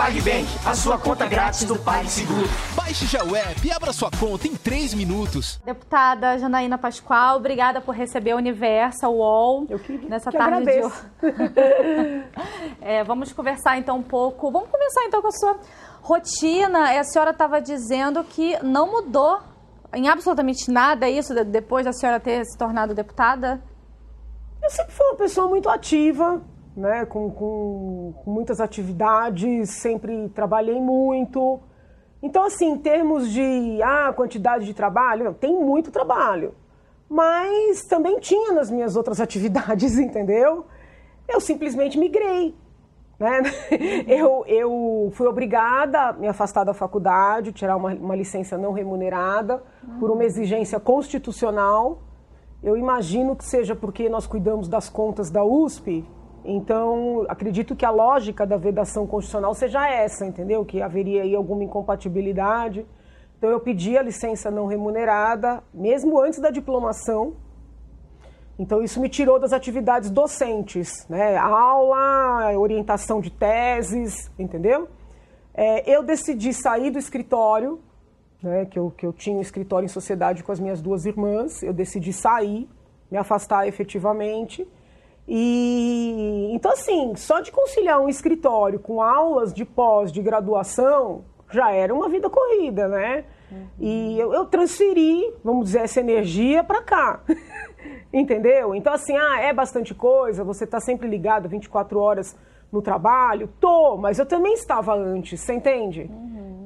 PagBank, 0.00 0.46
a 0.64 0.74
sua 0.74 0.96
conta 0.98 1.26
grátis 1.26 1.64
do 1.64 1.78
PagSeguro. 1.78 2.48
Baixe 2.74 3.04
já 3.04 3.22
o 3.22 3.36
app 3.36 3.66
e 3.66 3.70
abra 3.70 3.92
sua 3.92 4.10
conta 4.10 4.48
em 4.48 4.56
3 4.56 4.94
minutos. 4.94 5.60
Deputada 5.62 6.38
Janaína 6.38 6.78
Pascoal, 6.78 7.36
obrigada 7.36 7.82
por 7.82 7.94
receber 7.94 8.32
o 8.32 8.38
Universo, 8.38 9.06
o 9.06 9.16
UOL, 9.18 9.66
Eu 9.68 9.78
que, 9.78 9.98
nessa 10.08 10.30
que 10.30 10.38
tarde 10.38 10.64
de 10.64 10.70
agradeço. 10.70 11.06
hoje. 11.22 12.24
É, 12.80 13.04
vamos 13.04 13.30
conversar 13.34 13.76
então 13.76 13.98
um 13.98 14.02
pouco. 14.02 14.50
Vamos 14.50 14.70
começar 14.70 15.04
então 15.04 15.20
com 15.20 15.28
a 15.28 15.32
sua 15.32 15.58
rotina. 16.00 16.90
É, 16.94 17.00
A 17.00 17.04
senhora 17.04 17.32
estava 17.32 17.60
dizendo 17.60 18.24
que 18.24 18.56
não 18.62 18.90
mudou 18.90 19.38
em 19.92 20.08
absolutamente 20.08 20.70
nada 20.70 21.06
é 21.06 21.10
isso 21.10 21.34
de- 21.34 21.44
depois 21.44 21.84
da 21.84 21.92
senhora 21.92 22.18
ter 22.18 22.42
se 22.46 22.56
tornado 22.56 22.94
deputada? 22.94 23.62
Eu 24.62 24.70
sempre 24.70 24.92
fui 24.94 25.06
uma 25.08 25.16
pessoa 25.16 25.46
muito 25.46 25.68
ativa, 25.68 26.40
né? 26.76 27.04
Com, 27.06 27.30
com- 27.30 28.14
com 28.24 28.30
muitas 28.30 28.60
atividades, 28.60 29.70
sempre 29.80 30.28
trabalhei 30.30 30.80
muito. 30.80 31.60
Então, 32.22 32.44
assim, 32.44 32.70
em 32.70 32.78
termos 32.78 33.30
de 33.30 33.80
ah, 33.82 34.12
quantidade 34.14 34.64
de 34.64 34.74
trabalho, 34.74 35.24
não, 35.24 35.34
tem 35.34 35.54
muito 35.54 35.90
trabalho. 35.90 36.54
Mas 37.08 37.84
também 37.84 38.18
tinha 38.20 38.52
nas 38.52 38.70
minhas 38.70 38.94
outras 38.96 39.20
atividades, 39.22 39.98
entendeu? 39.98 40.66
Eu 41.28 41.40
simplesmente 41.40 41.98
migrei. 41.98 42.54
Né? 43.18 43.42
Eu, 44.08 44.44
eu 44.46 45.10
fui 45.12 45.26
obrigada 45.26 46.08
a 46.08 46.12
me 46.14 46.26
afastar 46.26 46.64
da 46.64 46.72
faculdade, 46.72 47.52
tirar 47.52 47.76
uma, 47.76 47.92
uma 47.92 48.16
licença 48.16 48.56
não 48.56 48.72
remunerada, 48.72 49.62
por 49.98 50.10
uma 50.10 50.24
exigência 50.24 50.80
constitucional. 50.80 51.98
Eu 52.62 52.78
imagino 52.78 53.36
que 53.36 53.44
seja 53.44 53.76
porque 53.76 54.08
nós 54.08 54.26
cuidamos 54.26 54.68
das 54.68 54.88
contas 54.88 55.30
da 55.30 55.44
USP, 55.44 56.02
então 56.44 57.24
acredito 57.28 57.76
que 57.76 57.84
a 57.84 57.90
lógica 57.90 58.46
da 58.46 58.56
vedação 58.56 59.06
constitucional 59.06 59.54
seja 59.54 59.88
essa, 59.88 60.24
entendeu? 60.26 60.64
Que 60.64 60.80
haveria 60.80 61.22
aí 61.22 61.34
alguma 61.34 61.64
incompatibilidade. 61.64 62.86
Então 63.38 63.50
eu 63.50 63.60
pedi 63.60 63.96
a 63.96 64.02
licença 64.02 64.50
não 64.50 64.66
remunerada, 64.66 65.62
mesmo 65.72 66.20
antes 66.20 66.40
da 66.40 66.50
diplomação. 66.50 67.34
Então 68.58 68.82
isso 68.82 69.00
me 69.00 69.08
tirou 69.08 69.38
das 69.38 69.52
atividades 69.52 70.10
docentes, 70.10 71.06
né? 71.08 71.36
Aula, 71.38 72.58
orientação 72.58 73.20
de 73.20 73.30
teses, 73.30 74.30
entendeu? 74.38 74.88
É, 75.54 75.90
eu 75.90 76.02
decidi 76.02 76.52
sair 76.52 76.90
do 76.90 76.98
escritório, 76.98 77.80
né? 78.42 78.66
Que 78.66 78.78
eu, 78.78 78.90
que 78.90 79.06
eu 79.06 79.12
tinha 79.12 79.36
um 79.36 79.40
escritório 79.40 79.86
em 79.86 79.88
sociedade 79.88 80.42
com 80.42 80.52
as 80.52 80.60
minhas 80.60 80.82
duas 80.82 81.06
irmãs. 81.06 81.62
Eu 81.62 81.72
decidi 81.72 82.12
sair, 82.12 82.68
me 83.10 83.16
afastar 83.16 83.66
efetivamente. 83.66 84.68
E 85.32 86.50
então 86.52 86.72
assim, 86.72 87.14
só 87.14 87.40
de 87.40 87.52
conciliar 87.52 88.00
um 88.00 88.08
escritório 88.08 88.80
com 88.80 89.00
aulas 89.00 89.54
de 89.54 89.64
pós, 89.64 90.10
de 90.10 90.20
graduação, 90.20 91.24
já 91.52 91.70
era 91.70 91.94
uma 91.94 92.08
vida 92.08 92.28
corrida, 92.28 92.88
né? 92.88 93.24
E 93.78 94.18
eu, 94.18 94.32
eu 94.32 94.46
transferi, 94.46 95.32
vamos 95.42 95.66
dizer, 95.66 95.80
essa 95.80 96.00
energia 96.00 96.62
para 96.62 96.82
cá. 96.82 97.20
Entendeu? 98.12 98.74
Então, 98.74 98.92
assim, 98.92 99.16
ah, 99.16 99.40
é 99.40 99.52
bastante 99.52 99.94
coisa, 99.94 100.42
você 100.42 100.64
está 100.64 100.80
sempre 100.80 101.08
ligado 101.08 101.48
24 101.48 101.98
horas 101.98 102.36
no 102.72 102.82
trabalho? 102.82 103.48
Tô, 103.60 103.96
mas 103.96 104.18
eu 104.18 104.26
também 104.26 104.52
estava 104.52 104.94
antes, 104.94 105.40
você 105.40 105.54
entende? 105.54 106.10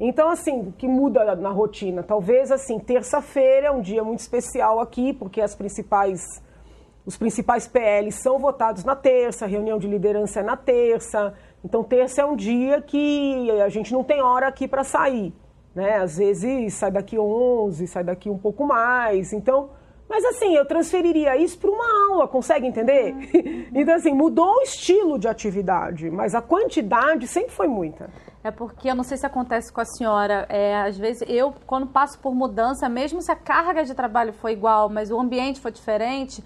Então, 0.00 0.28
assim, 0.28 0.60
o 0.60 0.72
que 0.72 0.88
muda 0.88 1.36
na 1.36 1.50
rotina? 1.50 2.02
Talvez, 2.02 2.50
assim, 2.50 2.78
terça-feira 2.78 3.68
é 3.68 3.70
um 3.70 3.80
dia 3.80 4.02
muito 4.02 4.20
especial 4.20 4.80
aqui, 4.80 5.12
porque 5.12 5.40
as 5.40 5.54
principais, 5.54 6.42
os 7.06 7.16
principais 7.16 7.66
PLs 7.68 8.22
são 8.22 8.38
votados 8.38 8.84
na 8.84 8.96
terça, 8.96 9.44
a 9.44 9.48
reunião 9.48 9.78
de 9.78 9.86
liderança 9.86 10.40
é 10.40 10.42
na 10.42 10.56
terça. 10.56 11.34
Então, 11.62 11.84
terça 11.84 12.22
é 12.22 12.24
um 12.24 12.34
dia 12.34 12.80
que 12.80 13.50
a 13.60 13.68
gente 13.68 13.92
não 13.92 14.02
tem 14.02 14.22
hora 14.22 14.48
aqui 14.48 14.66
para 14.66 14.84
sair, 14.84 15.34
né? 15.74 15.98
Às 15.98 16.16
vezes 16.16 16.74
sai 16.74 16.90
daqui 16.90 17.18
11, 17.18 17.86
sai 17.86 18.04
daqui 18.04 18.30
um 18.30 18.38
pouco 18.38 18.66
mais. 18.66 19.32
Então, 19.32 19.70
mas 20.08 20.24
assim, 20.24 20.54
eu 20.54 20.64
transferiria 20.66 21.36
isso 21.36 21.58
para 21.58 21.70
uma 21.70 22.10
aula, 22.10 22.28
consegue 22.28 22.66
entender? 22.66 23.14
então, 23.74 23.94
assim, 23.94 24.14
mudou 24.14 24.58
o 24.58 24.62
estilo 24.62 25.18
de 25.18 25.28
atividade, 25.28 26.10
mas 26.10 26.34
a 26.34 26.40
quantidade 26.40 27.26
sempre 27.26 27.50
foi 27.50 27.68
muita. 27.68 28.08
É 28.42 28.50
porque 28.50 28.90
eu 28.90 28.94
não 28.94 29.02
sei 29.02 29.16
se 29.16 29.26
acontece 29.26 29.72
com 29.72 29.80
a 29.80 29.84
senhora. 29.86 30.46
É, 30.50 30.76
às 30.76 30.98
vezes 30.98 31.22
eu, 31.26 31.54
quando 31.66 31.86
passo 31.86 32.18
por 32.18 32.34
mudança, 32.34 32.88
mesmo 32.88 33.22
se 33.22 33.32
a 33.32 33.36
carga 33.36 33.84
de 33.84 33.94
trabalho 33.94 34.34
for 34.34 34.50
igual, 34.50 34.90
mas 34.90 35.10
o 35.10 35.18
ambiente 35.18 35.60
for 35.60 35.70
diferente, 35.70 36.44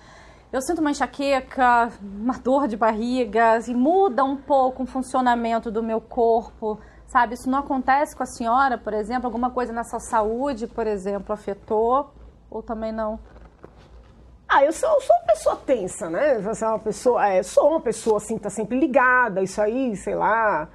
eu 0.53 0.63
sinto 0.63 0.81
uma 0.81 0.91
enxaqueca, 0.91 1.93
uma 2.03 2.39
dor 2.39 2.67
de 2.67 2.77
barriga, 2.77 3.53
assim, 3.53 3.75
muda 3.75 4.25
um 4.25 4.37
pouco 4.37 4.83
o 4.83 4.87
funcionamento 4.87 5.71
do 5.71 5.83
meu 5.83 6.01
corpo, 6.01 6.79
sabe? 7.07 7.35
Isso 7.35 7.51
não 7.51 7.59
acontece 7.59 8.17
com 8.17 8.23
a 8.23 8.27
senhora, 8.27 8.79
por 8.79 8.95
exemplo? 8.95 9.27
Alguma 9.27 9.51
coisa 9.51 9.73
na 9.73 9.85
sua 9.85 10.01
saúde, 10.01 10.67
por 10.67 10.87
exemplo, 10.87 11.35
afetou? 11.35 12.15
Ou 12.51 12.63
também 12.63 12.93
não? 12.93 13.19
Ah, 14.49 14.65
eu 14.65 14.73
sou, 14.73 14.89
eu 14.89 15.01
sou 15.03 15.15
uma 15.17 15.27
pessoa 15.27 15.57
tensa, 15.57 16.09
né? 16.09 16.39
Você 16.39 16.65
é 16.65 16.69
uma 16.69 16.79
pessoa, 16.79 17.29
é, 17.29 17.43
sou 17.43 17.69
uma 17.69 17.81
pessoa 17.81 18.17
assim, 18.17 18.39
tá 18.39 18.49
sempre 18.49 18.81
ligada, 18.81 19.43
isso 19.43 19.61
aí, 19.61 19.95
sei 19.95 20.15
lá, 20.15 20.71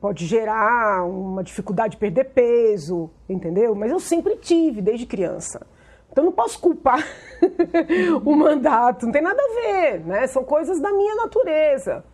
pode 0.00 0.26
gerar 0.26 1.04
uma 1.04 1.44
dificuldade 1.44 1.92
de 1.92 1.98
perder 1.98 2.24
peso, 2.32 3.08
entendeu? 3.28 3.76
Mas 3.76 3.92
eu 3.92 4.00
sempre 4.00 4.34
tive, 4.34 4.82
desde 4.82 5.06
criança. 5.06 5.64
Então 6.12 6.24
não 6.24 6.32
posso 6.32 6.60
culpar 6.60 7.02
o 8.22 8.36
mandato, 8.36 9.06
não 9.06 9.12
tem 9.12 9.22
nada 9.22 9.42
a 9.42 9.54
ver, 9.54 10.00
né? 10.00 10.26
São 10.26 10.44
coisas 10.44 10.78
da 10.78 10.92
minha 10.92 11.14
natureza. 11.16 12.04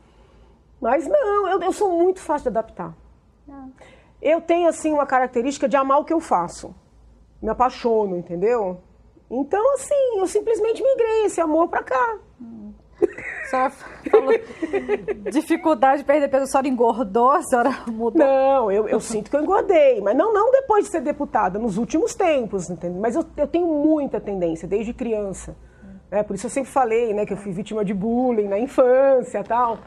Mas 0.80 1.06
não, 1.08 1.48
eu, 1.48 1.60
eu 1.60 1.72
sou 1.72 1.90
muito 1.90 2.20
fácil 2.20 2.44
de 2.44 2.58
adaptar. 2.58 2.94
Eu 4.22 4.40
tenho, 4.40 4.68
assim, 4.68 4.92
uma 4.92 5.06
característica 5.06 5.68
de 5.68 5.76
amar 5.76 5.98
o 5.98 6.04
que 6.04 6.12
eu 6.12 6.20
faço. 6.20 6.74
Me 7.42 7.48
apaixono, 7.50 8.16
entendeu? 8.16 8.80
Então, 9.30 9.74
assim, 9.74 10.18
eu 10.18 10.26
simplesmente 10.26 10.82
migrei 10.82 11.24
esse 11.24 11.40
amor 11.40 11.68
pra 11.68 11.82
cá. 11.82 12.18
A 13.00 13.48
senhora 13.48 13.72
falou 14.10 14.32
dificuldade 15.30 16.02
de 16.02 16.04
perder 16.04 16.28
peso, 16.28 16.44
a 16.44 16.46
senhora 16.46 16.68
engordou, 16.68 17.30
a 17.30 17.42
senhora 17.42 17.70
mudou? 17.86 18.26
Não, 18.26 18.70
eu, 18.70 18.88
eu 18.88 19.00
sinto 19.00 19.30
que 19.30 19.36
eu 19.36 19.42
engordei, 19.42 20.00
mas 20.02 20.16
não, 20.16 20.34
não 20.34 20.50
depois 20.52 20.84
de 20.84 20.90
ser 20.90 21.00
deputada, 21.00 21.58
nos 21.58 21.78
últimos 21.78 22.14
tempos, 22.14 22.68
entendeu? 22.68 23.00
Mas 23.00 23.14
eu, 23.14 23.24
eu 23.36 23.46
tenho 23.46 23.66
muita 23.66 24.20
tendência, 24.20 24.68
desde 24.68 24.92
criança. 24.92 25.56
Né? 26.10 26.22
Por 26.22 26.34
isso 26.34 26.46
eu 26.46 26.50
sempre 26.50 26.70
falei 26.70 27.14
né, 27.14 27.24
que 27.24 27.32
eu 27.32 27.36
fui 27.36 27.52
vítima 27.52 27.84
de 27.84 27.94
bullying 27.94 28.48
na 28.48 28.58
infância 28.58 29.42
tal. 29.44 29.78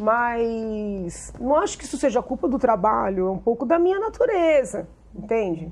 Mas 0.00 1.32
não 1.38 1.56
acho 1.56 1.76
que 1.76 1.84
isso 1.84 1.98
seja 1.98 2.22
culpa 2.22 2.48
do 2.48 2.58
trabalho, 2.58 3.26
é 3.26 3.30
um 3.30 3.38
pouco 3.38 3.66
da 3.66 3.78
minha 3.78 3.98
natureza, 3.98 4.88
entende? 5.14 5.70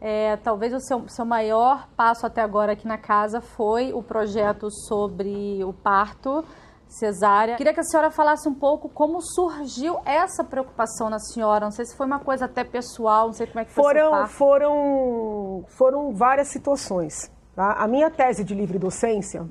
É, 0.00 0.36
talvez 0.36 0.74
o 0.74 0.80
seu, 0.80 1.08
seu 1.08 1.24
maior 1.24 1.88
passo 1.96 2.26
até 2.26 2.42
agora 2.42 2.72
aqui 2.72 2.86
na 2.86 2.98
casa 2.98 3.40
foi 3.40 3.92
o 3.92 4.02
projeto 4.02 4.70
sobre 4.70 5.64
o 5.64 5.72
parto 5.72 6.44
cesárea. 6.86 7.56
Queria 7.56 7.72
que 7.74 7.80
a 7.80 7.82
senhora 7.82 8.10
falasse 8.10 8.48
um 8.48 8.54
pouco 8.54 8.88
como 8.88 9.20
surgiu 9.20 9.98
essa 10.04 10.44
preocupação 10.44 11.10
na 11.10 11.18
senhora. 11.18 11.64
Não 11.64 11.70
sei 11.70 11.84
se 11.84 11.96
foi 11.96 12.06
uma 12.06 12.20
coisa 12.20 12.44
até 12.44 12.62
pessoal, 12.62 13.26
não 13.26 13.32
sei 13.32 13.46
como 13.46 13.60
é 13.60 13.64
que 13.64 13.72
foi 13.72 13.82
Foram, 13.82 14.26
foram, 14.26 15.64
foram 15.68 16.12
várias 16.12 16.48
situações. 16.48 17.30
tá? 17.54 17.72
A 17.72 17.88
minha 17.88 18.10
tese 18.10 18.44
de 18.44 18.54
livre 18.54 18.78
docência 18.78 19.46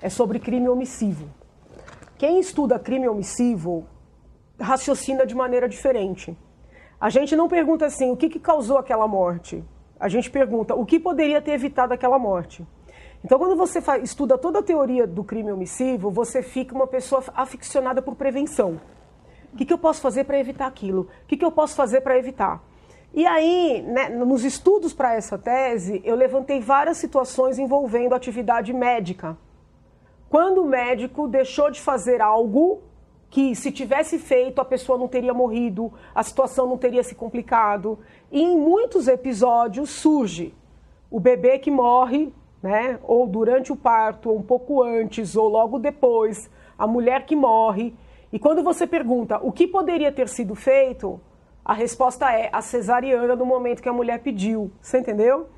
é 0.00 0.08
sobre 0.08 0.38
crime 0.38 0.68
omissivo. 0.68 1.28
Quem 2.18 2.38
estuda 2.38 2.78
crime 2.78 3.08
omissivo 3.08 3.86
raciocina 4.60 5.26
de 5.26 5.34
maneira 5.34 5.68
diferente. 5.68 6.36
A 7.00 7.10
gente 7.10 7.36
não 7.36 7.48
pergunta 7.48 7.84
assim, 7.86 8.10
o 8.10 8.16
que, 8.16 8.28
que 8.28 8.38
causou 8.38 8.78
aquela 8.78 9.06
morte? 9.06 9.62
A 9.98 10.08
gente 10.08 10.30
pergunta, 10.30 10.74
o 10.74 10.84
que 10.84 11.00
poderia 11.00 11.40
ter 11.40 11.52
evitado 11.52 11.94
aquela 11.94 12.18
morte? 12.18 12.66
Então, 13.24 13.38
quando 13.38 13.56
você 13.56 13.82
estuda 14.02 14.36
toda 14.36 14.58
a 14.58 14.62
teoria 14.62 15.06
do 15.06 15.24
crime 15.24 15.50
omissivo, 15.50 16.10
você 16.10 16.42
fica 16.42 16.74
uma 16.74 16.86
pessoa 16.86 17.24
aficionada 17.34 18.02
por 18.02 18.14
prevenção. 18.14 18.80
O 19.52 19.56
que, 19.56 19.64
que 19.64 19.72
eu 19.72 19.78
posso 19.78 20.00
fazer 20.00 20.24
para 20.24 20.38
evitar 20.38 20.66
aquilo? 20.66 21.08
O 21.24 21.26
que, 21.26 21.36
que 21.36 21.44
eu 21.44 21.50
posso 21.50 21.74
fazer 21.74 22.02
para 22.02 22.18
evitar? 22.18 22.62
E 23.14 23.26
aí, 23.26 23.82
né, 23.82 24.10
nos 24.10 24.44
estudos 24.44 24.92
para 24.92 25.14
essa 25.14 25.38
tese, 25.38 26.02
eu 26.04 26.14
levantei 26.14 26.60
várias 26.60 26.98
situações 26.98 27.58
envolvendo 27.58 28.14
atividade 28.14 28.74
médica. 28.74 29.36
Quando 30.28 30.62
o 30.62 30.68
médico 30.68 31.26
deixou 31.26 31.70
de 31.70 31.80
fazer 31.80 32.20
algo 32.20 32.82
que, 33.30 33.54
se 33.54 33.70
tivesse 33.70 34.18
feito, 34.18 34.60
a 34.60 34.64
pessoa 34.64 34.98
não 34.98 35.08
teria 35.08 35.34
morrido, 35.34 35.92
a 36.14 36.22
situação 36.22 36.66
não 36.66 36.78
teria 36.78 37.02
se 37.02 37.14
complicado. 37.14 37.98
E 38.30 38.40
em 38.40 38.56
muitos 38.56 39.08
episódios 39.08 39.90
surge 39.90 40.54
o 41.10 41.20
bebê 41.20 41.58
que 41.58 41.70
morre, 41.70 42.32
né? 42.62 42.98
Ou 43.02 43.26
durante 43.26 43.72
o 43.72 43.76
parto, 43.76 44.30
ou 44.30 44.38
um 44.38 44.42
pouco 44.42 44.82
antes, 44.82 45.36
ou 45.36 45.48
logo 45.48 45.78
depois, 45.78 46.50
a 46.78 46.86
mulher 46.86 47.26
que 47.26 47.36
morre. 47.36 47.94
E 48.32 48.38
quando 48.38 48.62
você 48.62 48.86
pergunta 48.86 49.38
o 49.42 49.52
que 49.52 49.66
poderia 49.66 50.10
ter 50.10 50.28
sido 50.28 50.54
feito, 50.54 51.20
a 51.64 51.72
resposta 51.72 52.32
é 52.32 52.48
a 52.52 52.62
cesariana 52.62 53.34
no 53.34 53.44
momento 53.44 53.82
que 53.82 53.88
a 53.88 53.92
mulher 53.92 54.20
pediu. 54.20 54.70
Você 54.80 54.98
entendeu? 54.98 55.48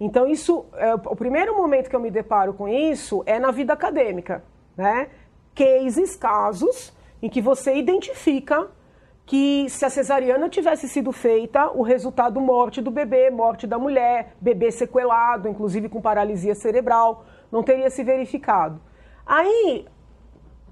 Então, 0.00 0.26
isso, 0.26 0.64
é, 0.74 0.94
o 0.94 1.14
primeiro 1.14 1.56
momento 1.56 1.90
que 1.90 1.96
eu 1.96 2.00
me 2.00 2.10
deparo 2.10 2.54
com 2.54 2.66
isso 2.66 3.22
é 3.26 3.38
na 3.38 3.50
vida 3.50 3.72
acadêmica, 3.74 4.42
né? 4.76 5.08
Cases, 5.54 6.16
casos, 6.16 6.92
em 7.22 7.28
que 7.28 7.40
você 7.40 7.76
identifica 7.76 8.68
que 9.26 9.68
se 9.68 9.84
a 9.84 9.90
cesariana 9.90 10.48
tivesse 10.48 10.88
sido 10.88 11.12
feita, 11.12 11.70
o 11.72 11.82
resultado 11.82 12.40
morte 12.40 12.80
do 12.80 12.90
bebê, 12.90 13.28
morte 13.30 13.66
da 13.66 13.78
mulher, 13.78 14.34
bebê 14.40 14.70
sequelado, 14.70 15.48
inclusive 15.48 15.88
com 15.88 16.00
paralisia 16.00 16.54
cerebral, 16.54 17.26
não 17.52 17.62
teria 17.62 17.90
se 17.90 18.02
verificado. 18.02 18.80
Aí, 19.26 19.86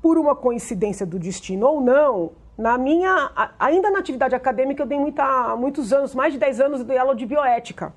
por 0.01 0.17
uma 0.17 0.35
coincidência 0.35 1.05
do 1.05 1.19
destino 1.19 1.67
ou 1.67 1.81
não, 1.83 2.33
na 2.57 2.79
minha, 2.79 3.31
ainda 3.59 3.91
na 3.91 3.99
atividade 3.99 4.35
acadêmica, 4.35 4.83
eu 4.83 4.87
dei 4.87 4.99
muita, 4.99 5.55
muitos 5.57 5.93
anos, 5.93 6.15
mais 6.15 6.33
de 6.33 6.39
10 6.39 6.61
anos 6.61 6.83
de 6.83 6.97
aula 6.97 7.15
de 7.15 7.27
bioética. 7.27 7.93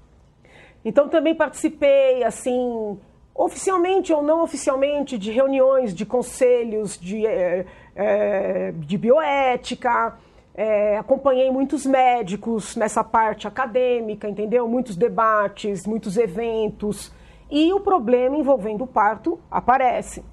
Então 0.84 1.08
também 1.08 1.34
participei, 1.34 2.24
assim, 2.24 3.00
oficialmente 3.34 4.12
ou 4.12 4.22
não 4.22 4.44
oficialmente, 4.44 5.18
de 5.18 5.32
reuniões, 5.32 5.94
de 5.94 6.06
conselhos 6.06 7.00
de, 7.00 7.26
é, 7.26 7.66
é, 7.96 8.72
de 8.72 8.98
bioética. 8.98 10.18
É, 10.54 10.98
acompanhei 10.98 11.50
muitos 11.52 11.86
médicos 11.86 12.76
nessa 12.76 13.04
parte 13.04 13.48
acadêmica, 13.48 14.28
entendeu? 14.28 14.68
Muitos 14.68 14.96
debates, 14.96 15.86
muitos 15.86 16.18
eventos. 16.18 17.14
E 17.50 17.72
o 17.74 17.80
problema 17.80 18.36
envolvendo 18.36 18.84
o 18.84 18.88
parto 18.88 19.40
aparece. 19.50 20.24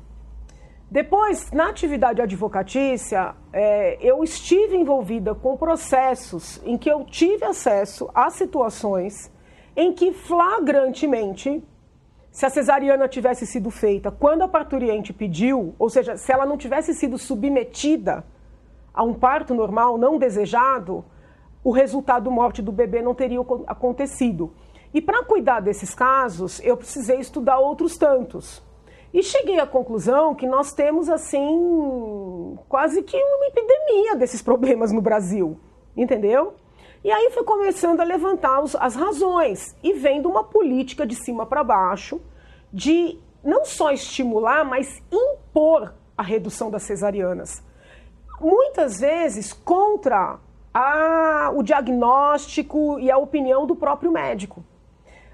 Depois, 0.91 1.51
na 1.51 1.69
atividade 1.69 2.23
advocatícia, 2.23 3.35
é, 3.53 3.99
eu 4.01 4.23
estive 4.23 4.77
envolvida 4.77 5.35
com 5.35 5.57
processos 5.57 6.61
em 6.65 6.79
que 6.79 6.89
eu 6.89 7.05
tive 7.05 7.45
acesso 7.45 8.09
a 8.15 8.31
situações 8.31 9.33
em 9.77 9.93
que 9.93 10.13
flagrantemente, 10.13 11.63
se 12.37 12.45
a 12.45 12.51
cesariana 12.51 13.09
tivesse 13.09 13.47
sido 13.47 13.71
feita 13.71 14.11
quando 14.11 14.43
a 14.43 14.49
parturiente 14.49 15.11
pediu, 15.11 15.75
ou 15.79 15.89
seja, 15.89 16.19
se 16.19 16.31
ela 16.31 16.45
não 16.45 16.59
tivesse 16.59 16.93
sido 16.93 17.17
submetida 17.17 18.27
a 18.93 19.03
um 19.03 19.15
parto 19.15 19.55
normal 19.55 19.97
não 19.97 20.19
desejado, 20.19 21.03
o 21.65 21.71
resultado 21.71 22.31
morte 22.31 22.61
do 22.61 22.71
bebê 22.71 23.01
não 23.01 23.15
teria 23.15 23.41
acontecido. 23.67 24.53
E 24.93 25.01
para 25.01 25.25
cuidar 25.25 25.61
desses 25.61 25.95
casos, 25.95 26.61
eu 26.63 26.77
precisei 26.77 27.21
estudar 27.21 27.59
outros 27.59 27.97
tantos. 27.97 28.63
E 29.15 29.23
cheguei 29.23 29.59
à 29.59 29.67
conclusão 29.67 30.35
que 30.35 30.47
nós 30.47 30.75
temos, 30.75 31.09
assim, 31.09 32.59
quase 32.69 33.03
que 33.03 33.17
uma 33.17 33.47
epidemia 33.47 34.15
desses 34.15 34.43
problemas 34.43 34.93
no 34.93 35.01
Brasil, 35.01 35.59
entendeu? 35.97 36.53
E 37.07 37.13
aí 37.13 37.31
foi 37.31 37.45
começando 37.45 38.01
a 38.01 38.03
levantar 38.03 38.61
os, 38.61 38.75
as 38.75 38.97
razões 38.97 39.77
e 39.81 39.93
vendo 39.93 40.29
uma 40.29 40.43
política 40.43 41.07
de 41.07 41.15
cima 41.15 41.47
para 41.47 41.63
baixo 41.63 42.21
de 42.73 43.17
não 43.45 43.65
só 43.65 43.93
estimular, 43.93 44.65
mas 44.65 45.01
impor 45.13 45.95
a 46.19 46.23
redução 46.25 46.69
das 46.69 46.83
cesarianas. 46.83 47.63
Muitas 48.41 48.99
vezes 48.99 49.53
contra 49.53 50.41
a, 50.75 51.53
o 51.55 51.63
diagnóstico 51.63 52.99
e 52.99 53.09
a 53.09 53.17
opinião 53.17 53.69
do 53.69 53.77
próprio 53.77 54.11
médico. 54.11 54.65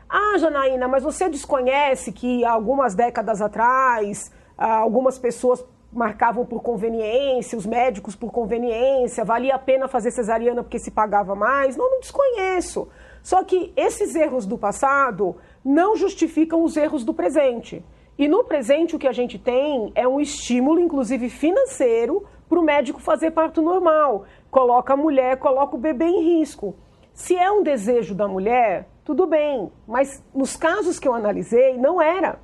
Ah, 0.06 0.36
Janaína, 0.36 0.86
mas 0.86 1.02
você 1.02 1.26
desconhece 1.26 2.12
que 2.12 2.44
algumas 2.44 2.94
décadas 2.94 3.40
atrás 3.40 4.30
algumas 4.62 5.19
pessoas 5.19 5.64
marcavam 5.92 6.46
por 6.46 6.62
conveniência, 6.62 7.58
os 7.58 7.66
médicos 7.66 8.16
por 8.16 8.32
conveniência, 8.32 9.24
valia 9.24 9.54
a 9.54 9.58
pena 9.58 9.86
fazer 9.86 10.10
cesariana 10.10 10.62
porque 10.62 10.78
se 10.78 10.90
pagava 10.90 11.34
mais? 11.34 11.76
Não, 11.76 11.90
não 11.90 12.00
desconheço. 12.00 12.88
Só 13.22 13.44
que 13.44 13.72
esses 13.76 14.14
erros 14.14 14.46
do 14.46 14.56
passado 14.58 15.36
não 15.64 15.94
justificam 15.94 16.62
os 16.64 16.76
erros 16.76 17.04
do 17.04 17.14
presente. 17.14 17.84
E 18.18 18.26
no 18.26 18.44
presente 18.44 18.96
o 18.96 18.98
que 18.98 19.08
a 19.08 19.12
gente 19.12 19.38
tem 19.38 19.92
é 19.94 20.06
um 20.06 20.20
estímulo, 20.20 20.80
inclusive 20.80 21.28
financeiro, 21.28 22.24
para 22.48 22.58
o 22.58 22.62
médico 22.62 23.00
fazer 23.00 23.30
parto 23.30 23.62
normal. 23.62 24.24
Coloca 24.50 24.92
a 24.92 24.96
mulher, 24.96 25.38
coloca 25.38 25.76
o 25.76 25.78
bebê 25.78 26.06
em 26.06 26.38
risco. 26.38 26.74
Se 27.14 27.36
é 27.36 27.50
um 27.50 27.62
desejo 27.62 28.14
da 28.14 28.26
mulher, 28.26 28.88
tudo 29.04 29.26
bem, 29.26 29.70
mas 29.86 30.22
nos 30.34 30.56
casos 30.56 30.98
que 30.98 31.06
eu 31.06 31.14
analisei, 31.14 31.76
não 31.76 32.00
era. 32.00 32.38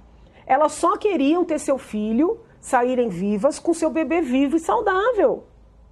Elas 0.46 0.72
só 0.72 0.96
queriam 0.96 1.44
ter 1.44 1.58
seu 1.58 1.76
filho, 1.76 2.40
saírem 2.60 3.08
vivas 3.08 3.58
com 3.58 3.72
seu 3.72 3.90
bebê 3.90 4.20
vivo 4.20 4.56
e 4.56 4.60
saudável. 4.60 5.44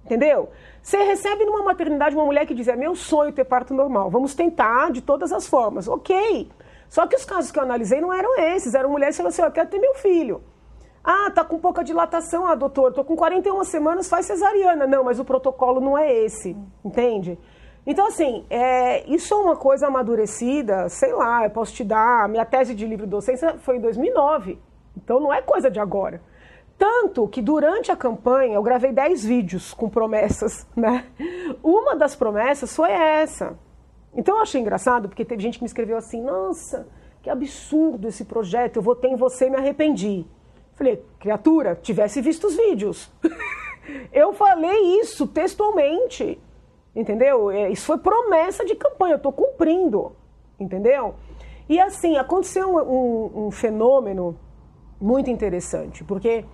Entendeu? 0.05 0.49
Você 0.81 0.97
recebe 1.03 1.43
numa 1.43 1.63
maternidade 1.63 2.15
uma 2.15 2.25
mulher 2.25 2.45
que 2.45 2.53
diz: 2.53 2.67
é 2.67 2.75
meu 2.75 2.95
sonho 2.95 3.33
ter 3.33 3.43
parto 3.43 3.73
normal, 3.73 4.09
vamos 4.09 4.33
tentar 4.33 4.91
de 4.91 5.01
todas 5.01 5.33
as 5.33 5.47
formas. 5.47 5.87
Ok. 5.87 6.49
Só 6.89 7.05
que 7.05 7.15
os 7.15 7.25
casos 7.25 7.51
que 7.51 7.59
eu 7.59 7.63
analisei 7.63 7.99
não 7.99 8.13
eram 8.13 8.39
esses, 8.39 8.73
eram 8.73 8.89
mulheres 8.89 9.15
que 9.15 9.17
falaram 9.17 9.33
assim: 9.33 9.41
eu 9.41 9.51
quero 9.51 9.69
ter 9.69 9.79
meu 9.79 9.95
filho. 9.95 10.41
Ah, 11.03 11.31
tá 11.31 11.43
com 11.43 11.57
pouca 11.57 11.83
dilatação, 11.83 12.45
ah, 12.45 12.55
doutor, 12.55 12.93
tô 12.93 13.03
com 13.03 13.15
41 13.15 13.63
semanas, 13.63 14.09
faz 14.09 14.25
cesariana. 14.25 14.85
Não, 14.85 15.03
mas 15.03 15.19
o 15.19 15.25
protocolo 15.25 15.79
não 15.79 15.97
é 15.97 16.13
esse, 16.13 16.55
entende? 16.83 17.37
Então, 17.85 18.07
assim, 18.07 18.45
é, 18.49 19.09
isso 19.09 19.33
é 19.33 19.37
uma 19.37 19.55
coisa 19.55 19.87
amadurecida, 19.87 20.89
sei 20.89 21.13
lá, 21.13 21.45
eu 21.45 21.49
posso 21.49 21.73
te 21.73 21.85
dar. 21.85 22.27
Minha 22.27 22.43
tese 22.43 22.75
de 22.75 22.85
livre 22.85 23.05
docência 23.05 23.57
foi 23.59 23.77
em 23.77 23.79
2009, 23.79 24.59
então 24.97 25.21
não 25.21 25.33
é 25.33 25.41
coisa 25.41 25.71
de 25.71 25.79
agora. 25.79 26.21
Tanto 26.77 27.27
que 27.27 27.41
durante 27.41 27.91
a 27.91 27.95
campanha 27.95 28.53
eu 28.53 28.61
gravei 28.61 28.91
10 28.91 29.25
vídeos 29.25 29.73
com 29.73 29.89
promessas, 29.89 30.67
né? 30.75 31.05
Uma 31.63 31.95
das 31.95 32.15
promessas 32.15 32.75
foi 32.75 32.91
essa. 32.91 33.57
Então 34.13 34.35
eu 34.35 34.41
achei 34.41 34.61
engraçado, 34.61 35.09
porque 35.09 35.25
teve 35.25 35.41
gente 35.41 35.57
que 35.57 35.63
me 35.63 35.67
escreveu 35.67 35.97
assim: 35.97 36.21
nossa, 36.21 36.87
que 37.21 37.29
absurdo 37.29 38.07
esse 38.07 38.25
projeto, 38.25 38.77
eu 38.77 38.81
votei 38.81 39.11
em 39.11 39.15
você 39.15 39.47
e 39.47 39.49
me 39.49 39.57
arrependi. 39.57 40.25
Falei, 40.75 41.03
criatura, 41.19 41.75
tivesse 41.75 42.21
visto 42.21 42.45
os 42.45 42.55
vídeos. 42.55 43.11
eu 44.13 44.31
falei 44.33 44.99
isso 45.01 45.25
textualmente. 45.27 46.39
Entendeu? 46.95 47.51
É, 47.51 47.69
isso 47.69 47.85
foi 47.85 47.97
promessa 47.97 48.65
de 48.65 48.75
campanha, 48.75 49.13
eu 49.13 49.17
estou 49.17 49.31
cumprindo. 49.31 50.15
Entendeu? 50.59 51.15
E 51.67 51.79
assim, 51.79 52.17
aconteceu 52.17 52.69
um, 52.69 52.79
um, 52.79 53.47
um 53.47 53.51
fenômeno 53.51 54.37
muito 54.99 55.29
interessante, 55.29 56.03
porque 56.03 56.45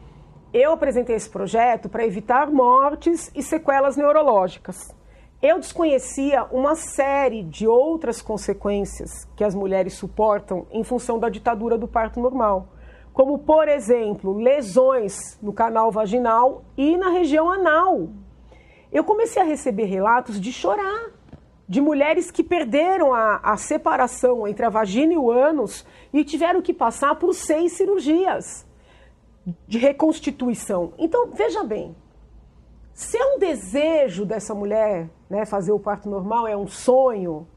eu 0.53 0.73
apresentei 0.73 1.15
esse 1.15 1.29
projeto 1.29 1.89
para 1.89 2.05
evitar 2.05 2.51
mortes 2.51 3.31
e 3.33 3.41
sequelas 3.41 3.97
neurológicas. 3.97 4.93
Eu 5.41 5.59
desconhecia 5.59 6.43
uma 6.51 6.75
série 6.75 7.43
de 7.43 7.67
outras 7.67 8.21
consequências 8.21 9.27
que 9.35 9.43
as 9.43 9.55
mulheres 9.55 9.93
suportam 9.93 10.67
em 10.71 10.83
função 10.83 11.17
da 11.17 11.27
ditadura 11.27 11.77
do 11.77 11.87
parto 11.87 12.19
normal, 12.19 12.67
como, 13.11 13.39
por 13.39 13.67
exemplo, 13.67 14.37
lesões 14.37 15.37
no 15.41 15.51
canal 15.51 15.91
vaginal 15.91 16.63
e 16.77 16.97
na 16.97 17.09
região 17.09 17.51
anal, 17.51 18.09
eu 18.91 19.03
comecei 19.03 19.41
a 19.41 19.45
receber 19.45 19.85
relatos 19.85 20.39
de 20.39 20.53
chorar, 20.53 21.11
de 21.67 21.81
mulheres 21.81 22.29
que 22.29 22.43
perderam 22.43 23.11
a, 23.11 23.37
a 23.37 23.57
separação 23.57 24.47
entre 24.47 24.63
a 24.63 24.69
vagina 24.69 25.13
e 25.13 25.17
o 25.17 25.31
ânus 25.31 25.83
e 26.13 26.23
tiveram 26.23 26.61
que 26.61 26.73
passar 26.73 27.15
por 27.15 27.33
seis 27.33 27.71
cirurgias 27.73 28.65
de 29.67 29.77
reconstituição. 29.77 30.93
Então, 30.97 31.31
veja 31.31 31.63
bem, 31.63 31.95
se 32.93 33.17
é 33.17 33.35
um 33.35 33.39
desejo 33.39 34.25
dessa 34.25 34.53
mulher 34.53 35.09
né, 35.29 35.45
fazer 35.45 35.71
o 35.71 35.79
parto 35.79 36.09
normal, 36.09 36.47
é 36.47 36.55
um 36.55 36.67
sonho, 36.67 37.47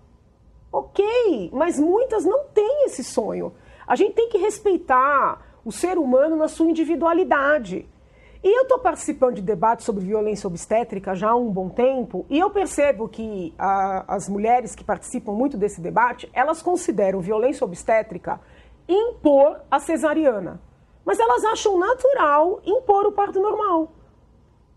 ok, 0.73 1.50
mas 1.52 1.78
muitas 1.78 2.25
não 2.25 2.45
têm 2.47 2.87
esse 2.87 3.05
sonho. 3.05 3.52
A 3.87 3.95
gente 3.95 4.14
tem 4.14 4.28
que 4.28 4.38
respeitar 4.38 5.61
o 5.64 5.71
ser 5.71 5.99
humano 5.99 6.37
na 6.37 6.49
sua 6.49 6.66
individualidade. 6.66 7.87
E 8.43 8.59
eu 8.59 8.62
estou 8.62 8.78
participando 8.78 9.35
de 9.35 9.43
debates 9.43 9.85
sobre 9.85 10.05
violência 10.05 10.47
obstétrica 10.47 11.14
já 11.14 11.31
há 11.31 11.37
um 11.37 11.50
bom 11.50 11.69
tempo, 11.69 12.25
e 12.31 12.38
eu 12.38 12.49
percebo 12.50 13.09
que 13.09 13.52
a, 13.59 14.14
as 14.14 14.28
mulheres 14.28 14.75
que 14.75 14.85
participam 14.85 15.33
muito 15.33 15.57
desse 15.57 15.81
debate, 15.81 16.31
elas 16.33 16.62
consideram 16.62 17.21
violência 17.21 17.64
obstétrica 17.64 18.40
impor 18.88 19.61
a 19.71 19.81
cesariana. 19.81 20.61
Mas 21.06 21.20
elas 21.20 21.44
acham 21.44 21.78
natural 21.78 22.60
impor 22.66 23.06
o 23.06 23.12
parto 23.12 23.40
normal. 23.40 23.92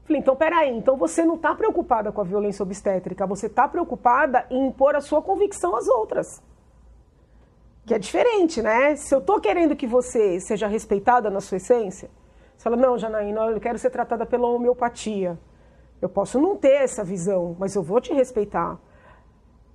Falei, 0.04 0.22
então 0.22 0.36
peraí, 0.36 0.70
então 0.78 0.96
você 0.96 1.26
não 1.26 1.36
está 1.36 1.56
preocupada 1.56 2.12
com 2.12 2.22
a 2.22 2.24
violência 2.24 2.62
obstétrica, 2.62 3.26
você 3.26 3.48
está 3.48 3.68
preocupada 3.68 4.46
em 4.52 4.68
impor 4.68 4.96
a 4.96 5.02
sua 5.02 5.24
convicção 5.24 5.76
às 5.76 5.88
outras. 5.88 6.42
Que 7.86 7.96
é 7.96 8.00
diferente, 8.00 8.62
né? 8.62 8.96
Se 8.96 9.14
eu 9.14 9.20
estou 9.20 9.42
querendo 9.42 9.76
que 9.76 9.88
você 9.88 10.40
seja 10.40 10.68
respeitada 10.68 11.32
na 11.32 11.42
sua 11.42 11.58
essência, 11.58 12.12
você 12.56 12.64
fala, 12.64 12.76
não, 12.76 12.98
Janaína, 12.98 13.48
eu 13.48 13.60
quero 13.60 13.80
ser 13.80 13.90
tratada 13.90 14.26
pela 14.26 14.48
homeopatia. 14.48 15.40
Eu 16.00 16.10
posso 16.10 16.40
não 16.40 16.56
ter 16.56 16.84
essa 16.84 17.04
visão, 17.04 17.56
mas 17.58 17.74
eu 17.74 17.82
vou 17.82 18.00
te 18.00 18.14
respeitar. 18.14 18.80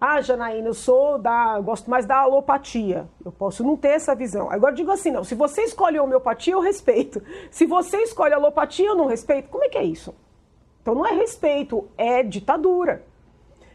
Ah, 0.00 0.20
Janaína, 0.20 0.68
eu 0.68 0.74
sou 0.74 1.18
da. 1.18 1.58
Gosto 1.60 1.88
mais 1.88 2.04
da 2.04 2.18
alopatia. 2.18 3.08
Eu 3.24 3.32
posso 3.32 3.64
não 3.64 3.76
ter 3.76 3.88
essa 3.88 4.14
visão. 4.14 4.50
Agora 4.50 4.74
digo 4.74 4.90
assim, 4.90 5.10
não. 5.10 5.24
Se 5.24 5.34
você 5.34 5.62
escolhe 5.62 5.98
homeopatia, 5.98 6.52
eu 6.52 6.60
respeito. 6.60 7.22
Se 7.50 7.64
você 7.64 7.98
escolhe 7.98 8.34
alopatia, 8.34 8.88
eu 8.88 8.96
não 8.96 9.06
respeito. 9.06 9.48
Como 9.48 9.64
é 9.64 9.68
que 9.68 9.78
é 9.78 9.84
isso? 9.84 10.14
Então 10.82 10.94
não 10.94 11.06
é 11.06 11.12
respeito, 11.12 11.88
é 11.96 12.22
ditadura. 12.22 13.02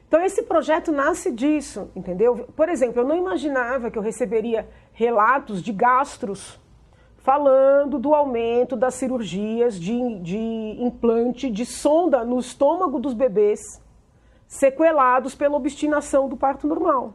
Então 0.07 0.21
esse 0.21 0.43
projeto 0.43 0.91
nasce 0.91 1.31
disso, 1.31 1.89
entendeu? 1.95 2.47
Por 2.55 2.69
exemplo, 2.69 3.01
eu 3.01 3.07
não 3.07 3.15
imaginava 3.15 3.89
que 3.89 3.97
eu 3.97 4.01
receberia 4.01 4.67
relatos 4.93 5.61
de 5.63 5.71
gastros 5.71 6.59
falando 7.17 7.99
do 7.99 8.13
aumento 8.13 8.75
das 8.75 8.93
cirurgias 8.95 9.79
de, 9.79 10.19
de 10.19 10.37
implante 10.79 11.49
de 11.49 11.65
sonda 11.65 12.23
no 12.23 12.39
estômago 12.39 12.99
dos 12.99 13.13
bebês 13.13 13.59
sequelados 14.49 15.35
pela 15.35 15.55
obstinação 15.55 16.27
do 16.27 16.35
parto 16.35 16.67
normal. 16.67 17.13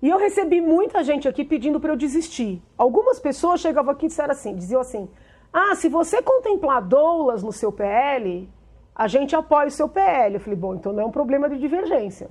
E 0.00 0.08
eu 0.08 0.16
recebi 0.16 0.62
muita 0.62 1.04
gente 1.04 1.28
aqui 1.28 1.44
pedindo 1.44 1.78
para 1.78 1.92
eu 1.92 1.96
desistir. 1.96 2.62
Algumas 2.76 3.20
pessoas 3.20 3.60
chegavam 3.60 3.92
aqui 3.92 4.06
e 4.06 4.08
disseram 4.08 4.32
assim, 4.32 4.56
diziam 4.56 4.80
assim: 4.80 5.10
"Ah, 5.52 5.74
se 5.74 5.88
você 5.88 6.22
contemplar 6.22 6.80
doulas 6.80 7.42
no 7.42 7.52
seu 7.52 7.70
PL, 7.70 8.48
a 8.94 9.06
gente 9.06 9.36
apoia 9.36 9.68
o 9.68 9.70
seu 9.70 9.88
PL". 9.88 10.36
Eu 10.36 10.40
falei: 10.40 10.58
"Bom, 10.58 10.74
então 10.74 10.92
não 10.92 11.02
é 11.02 11.06
um 11.06 11.10
problema 11.10 11.50
de 11.50 11.58
divergência". 11.58 12.30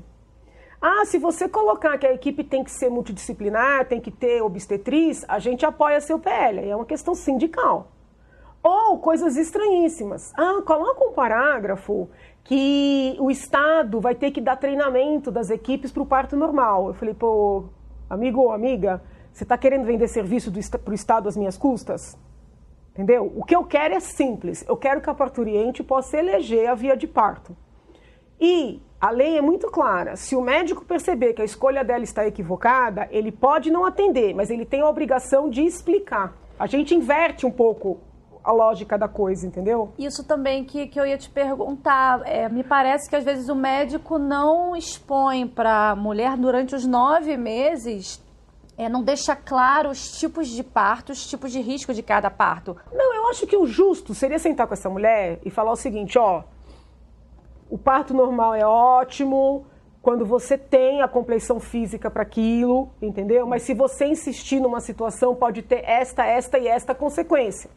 Ah, 0.81 1.05
se 1.05 1.19
você 1.19 1.47
colocar 1.47 1.97
que 1.99 2.07
a 2.07 2.13
equipe 2.13 2.43
tem 2.43 2.63
que 2.63 2.71
ser 2.71 2.89
multidisciplinar, 2.89 3.87
tem 3.87 4.01
que 4.01 4.11
ter 4.11 4.41
obstetriz, 4.41 5.23
a 5.27 5.37
gente 5.37 5.65
apoia 5.65 6.01
seu 6.01 6.17
PL. 6.17 6.67
É 6.67 6.75
uma 6.75 6.85
questão 6.85 7.13
sindical. 7.13 7.91
Ou 8.63 8.99
coisas 8.99 9.37
estranhíssimas. 9.37 10.33
Ah, 10.35 10.61
coloca 10.65 11.05
um 11.05 11.13
parágrafo 11.13 12.09
que 12.47 13.17
o 13.19 13.29
Estado 13.29 13.99
vai 13.99 14.15
ter 14.15 14.31
que 14.31 14.39
dar 14.39 14.55
treinamento 14.55 15.29
das 15.29 15.49
equipes 15.49 15.91
para 15.91 16.01
o 16.01 16.05
parto 16.05 16.37
normal. 16.37 16.87
Eu 16.87 16.93
falei, 16.93 17.13
pô, 17.13 17.65
amigo 18.09 18.39
ou 18.39 18.53
amiga, 18.53 19.03
você 19.33 19.43
está 19.43 19.57
querendo 19.57 19.85
vender 19.85 20.07
serviço 20.07 20.49
para 20.79 20.91
o 20.91 20.95
Estado 20.95 21.27
às 21.27 21.35
minhas 21.35 21.57
custas? 21.57 22.17
Entendeu? 22.93 23.33
O 23.35 23.43
que 23.43 23.53
eu 23.53 23.65
quero 23.65 23.95
é 23.95 23.99
simples. 23.99 24.63
Eu 24.65 24.77
quero 24.77 25.01
que 25.01 25.09
a 25.09 25.13
parturiente 25.13 25.83
possa 25.83 26.17
eleger 26.17 26.69
a 26.69 26.73
via 26.73 26.95
de 26.95 27.05
parto. 27.05 27.55
E 28.39 28.81
a 28.99 29.09
lei 29.09 29.37
é 29.37 29.41
muito 29.41 29.69
clara. 29.69 30.15
Se 30.15 30.33
o 30.33 30.41
médico 30.41 30.85
perceber 30.85 31.33
que 31.33 31.41
a 31.41 31.45
escolha 31.45 31.83
dela 31.83 32.05
está 32.05 32.25
equivocada, 32.25 33.09
ele 33.11 33.31
pode 33.31 33.69
não 33.69 33.83
atender, 33.83 34.33
mas 34.33 34.49
ele 34.49 34.65
tem 34.65 34.79
a 34.79 34.89
obrigação 34.89 35.49
de 35.49 35.63
explicar. 35.63 36.33
A 36.57 36.65
gente 36.65 36.95
inverte 36.95 37.45
um 37.45 37.51
pouco 37.51 37.99
a 38.47 38.51
lógica 38.53 38.97
da 38.97 39.07
coisa, 39.07 39.45
entendeu? 39.45 39.91
Isso 39.99 40.23
também 40.23 40.63
que, 40.63 40.87
que 40.87 40.99
eu 40.99 41.05
ia 41.05 41.17
te 41.17 41.29
perguntar. 41.29 42.21
É, 42.25 42.47
me 42.47 42.63
parece 42.63 43.09
que 43.09 43.15
às 43.15 43.23
vezes 43.23 43.49
o 43.49 43.55
médico 43.55 44.17
não 44.17 44.75
expõe 44.75 45.45
para 45.45 45.91
a 45.91 45.95
mulher 45.95 46.37
durante 46.37 46.73
os 46.73 46.85
nove 46.85 47.35
meses 47.35 48.25
é, 48.77 48.87
não 48.87 49.01
deixa 49.01 49.35
claro 49.35 49.89
os 49.89 50.19
tipos 50.19 50.47
de 50.47 50.63
parto, 50.63 51.11
os 51.11 51.27
tipos 51.27 51.51
de 51.51 51.59
risco 51.59 51.93
de 51.93 52.03
cada 52.03 52.29
parto. 52.29 52.77
Não, 52.93 53.15
eu 53.15 53.27
acho 53.27 53.47
que 53.47 53.57
o 53.57 53.65
justo 53.65 54.13
seria 54.13 54.37
sentar 54.37 54.67
com 54.67 54.73
essa 54.73 54.89
mulher 54.89 55.39
e 55.43 55.49
falar 55.49 55.71
o 55.71 55.75
seguinte, 55.75 56.17
ó, 56.19 56.43
o 57.69 57.77
parto 57.77 58.13
normal 58.13 58.53
é 58.53 58.65
ótimo 58.65 59.65
quando 59.99 60.25
você 60.25 60.57
tem 60.57 61.01
a 61.01 61.07
compleição 61.07 61.59
física 61.59 62.09
para 62.09 62.21
aquilo, 62.21 62.89
entendeu? 63.01 63.47
Mas 63.47 63.63
se 63.63 63.73
você 63.73 64.05
insistir 64.05 64.59
numa 64.59 64.79
situação, 64.79 65.35
pode 65.35 65.63
ter 65.63 65.83
esta, 65.83 66.23
esta 66.25 66.59
e 66.59 66.67
esta 66.67 66.93
consequência. 66.93 67.69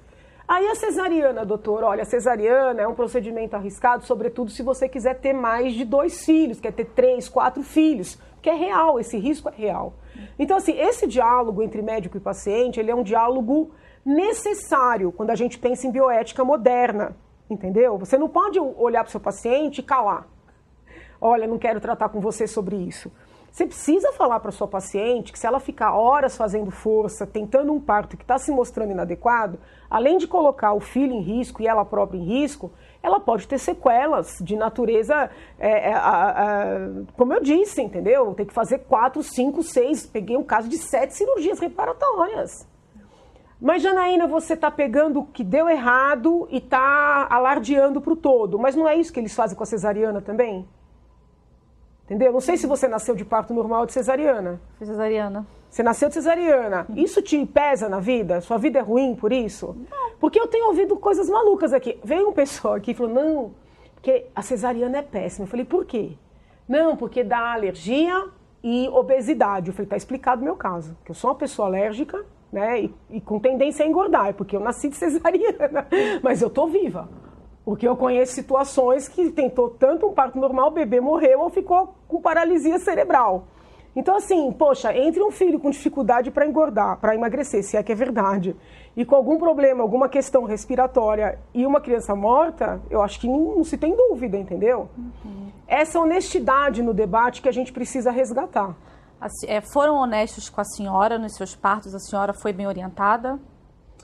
Aí 0.50 0.66
a 0.66 0.74
cesariana, 0.74 1.46
doutor, 1.46 1.84
olha, 1.84 2.02
a 2.02 2.04
cesariana 2.04 2.82
é 2.82 2.88
um 2.88 2.92
procedimento 2.92 3.54
arriscado, 3.54 4.04
sobretudo 4.04 4.50
se 4.50 4.64
você 4.64 4.88
quiser 4.88 5.20
ter 5.20 5.32
mais 5.32 5.74
de 5.74 5.84
dois 5.84 6.24
filhos, 6.24 6.58
quer 6.58 6.72
ter 6.72 6.86
três, 6.86 7.28
quatro 7.28 7.62
filhos, 7.62 8.18
que 8.42 8.50
é 8.50 8.54
real, 8.54 8.98
esse 8.98 9.16
risco 9.16 9.48
é 9.48 9.52
real. 9.52 9.92
Então, 10.36 10.56
assim, 10.56 10.76
esse 10.76 11.06
diálogo 11.06 11.62
entre 11.62 11.80
médico 11.82 12.16
e 12.16 12.20
paciente, 12.20 12.80
ele 12.80 12.90
é 12.90 12.94
um 12.96 13.04
diálogo 13.04 13.70
necessário 14.04 15.12
quando 15.12 15.30
a 15.30 15.36
gente 15.36 15.56
pensa 15.56 15.86
em 15.86 15.92
bioética 15.92 16.44
moderna, 16.44 17.14
entendeu? 17.48 17.96
Você 17.98 18.18
não 18.18 18.28
pode 18.28 18.58
olhar 18.58 19.04
para 19.04 19.08
o 19.08 19.12
seu 19.12 19.20
paciente 19.20 19.78
e 19.78 19.84
calar. 19.84 20.26
Olha, 21.20 21.46
não 21.46 21.58
quero 21.58 21.78
tratar 21.78 22.08
com 22.08 22.18
você 22.18 22.48
sobre 22.48 22.74
isso. 22.74 23.08
Você 23.50 23.66
precisa 23.66 24.12
falar 24.12 24.38
para 24.38 24.52
sua 24.52 24.68
paciente 24.68 25.32
que 25.32 25.38
se 25.38 25.46
ela 25.46 25.58
ficar 25.58 25.92
horas 25.92 26.36
fazendo 26.36 26.70
força, 26.70 27.26
tentando 27.26 27.72
um 27.72 27.80
parto 27.80 28.16
que 28.16 28.22
está 28.22 28.38
se 28.38 28.52
mostrando 28.52 28.92
inadequado, 28.92 29.58
além 29.90 30.18
de 30.18 30.28
colocar 30.28 30.72
o 30.72 30.80
filho 30.80 31.12
em 31.12 31.20
risco 31.20 31.60
e 31.60 31.66
ela 31.66 31.84
própria 31.84 32.18
em 32.18 32.24
risco, 32.24 32.70
ela 33.02 33.18
pode 33.18 33.48
ter 33.48 33.58
sequelas 33.58 34.38
de 34.40 34.54
natureza, 34.54 35.30
é, 35.58 35.90
é, 35.90 35.94
como 37.16 37.34
eu 37.34 37.40
disse, 37.40 37.82
entendeu? 37.82 38.32
Tem 38.34 38.46
que 38.46 38.54
fazer 38.54 38.80
quatro, 38.80 39.22
cinco, 39.22 39.64
seis. 39.64 40.06
Peguei 40.06 40.36
um 40.36 40.44
caso 40.44 40.68
de 40.68 40.78
sete 40.78 41.14
cirurgias 41.14 41.58
reparatórias. 41.58 42.68
Mas, 43.60 43.82
Janaína, 43.82 44.26
você 44.26 44.54
está 44.54 44.70
pegando 44.70 45.20
o 45.20 45.26
que 45.26 45.44
deu 45.44 45.68
errado 45.68 46.46
e 46.50 46.58
está 46.58 47.26
alardeando 47.28 48.00
para 48.00 48.12
o 48.12 48.16
todo. 48.16 48.58
Mas 48.58 48.76
não 48.76 48.88
é 48.88 48.96
isso 48.96 49.12
que 49.12 49.20
eles 49.20 49.34
fazem 49.34 49.56
com 49.56 49.62
a 49.62 49.66
cesariana 49.66 50.22
também? 50.22 50.66
Entendeu? 52.10 52.32
Não 52.32 52.40
sei 52.40 52.56
se 52.56 52.66
você 52.66 52.88
nasceu 52.88 53.14
de 53.14 53.24
parto 53.24 53.54
normal 53.54 53.82
ou 53.82 53.86
de 53.86 53.92
cesariana. 53.92 54.60
Fui 54.76 54.84
cesariana. 54.84 55.46
Você 55.70 55.80
nasceu 55.80 56.08
de 56.08 56.14
cesariana. 56.14 56.84
Isso 56.96 57.22
te 57.22 57.46
pesa 57.46 57.88
na 57.88 58.00
vida? 58.00 58.40
Sua 58.40 58.58
vida 58.58 58.80
é 58.80 58.82
ruim 58.82 59.14
por 59.14 59.32
isso? 59.32 59.76
Não. 59.88 60.10
Porque 60.18 60.40
eu 60.40 60.48
tenho 60.48 60.66
ouvido 60.66 60.96
coisas 60.96 61.30
malucas 61.30 61.72
aqui. 61.72 62.00
Veio 62.02 62.28
um 62.28 62.32
pessoal 62.32 62.74
aqui 62.74 62.90
e 62.90 62.94
falou: 62.94 63.14
não, 63.14 63.54
porque 63.94 64.26
a 64.34 64.42
cesariana 64.42 64.98
é 64.98 65.02
péssima. 65.02 65.44
Eu 65.44 65.48
falei: 65.48 65.64
por 65.64 65.84
quê? 65.86 66.14
Não, 66.68 66.96
porque 66.96 67.22
dá 67.22 67.52
alergia 67.52 68.26
e 68.60 68.88
obesidade. 68.88 69.68
Eu 69.68 69.74
falei: 69.74 69.88
tá 69.88 69.96
explicado 69.96 70.42
o 70.42 70.44
meu 70.44 70.56
caso. 70.56 70.96
Que 71.04 71.12
eu 71.12 71.14
sou 71.14 71.30
uma 71.30 71.36
pessoa 71.36 71.68
alérgica, 71.68 72.26
né? 72.52 72.82
E, 72.82 72.94
e 73.08 73.20
com 73.20 73.38
tendência 73.38 73.84
a 73.84 73.88
engordar. 73.88 74.26
É 74.26 74.32
porque 74.32 74.56
eu 74.56 74.60
nasci 74.60 74.88
de 74.88 74.96
cesariana. 74.98 75.86
Mas 76.24 76.42
eu 76.42 76.50
tô 76.50 76.66
viva. 76.66 77.08
Porque 77.70 77.86
eu 77.86 77.96
conheço 77.96 78.32
situações 78.32 79.06
que 79.06 79.30
tentou 79.30 79.70
tanto 79.70 80.04
um 80.04 80.12
parto 80.12 80.36
normal, 80.36 80.70
o 80.70 80.72
bebê 80.72 81.00
morreu 81.00 81.42
ou 81.42 81.50
ficou 81.50 81.94
com 82.08 82.20
paralisia 82.20 82.80
cerebral. 82.80 83.44
Então, 83.94 84.16
assim, 84.16 84.50
poxa, 84.50 84.92
entre 84.92 85.22
um 85.22 85.30
filho 85.30 85.60
com 85.60 85.70
dificuldade 85.70 86.32
para 86.32 86.44
engordar, 86.44 86.98
para 86.98 87.14
emagrecer, 87.14 87.62
se 87.62 87.76
é 87.76 87.82
que 87.84 87.92
é 87.92 87.94
verdade, 87.94 88.56
e 88.96 89.04
com 89.04 89.14
algum 89.14 89.38
problema, 89.38 89.84
alguma 89.84 90.08
questão 90.08 90.42
respiratória 90.42 91.38
e 91.54 91.64
uma 91.64 91.80
criança 91.80 92.12
morta, 92.12 92.80
eu 92.90 93.00
acho 93.02 93.20
que 93.20 93.28
não, 93.28 93.58
não 93.58 93.62
se 93.62 93.78
tem 93.78 93.94
dúvida, 93.94 94.36
entendeu? 94.36 94.88
Uhum. 94.98 95.52
Essa 95.68 96.00
honestidade 96.00 96.82
no 96.82 96.92
debate 96.92 97.40
que 97.40 97.48
a 97.48 97.52
gente 97.52 97.72
precisa 97.72 98.10
resgatar. 98.10 98.74
É, 99.46 99.60
foram 99.60 99.94
honestos 99.94 100.50
com 100.50 100.60
a 100.60 100.64
senhora 100.64 101.20
nos 101.20 101.36
seus 101.36 101.54
partos? 101.54 101.94
A 101.94 102.00
senhora 102.00 102.32
foi 102.32 102.52
bem 102.52 102.66
orientada? 102.66 103.38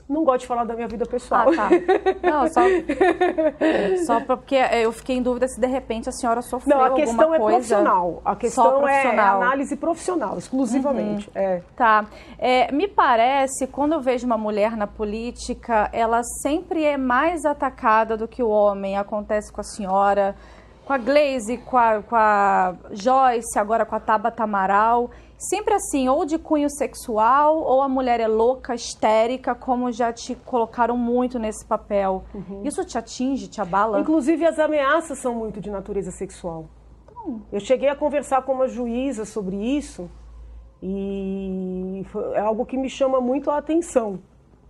Não 0.09 0.23
gosto 0.23 0.41
de 0.41 0.47
falar 0.47 0.63
da 0.63 0.73
minha 0.73 0.87
vida 0.87 1.05
pessoal. 1.05 1.49
Ah, 1.49 1.55
tá. 1.55 1.69
Não, 2.23 2.47
só, 2.47 2.61
só 4.05 4.19
porque 4.21 4.55
eu 4.55 4.91
fiquei 4.93 5.17
em 5.17 5.21
dúvida 5.21 5.47
se 5.49 5.59
de 5.59 5.67
repente 5.67 6.07
a 6.07 6.13
senhora 6.13 6.41
sofreu 6.41 6.79
alguma 6.79 7.37
coisa. 7.37 7.81
Não, 7.81 8.21
a 8.23 8.35
questão 8.35 8.63
é 8.63 8.71
profissional. 8.71 8.71
A 8.73 8.75
questão 8.77 8.79
profissional. 8.79 9.41
é 9.41 9.45
análise 9.45 9.75
profissional, 9.75 10.37
exclusivamente. 10.37 11.27
Uhum. 11.27 11.41
É. 11.41 11.61
Tá. 11.75 12.05
É, 12.39 12.71
me 12.71 12.87
parece, 12.87 13.67
quando 13.67 13.93
eu 13.93 14.01
vejo 14.01 14.25
uma 14.25 14.37
mulher 14.37 14.77
na 14.77 14.87
política, 14.87 15.89
ela 15.91 16.23
sempre 16.23 16.85
é 16.85 16.95
mais 16.95 17.43
atacada 17.43 18.15
do 18.15 18.29
que 18.29 18.41
o 18.41 18.49
homem. 18.49 18.97
Acontece 18.97 19.51
com 19.51 19.59
a 19.59 19.63
senhora, 19.65 20.35
com 20.85 20.93
a 20.93 20.97
Glaze, 20.97 21.57
com 21.57 21.77
a, 21.77 22.01
com 22.01 22.15
a 22.15 22.75
Joyce, 22.91 23.59
agora 23.59 23.85
com 23.85 23.95
a 23.95 23.99
Tabata 23.99 24.43
Amaral 24.43 25.11
sempre 25.37 25.73
assim, 25.73 26.09
ou 26.09 26.25
de 26.25 26.37
cunho 26.37 26.69
sexual, 26.69 27.59
ou 27.59 27.81
a 27.81 27.87
mulher 27.87 28.19
é 28.19 28.27
louca, 28.27 28.73
histérica, 28.73 29.53
como 29.53 29.91
já 29.91 30.11
te 30.11 30.35
colocaram 30.35 30.97
muito 30.97 31.37
nesse 31.37 31.65
papel. 31.65 32.23
Uhum. 32.33 32.63
Isso 32.63 32.83
te 32.83 32.97
atinge, 32.97 33.47
te 33.47 33.61
abala? 33.61 33.99
Inclusive, 33.99 34.45
as 34.45 34.57
ameaças 34.57 35.19
são 35.19 35.35
muito 35.35 35.61
de 35.61 35.69
natureza 35.69 36.11
sexual. 36.11 36.65
Então, 37.05 37.41
eu 37.51 37.59
cheguei 37.59 37.89
a 37.89 37.95
conversar 37.95 38.41
com 38.41 38.53
uma 38.53 38.67
juíza 38.67 39.25
sobre 39.25 39.55
isso 39.55 40.09
e 40.81 42.05
é 42.33 42.39
algo 42.39 42.65
que 42.65 42.77
me 42.77 42.89
chama 42.89 43.21
muito 43.21 43.51
a 43.51 43.57
atenção. 43.57 44.19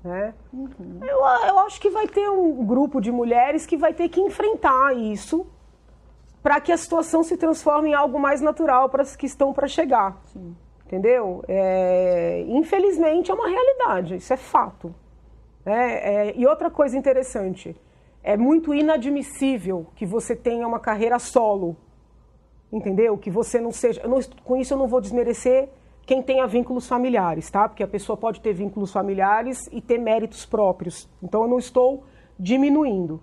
Né? 0.03 0.33
Uhum. 0.53 1.00
Eu, 1.01 1.17
eu 1.47 1.59
acho 1.59 1.81
que 1.81 1.89
vai 1.89 2.07
ter 2.07 2.29
um 2.29 2.65
grupo 2.65 3.01
de 3.01 3.12
mulheres 3.12 3.65
que 3.65 3.75
vai 3.75 3.93
ter 3.93 4.09
que 4.09 4.21
enfrentar 4.21 4.95
isso 4.95 5.45
para 6.48 6.62
que 6.62 6.72
a 6.72 6.77
situação 6.77 7.24
se 7.24 7.36
transforme 7.36 7.89
em 7.89 7.94
algo 7.94 8.18
mais 8.18 8.39
natural 8.39 8.88
para 8.88 9.01
as 9.01 9.18
que 9.18 9.25
estão 9.25 9.51
para 9.51 9.68
chegar. 9.68 10.18
Sim. 10.32 10.56
Entendeu? 10.86 11.44
É, 11.46 12.46
infelizmente 12.48 13.30
é 13.30 13.34
uma 13.34 13.50
realidade, 13.50 14.16
isso 14.16 14.32
é 14.32 14.38
fato. 14.38 14.96
É, 15.66 16.30
é, 16.30 16.34
e 16.38 16.48
outra 16.48 16.72
coisa 16.72 16.98
interessante, 16.98 17.75
é 18.24 18.38
muito 18.38 18.74
inadmissível 18.74 19.88
que 19.94 20.06
você 20.06 20.38
tenha 20.38 20.66
uma 20.66 20.80
carreira 20.80 21.20
solo, 21.20 21.75
entendeu? 22.72 23.18
Que 23.18 23.30
você 23.30 23.60
não 23.60 23.74
seja. 23.74 24.08
Não, 24.08 24.22
com 24.46 24.56
isso 24.56 24.74
eu 24.74 24.77
não 24.77 24.88
vou 24.88 25.01
desmerecer 25.01 25.68
quem 26.06 26.22
tenha 26.22 26.48
vínculos 26.48 26.88
familiares, 26.88 27.51
tá? 27.51 27.68
Porque 27.68 27.84
a 27.84 27.88
pessoa 27.89 28.16
pode 28.16 28.39
ter 28.39 28.54
vínculos 28.54 28.94
familiares 28.94 29.68
e 29.70 29.82
ter 29.82 29.98
méritos 29.98 30.46
próprios. 30.46 31.10
Então 31.22 31.42
eu 31.42 31.50
não 31.50 31.60
estou 31.60 32.06
diminuindo. 32.39 33.22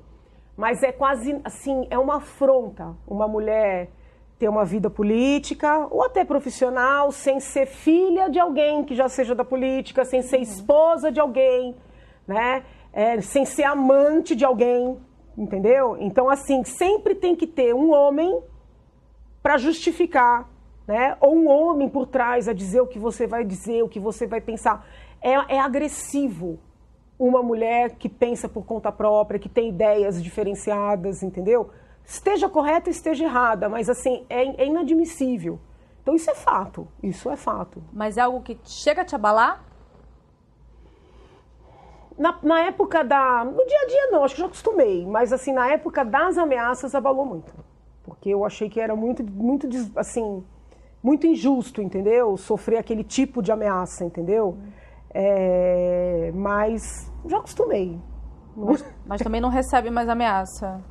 Mas 0.57 0.83
é 0.83 0.93
quase 0.93 1.41
assim, 1.45 1.87
é 1.91 1.99
uma 1.99 2.17
afronta 2.17 2.95
uma 3.07 3.27
mulher 3.27 3.91
ter 4.39 4.49
uma 4.49 4.65
vida 4.65 4.91
política 4.91 5.87
ou 5.91 6.05
até 6.05 6.25
profissional 6.25 7.11
sem 7.13 7.41
ser 7.41 7.67
filha 7.67 8.29
de 8.29 8.39
alguém 8.39 8.85
que 8.85 8.95
já 8.95 9.09
seja 9.09 9.35
da 9.35 9.45
política, 9.45 10.05
sem 10.05 10.23
ser 10.23 10.39
esposa 10.39 11.11
de 11.11 11.21
alguém, 11.21 11.75
né? 12.27 12.65
É, 12.93 13.21
sem 13.21 13.45
ser 13.45 13.65
amante 13.65 14.37
de 14.37 14.45
alguém, 14.45 14.99
entendeu? 15.37 15.97
Então, 15.99 16.29
assim, 16.29 16.63
sempre 16.63 17.15
tem 17.15 17.35
que 17.35 17.47
ter 17.47 17.75
um 17.75 17.93
homem 17.93 18.41
para 19.43 19.57
justificar, 19.57 20.49
né? 20.87 21.17
Ou 21.21 21.35
um 21.35 21.49
homem 21.49 21.89
por 21.89 22.07
trás 22.07 22.49
a 22.49 22.53
dizer 22.53 22.81
o 22.81 22.87
que 22.87 22.99
você 22.99 23.27
vai 23.27 23.45
dizer, 23.45 23.83
o 23.83 23.89
que 23.89 23.99
você 23.99 24.27
vai 24.27 24.41
pensar. 24.41 24.87
É, 25.21 25.57
é 25.57 25.61
agressivo 25.61 26.59
uma 27.19 27.43
mulher 27.43 27.97
que 27.97 28.09
pensa 28.09 28.49
por 28.49 28.65
conta 28.65 28.91
própria, 28.91 29.39
que 29.39 29.49
tem 29.49 29.69
ideias 29.69 30.23
diferenciadas, 30.23 31.23
entendeu? 31.23 31.71
Esteja 32.05 32.49
correta, 32.49 32.91
esteja 32.91 33.25
errada, 33.25 33.69
mas 33.69 33.89
assim, 33.89 34.27
é, 34.29 34.63
é 34.63 34.67
inadmissível. 34.67 35.59
Então 36.03 36.15
isso 36.15 36.31
é 36.31 36.35
fato, 36.35 36.87
isso 37.03 37.31
é 37.31 37.37
fato. 37.37 37.83
Mas 37.93 38.19
é 38.19 38.21
algo 38.21 38.43
que 38.43 38.59
chega 38.65 39.03
a 39.03 39.05
te 39.05 39.15
abalar? 39.15 39.65
Na, 42.17 42.39
na, 42.43 42.61
época 42.61 43.03
da. 43.03 43.45
No 43.45 43.67
dia 43.67 43.81
a 43.83 43.87
dia 43.87 44.11
não, 44.11 44.23
acho 44.23 44.35
que 44.35 44.41
já 44.41 44.47
acostumei, 44.47 45.05
mas 45.05 45.33
assim, 45.33 45.53
na 45.53 45.69
época 45.69 46.05
das 46.05 46.39
ameaças 46.39 46.95
abalou 46.95 47.25
muito. 47.25 47.53
Porque 48.05 48.29
eu 48.29 48.45
achei 48.45 48.69
que 48.69 48.79
era 48.79 48.95
muito, 48.95 49.25
muito 49.25 49.67
assim, 49.97 50.45
muito 51.03 51.27
injusto, 51.27 51.81
entendeu? 51.83 52.37
Sofrer 52.37 52.79
aquele 52.79 53.03
tipo 53.03 53.43
de 53.43 53.51
ameaça, 53.51 54.05
entendeu? 54.05 54.59
É, 55.15 56.33
mas 56.35 57.09
já 57.25 57.39
acostumei. 57.39 58.01
Mas, 58.57 58.85
mas, 59.07 59.23
também 59.23 59.41
não 59.41 59.49
recebe 59.49 59.91
mais 59.91 60.09
ameaça. 60.09 60.83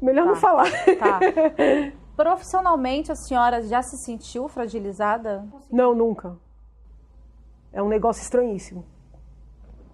Melhor 0.00 0.24
tá. 0.24 0.28
não 0.30 0.36
falar. 0.36 0.70
Tá. 0.98 1.20
Profissionalmente, 2.16 3.12
a 3.12 3.14
senhora 3.14 3.62
já 3.62 3.82
se 3.82 3.96
sentiu 3.98 4.48
fragilizada? 4.48 5.46
Não, 5.70 5.94
nunca. 5.94 6.36
É 7.72 7.82
um 7.82 7.88
negócio 7.88 8.22
estranhíssimo. 8.22 8.84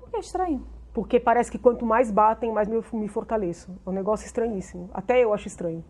Por 0.00 0.10
que 0.10 0.16
é 0.16 0.20
estranho? 0.20 0.66
Porque 0.92 1.20
parece 1.20 1.50
que 1.50 1.58
quanto 1.58 1.84
mais 1.84 2.10
batem, 2.10 2.52
mais 2.52 2.66
me, 2.66 2.82
me 2.92 3.08
fortaleço. 3.08 3.70
É 3.86 3.90
um 3.90 3.92
negócio 3.92 4.26
estranhíssimo. 4.26 4.90
Até 4.92 5.22
eu 5.22 5.32
acho 5.32 5.46
estranho. 5.46 5.84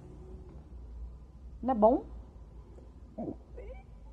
Não 1.62 1.73
é 1.73 1.75
bom? 1.75 2.04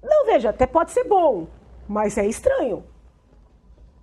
Não, 0.02 0.26
veja, 0.26 0.52
até 0.52 0.66
pode 0.66 0.92
ser 0.92 1.04
bom, 1.04 1.48
mas 1.88 2.18
é 2.18 2.26
estranho. 2.26 2.84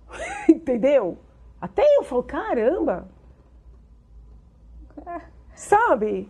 Entendeu? 0.49 1.17
Até 1.59 1.83
eu 1.97 2.03
falo, 2.03 2.23
caramba. 2.23 3.07
É. 5.05 5.21
Sabe? 5.55 6.29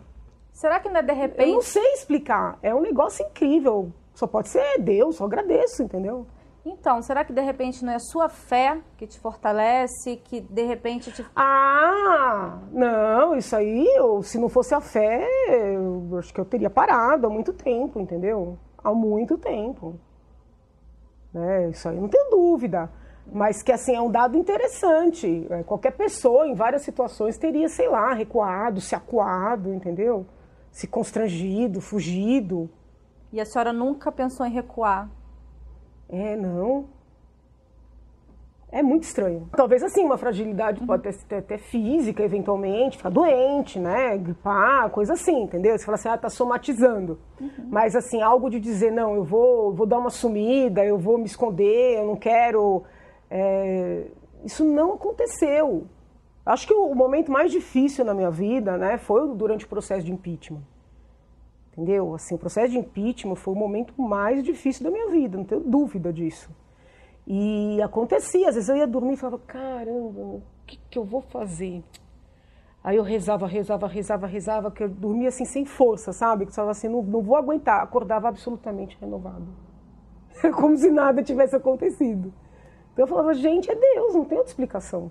Será 0.52 0.78
que 0.78 0.88
não 0.88 0.98
é 0.98 1.02
de 1.02 1.12
repente? 1.12 1.48
Eu 1.48 1.54
não 1.54 1.62
sei 1.62 1.92
explicar. 1.94 2.58
É 2.62 2.74
um 2.74 2.80
negócio 2.80 3.26
incrível. 3.26 3.92
Só 4.14 4.26
pode 4.26 4.48
ser 4.48 4.78
Deus, 4.78 5.16
só 5.16 5.24
agradeço, 5.24 5.82
entendeu? 5.82 6.26
Então, 6.64 7.02
será 7.02 7.24
que 7.24 7.32
de 7.32 7.42
repente 7.42 7.84
não 7.84 7.92
é 7.92 7.96
a 7.96 8.00
sua 8.00 8.28
fé 8.28 8.80
que 8.96 9.06
te 9.06 9.20
fortalece, 9.20 10.16
que 10.24 10.40
de 10.40 10.62
repente 10.62 11.12
te. 11.12 11.26
Ah, 11.36 12.58
não, 12.72 13.36
isso 13.36 13.54
aí, 13.54 13.84
eu, 13.94 14.22
se 14.22 14.38
não 14.38 14.48
fosse 14.48 14.74
a 14.74 14.80
fé, 14.80 15.28
eu 15.48 16.16
acho 16.18 16.32
que 16.32 16.40
eu 16.40 16.44
teria 16.44 16.70
parado 16.70 17.26
há 17.26 17.30
muito 17.30 17.52
tempo, 17.52 18.00
entendeu? 18.00 18.56
Há 18.82 18.94
muito 18.94 19.36
tempo. 19.36 20.00
Né? 21.34 21.70
Isso 21.70 21.88
aí 21.88 22.00
não 22.00 22.08
tenho 22.08 22.30
dúvida. 22.30 22.88
Mas 23.30 23.62
que 23.62 23.72
assim 23.72 23.96
é 23.96 24.00
um 24.00 24.10
dado 24.10 24.36
interessante. 24.36 25.46
É, 25.50 25.62
qualquer 25.64 25.92
pessoa, 25.92 26.46
em 26.46 26.54
várias 26.54 26.82
situações, 26.82 27.36
teria, 27.36 27.68
sei 27.68 27.88
lá, 27.88 28.14
recuado, 28.14 28.80
se 28.80 28.94
acuado, 28.94 29.74
entendeu? 29.74 30.24
Se 30.70 30.86
constrangido, 30.86 31.80
fugido. 31.80 32.70
E 33.32 33.40
a 33.40 33.44
senhora 33.44 33.72
nunca 33.72 34.12
pensou 34.12 34.46
em 34.46 34.52
recuar? 34.52 35.10
É, 36.08 36.36
não. 36.36 36.86
É 38.74 38.82
muito 38.82 39.04
estranho. 39.04 39.48
Talvez 39.56 39.82
assim, 39.82 40.04
uma 40.04 40.18
fragilidade 40.18 40.80
uhum. 40.80 40.86
pode 40.86 41.02
ter 41.26 41.36
até 41.36 41.56
física, 41.56 42.24
eventualmente, 42.24 42.96
ficar 42.96 43.10
doente, 43.10 43.78
né? 43.78 44.18
Gripar, 44.18 44.90
coisa 44.90 45.12
assim, 45.12 45.42
entendeu? 45.44 45.78
Você 45.78 45.84
fala 45.84 45.94
assim, 45.94 46.08
ah, 46.08 46.18
tá 46.18 46.28
somatizando. 46.28 47.18
Uhum. 47.40 47.68
Mas 47.70 47.94
assim, 47.94 48.20
algo 48.20 48.50
de 48.50 48.58
dizer, 48.58 48.90
não, 48.90 49.14
eu 49.14 49.22
vou, 49.22 49.72
vou 49.72 49.86
dar 49.86 49.98
uma 49.98 50.10
sumida, 50.10 50.84
eu 50.84 50.98
vou 50.98 51.18
me 51.18 51.26
esconder, 51.26 51.98
eu 51.98 52.06
não 52.06 52.16
quero 52.16 52.82
é, 53.30 54.06
isso 54.44 54.64
não 54.64 54.94
aconteceu. 54.94 55.86
Acho 56.44 56.66
que 56.66 56.74
o, 56.74 56.94
momento 56.94 57.32
mais 57.32 57.50
difícil 57.50 58.04
na 58.04 58.14
minha 58.14 58.30
vida 58.30 58.76
né, 58.76 58.98
foi 58.98 59.34
durante 59.34 59.64
o 59.64 59.68
processo 59.68 60.04
de 60.04 60.12
impeachment. 60.12 60.62
Entendeu? 61.72 62.14
Assim, 62.14 62.34
o 62.34 62.38
processo 62.38 62.70
de 62.70 62.78
impeachment 62.78 63.34
foi 63.34 63.54
o 63.54 63.56
momento 63.56 64.00
mais 64.00 64.44
difícil 64.44 64.84
da 64.84 64.90
minha 64.90 65.10
vida, 65.10 65.36
não 65.36 65.44
tenho 65.44 65.62
dúvida 65.62 66.12
disso. 66.12 66.50
E 67.26 67.80
acontecia, 67.82 68.48
às 68.48 68.54
vezes 68.54 68.68
eu 68.68 68.76
ia 68.76 68.86
dormir 68.86 69.14
e 69.14 69.16
falava, 69.16 69.38
caramba, 69.46 70.20
o 70.20 70.42
que, 70.66 70.78
que 70.90 70.98
eu 70.98 71.04
vou 71.04 71.22
fazer? 71.22 71.82
Aí 72.82 72.96
eu 72.98 73.02
rezava, 73.02 73.46
rezava, 73.46 73.86
rezava, 73.86 74.26
rezava, 74.26 74.70
que 74.70 74.84
eu 74.84 74.88
dormia 74.90 75.28
assim 75.28 75.46
sem 75.46 75.64
força, 75.64 76.12
sabe? 76.12 76.44
Que 76.44 76.50
eu 76.50 76.54
falava 76.54 76.72
assim, 76.72 76.88
não, 76.88 77.02
não 77.02 77.22
vou 77.22 77.36
aguentar. 77.36 77.82
Acordava 77.82 78.28
absolutamente 78.28 78.98
renovado. 79.00 79.46
Como 80.54 80.76
se 80.76 80.90
nada 80.90 81.22
tivesse 81.22 81.56
acontecido. 81.56 82.30
Eu 82.94 83.06
falava, 83.06 83.32
gente, 83.32 83.70
é 83.70 83.74
Deus, 83.74 84.14
não 84.14 84.26
tem 84.26 84.36
outra 84.36 84.50
explicação. 84.50 85.10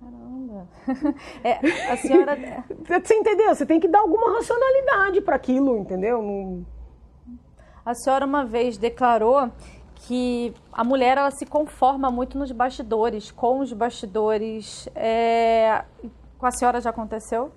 Caramba. 0.00 0.66
É, 1.44 1.92
a 1.92 1.96
senhora. 1.96 2.36
Você 2.84 3.14
entendeu? 3.14 3.54
Você 3.54 3.64
tem 3.64 3.78
que 3.78 3.86
dar 3.86 4.00
alguma 4.00 4.34
racionalidade 4.34 5.20
para 5.20 5.36
aquilo, 5.36 5.78
entendeu? 5.78 6.20
Não... 6.20 6.66
A 7.84 7.94
senhora 7.94 8.26
uma 8.26 8.44
vez 8.44 8.76
declarou 8.76 9.52
que 9.96 10.54
a 10.72 10.84
mulher 10.84 11.18
ela 11.18 11.30
se 11.30 11.46
conforma 11.46 12.10
muito 12.10 12.38
nos 12.38 12.52
bastidores, 12.52 13.30
com 13.30 13.60
os 13.60 13.72
bastidores. 13.72 14.88
É... 14.94 15.84
Com 16.38 16.46
a 16.46 16.50
senhora 16.50 16.80
já 16.80 16.90
aconteceu? 16.90 17.50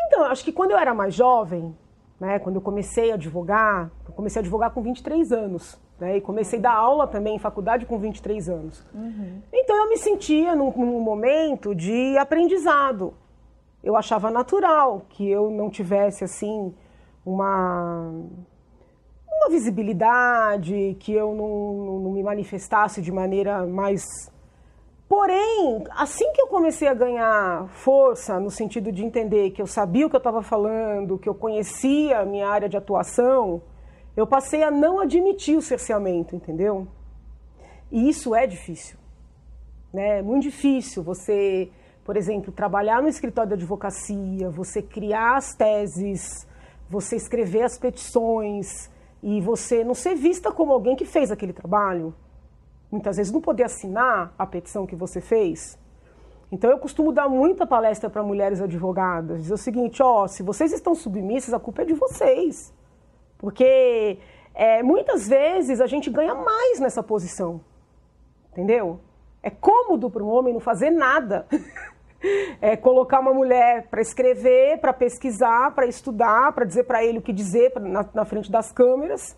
Então, 0.00 0.24
acho 0.24 0.44
que 0.44 0.52
quando 0.52 0.72
eu 0.72 0.78
era 0.78 0.92
mais 0.92 1.14
jovem, 1.14 1.76
né, 2.18 2.38
quando 2.38 2.56
eu 2.56 2.62
comecei 2.62 3.12
a 3.12 3.14
advogar, 3.14 3.90
eu 4.06 4.12
comecei 4.12 4.40
a 4.40 4.42
advogar 4.42 4.70
com 4.72 4.82
23 4.82 5.32
anos. 5.32 5.80
Né? 5.98 6.16
E 6.16 6.20
comecei 6.20 6.58
a 6.58 6.62
dar 6.62 6.74
aula 6.74 7.06
também 7.06 7.36
em 7.36 7.38
faculdade 7.38 7.86
com 7.86 7.98
23 7.98 8.48
anos. 8.48 8.84
Uhum. 8.94 9.42
Então 9.52 9.76
eu 9.76 9.88
me 9.88 9.96
sentia 9.96 10.54
num, 10.54 10.70
num, 10.70 11.00
momento 11.00 11.74
de 11.74 12.16
aprendizado. 12.18 13.14
Eu 13.82 13.96
achava 13.96 14.30
natural 14.30 15.02
que 15.08 15.28
eu 15.28 15.50
não 15.50 15.70
tivesse 15.70 16.24
assim 16.24 16.74
uma, 17.24 18.12
uma 19.38 19.50
visibilidade, 19.50 20.96
que 21.00 21.12
eu 21.12 21.34
não, 21.34 22.00
não, 22.00 22.12
me 22.12 22.22
manifestasse 22.22 23.00
de 23.00 23.12
maneira 23.12 23.66
mais. 23.66 24.02
Porém, 25.08 25.84
assim 25.90 26.30
que 26.32 26.40
eu 26.40 26.48
comecei 26.48 26.86
a 26.86 26.94
ganhar 26.94 27.66
força, 27.68 28.38
no 28.38 28.50
sentido 28.50 28.92
de 28.92 29.04
entender 29.04 29.50
que 29.50 29.62
eu 29.62 29.66
sabia 29.66 30.06
o 30.06 30.10
que 30.10 30.16
eu 30.16 30.18
estava 30.18 30.42
falando, 30.42 31.18
que 31.18 31.28
eu 31.28 31.34
conhecia 31.34 32.20
a 32.20 32.26
minha 32.26 32.46
área 32.48 32.68
de 32.68 32.76
atuação, 32.76 33.62
eu 34.16 34.26
passei 34.26 34.62
a 34.62 34.70
não 34.70 35.00
admitir 35.00 35.56
o 35.56 35.62
cerceamento, 35.62 36.36
entendeu? 36.36 36.86
E 37.90 38.08
isso 38.08 38.34
é 38.34 38.46
difícil. 38.46 38.98
Né? 39.92 40.18
É 40.18 40.22
muito 40.22 40.42
difícil 40.42 41.02
você, 41.02 41.70
por 42.04 42.16
exemplo, 42.16 42.52
trabalhar 42.52 43.00
no 43.00 43.08
escritório 43.08 43.48
de 43.48 43.54
advocacia, 43.54 44.50
você 44.50 44.82
criar 44.82 45.36
as 45.36 45.54
teses, 45.54 46.46
você 46.90 47.16
escrever 47.16 47.62
as 47.62 47.78
petições 47.78 48.90
e 49.22 49.40
você 49.40 49.84
não 49.84 49.94
ser 49.94 50.14
vista 50.14 50.52
como 50.52 50.72
alguém 50.72 50.96
que 50.96 51.04
fez 51.04 51.30
aquele 51.30 51.52
trabalho. 51.52 52.14
Muitas 52.90 53.16
vezes 53.16 53.32
não 53.32 53.40
poder 53.40 53.64
assinar 53.64 54.32
a 54.38 54.46
petição 54.46 54.86
que 54.86 54.96
você 54.96 55.20
fez. 55.20 55.78
Então 56.50 56.70
eu 56.70 56.78
costumo 56.78 57.12
dar 57.12 57.28
muita 57.28 57.66
palestra 57.66 58.08
para 58.08 58.22
mulheres 58.22 58.60
advogadas, 58.60 59.42
dizer 59.42 59.54
o 59.54 59.58
seguinte, 59.58 60.02
ó, 60.02 60.26
se 60.26 60.42
vocês 60.42 60.72
estão 60.72 60.94
submissas, 60.94 61.52
a 61.52 61.60
culpa 61.60 61.82
é 61.82 61.84
de 61.84 61.92
vocês. 61.92 62.72
Porque 63.36 64.18
é, 64.54 64.82
muitas 64.82 65.28
vezes 65.28 65.80
a 65.80 65.86
gente 65.86 66.08
ganha 66.10 66.34
mais 66.34 66.80
nessa 66.80 67.02
posição. 67.02 67.60
Entendeu? 68.50 68.98
É 69.42 69.50
cômodo 69.50 70.10
para 70.10 70.24
um 70.24 70.28
homem 70.28 70.52
não 70.54 70.60
fazer 70.60 70.90
nada. 70.90 71.46
é 72.60 72.76
colocar 72.76 73.20
uma 73.20 73.32
mulher 73.32 73.88
para 73.88 74.00
escrever, 74.00 74.78
para 74.80 74.92
pesquisar, 74.92 75.74
para 75.74 75.86
estudar, 75.86 76.52
para 76.52 76.64
dizer 76.64 76.84
para 76.84 77.04
ele 77.04 77.18
o 77.18 77.22
que 77.22 77.32
dizer 77.32 77.72
na, 77.80 78.04
na, 78.12 78.24
frente 78.24 78.50
das 78.50 78.72
câmeras. 78.72 79.36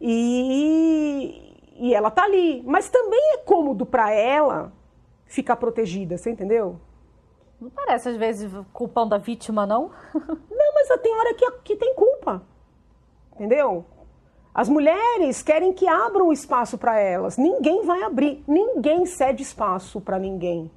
E, 0.00 1.56
e 1.76 1.94
ela 1.94 2.10
tá 2.10 2.24
ali. 2.24 2.62
Mas 2.66 2.90
também 2.90 3.34
é 3.34 3.38
cômodo 3.38 3.86
para 3.86 4.12
ela 4.12 4.72
ficar 5.24 5.56
protegida, 5.56 6.18
você 6.18 6.30
entendeu? 6.30 6.78
Não 7.60 7.70
parece, 7.70 8.08
às 8.08 8.16
vezes, 8.16 8.52
culpando 8.72 9.14
a 9.14 9.18
vítima, 9.18 9.64
não? 9.64 9.90
não, 10.14 10.74
mas 10.74 11.00
tem 11.00 11.14
hora 11.14 11.34
que, 11.34 11.50
que 11.64 11.76
tem 11.76 11.94
culpa. 11.94 12.42
Entendeu? 13.34 13.86
As 14.54 14.68
mulheres 14.68 15.42
querem 15.42 15.72
que 15.72 15.88
abram 15.88 16.30
espaço 16.30 16.76
para 16.76 16.98
elas. 16.98 17.38
Ninguém 17.38 17.86
vai 17.86 18.02
abrir, 18.02 18.44
ninguém 18.46 19.06
cede 19.06 19.42
espaço 19.42 20.00
para 20.00 20.18
ninguém. 20.18 20.70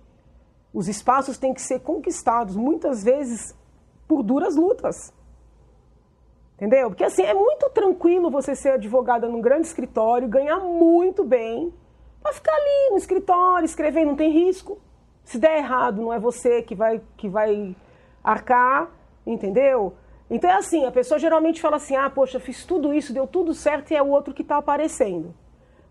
Os 0.76 0.90
espaços 0.90 1.38
têm 1.38 1.54
que 1.54 1.62
ser 1.62 1.80
conquistados, 1.80 2.54
muitas 2.54 3.02
vezes 3.02 3.56
por 4.06 4.22
duras 4.22 4.58
lutas. 4.58 5.14
Entendeu? 6.56 6.90
Porque 6.90 7.06
assim, 7.06 7.22
é 7.22 7.34
muito 7.34 7.70
tranquilo 7.70 8.30
você 8.30 8.54
ser 8.54 8.72
advogada 8.72 9.30
num 9.30 9.40
grande 9.40 9.68
escritório, 9.68 10.28
ganhar 10.28 10.60
muito 10.60 11.24
bem, 11.24 11.74
para 12.22 12.34
ficar 12.34 12.52
ali 12.52 12.92
no 12.92 12.98
escritório, 12.98 13.64
escrever, 13.64 14.04
não 14.04 14.18
tem 14.18 14.30
risco. 14.30 14.78
Se 15.24 15.40
der 15.40 15.60
errado, 15.60 16.02
não 16.02 16.12
é 16.12 16.20
você 16.20 16.62
que 16.62 16.76
vai, 16.76 17.02
que 17.16 17.30
vai 17.30 17.74
arcar, 18.22 18.92
entendeu? 19.26 19.94
Então 20.30 20.50
é 20.50 20.56
assim, 20.56 20.86
a 20.86 20.92
pessoa 20.92 21.18
geralmente 21.18 21.62
fala 21.62 21.78
assim, 21.78 21.96
ah, 21.96 22.10
poxa, 22.10 22.38
fiz 22.38 22.66
tudo 22.66 22.94
isso, 22.94 23.14
deu 23.14 23.26
tudo 23.26 23.54
certo 23.54 23.92
e 23.92 23.96
é 23.96 24.04
o 24.04 24.10
outro 24.10 24.34
que 24.34 24.42
está 24.42 24.58
aparecendo. 24.58 25.34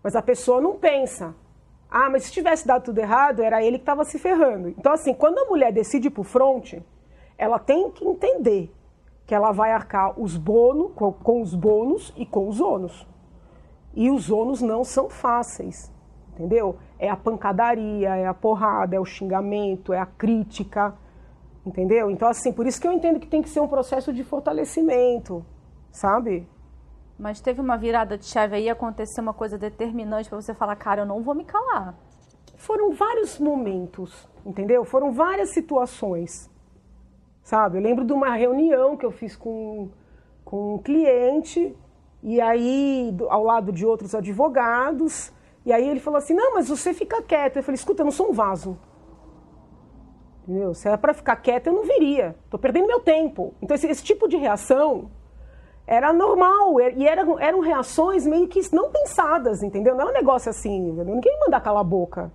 Mas 0.03 0.15
a 0.15 0.21
pessoa 0.21 0.61
não 0.61 0.77
pensa, 0.77 1.33
ah, 1.97 2.09
mas 2.09 2.23
se 2.23 2.31
tivesse 2.33 2.67
dado 2.67 2.83
tudo 2.83 2.99
errado, 2.99 3.41
era 3.41 3.63
ele 3.63 3.77
que 3.77 3.83
estava 3.83 4.03
se 4.03 4.19
ferrando. 4.19 4.67
Então 4.67 4.91
assim, 4.91 5.13
quando 5.13 5.37
a 5.37 5.45
mulher 5.45 5.71
decide 5.71 6.09
ir 6.09 6.11
pro 6.11 6.25
fronte, 6.25 6.83
ela 7.37 7.57
tem 7.57 7.89
que 7.89 8.05
entender 8.05 8.69
que 9.25 9.33
ela 9.33 9.53
vai 9.53 9.71
arcar 9.71 10.19
os 10.19 10.35
bônus, 10.35 10.91
com, 10.93 11.13
com 11.13 11.41
os 11.41 11.55
bônus 11.55 12.13
e 12.17 12.25
com 12.25 12.49
os 12.49 12.59
ônus. 12.59 13.07
E 13.93 14.11
os 14.11 14.29
ônus 14.29 14.61
não 14.61 14.83
são 14.83 15.09
fáceis, 15.09 15.89
entendeu? 16.33 16.75
É 16.99 17.09
a 17.09 17.15
pancadaria, 17.15 18.13
é 18.17 18.27
a 18.27 18.33
porrada, 18.33 18.97
é 18.97 18.99
o 18.99 19.05
xingamento, 19.05 19.93
é 19.93 19.99
a 19.99 20.05
crítica, 20.05 20.93
entendeu? 21.65 22.11
Então, 22.11 22.27
assim, 22.27 22.51
por 22.51 22.67
isso 22.67 22.81
que 22.81 22.89
eu 22.89 22.91
entendo 22.91 23.21
que 23.21 23.27
tem 23.27 23.41
que 23.41 23.49
ser 23.49 23.61
um 23.61 23.69
processo 23.69 24.11
de 24.11 24.21
fortalecimento, 24.21 25.45
sabe? 25.93 26.45
Mas 27.17 27.39
teve 27.39 27.61
uma 27.61 27.77
virada 27.77 28.17
de 28.17 28.25
chave 28.25 28.55
aí, 28.55 28.69
aconteceu 28.69 29.21
uma 29.21 29.33
coisa 29.33 29.57
determinante 29.57 30.29
para 30.29 30.41
você 30.41 30.53
falar, 30.53 30.75
cara, 30.75 31.01
eu 31.01 31.05
não 31.05 31.21
vou 31.21 31.33
me 31.33 31.45
calar. 31.45 31.95
Foram 32.57 32.91
vários 32.93 33.39
momentos, 33.39 34.27
entendeu? 34.45 34.83
Foram 34.83 35.11
várias 35.11 35.49
situações 35.49 36.49
sabe? 37.45 37.77
Eu 37.77 37.81
lembro 37.81 38.03
de 38.03 38.11
uma 38.11 38.35
reunião 38.35 38.97
que 38.97 39.05
eu 39.05 39.11
fiz 39.11 39.37
com, 39.37 39.89
com 40.43 40.75
um 40.75 40.77
cliente, 40.79 41.73
e 42.21 42.41
aí, 42.41 43.11
do, 43.13 43.29
ao 43.29 43.43
lado 43.43 43.71
de 43.71 43.85
outros 43.85 44.15
advogados, 44.15 45.31
e 45.63 45.71
aí 45.71 45.87
ele 45.87 45.99
falou 45.99 46.17
assim: 46.17 46.33
Não, 46.33 46.55
mas 46.55 46.67
você 46.67 46.93
fica 46.93 47.21
quieto. 47.21 47.57
Eu 47.57 47.63
falei: 47.63 47.75
Escuta, 47.75 48.01
eu 48.01 48.05
não 48.05 48.11
sou 48.11 48.29
um 48.29 48.33
vaso. 48.33 48.77
Entendeu? 50.43 50.73
Se 50.73 50.87
era 50.87 50.97
para 50.97 51.13
ficar 51.13 51.35
quieto, 51.37 51.67
eu 51.67 51.73
não 51.73 51.83
viria. 51.83 52.35
Estou 52.43 52.59
perdendo 52.59 52.87
meu 52.87 52.99
tempo. 52.99 53.53
Então, 53.61 53.73
esse, 53.73 53.87
esse, 53.87 54.03
tipo 54.03 54.27
de 54.27 54.37
reação 54.37 55.09
era 55.87 56.11
normal. 56.11 56.79
E 56.81 57.07
eram, 57.07 57.39
eram 57.39 57.59
reações 57.59 58.25
meio 58.25 58.47
que 58.47 58.61
não 58.73 58.89
pensadas, 58.89 59.63
entendeu? 59.63 59.95
Não 59.95 60.07
é 60.07 60.09
um 60.11 60.13
negócio 60.13 60.49
assim. 60.49 60.89
Entendeu? 60.89 61.15
Ninguém 61.15 61.39
manda 61.39 61.61
calar 61.61 61.81
a 61.81 61.83
boca. 61.83 62.31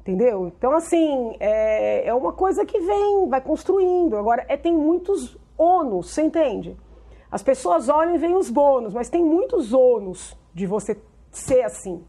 Entendeu? 0.00 0.52
Então, 0.56 0.72
assim, 0.72 1.36
é, 1.40 2.06
é 2.06 2.14
uma 2.14 2.32
coisa 2.32 2.64
que 2.64 2.78
vem, 2.78 3.28
vai 3.28 3.40
construindo. 3.40 4.16
Agora, 4.16 4.44
é, 4.48 4.56
tem 4.56 4.72
muitos 4.72 5.36
ônus, 5.58 6.10
você 6.10 6.22
entende? 6.22 6.76
As 7.30 7.42
pessoas 7.42 7.88
olham 7.88 8.14
e 8.14 8.18
veem 8.18 8.36
os 8.36 8.48
bônus, 8.48 8.94
mas 8.94 9.08
tem 9.08 9.24
muitos 9.24 9.72
ônus 9.72 10.38
de 10.54 10.64
você 10.64 10.96
ser 11.30 11.62
assim. 11.62 12.04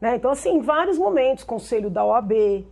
Né? 0.00 0.16
Então, 0.16 0.30
assim, 0.30 0.56
em 0.56 0.60
vários 0.60 0.98
momentos, 0.98 1.42
conselho 1.42 1.88
da 1.88 2.04
OAB. 2.04 2.66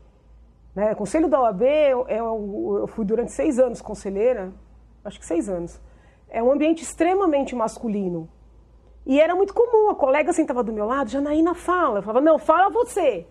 Né? 0.75 0.95
Conselho 0.95 1.29
da 1.29 1.41
OAB, 1.41 1.62
eu, 1.62 2.07
eu 2.09 2.87
fui 2.88 3.05
durante 3.05 3.33
seis 3.33 3.59
anos 3.59 3.81
conselheira, 3.81 4.53
acho 5.05 5.19
que 5.19 5.27
seis 5.27 5.49
anos. 5.49 5.81
É 6.31 6.43
um 6.43 6.53
ambiente 6.53 6.83
extremamente 6.83 7.55
masculino. 7.55 8.29
E 9.07 9.21
era 9.21 9.35
muito 9.35 9.55
comum, 9.55 9.88
a 9.91 9.95
colega 9.95 10.33
sentava 10.33 10.62
do 10.62 10.73
meu 10.73 10.85
lado, 10.85 11.11
Janaína 11.11 11.55
fala. 11.55 11.99
Eu 11.99 12.03
falava, 12.03 12.21
não, 12.21 12.38
fala 12.38 12.69
você. 12.69 13.27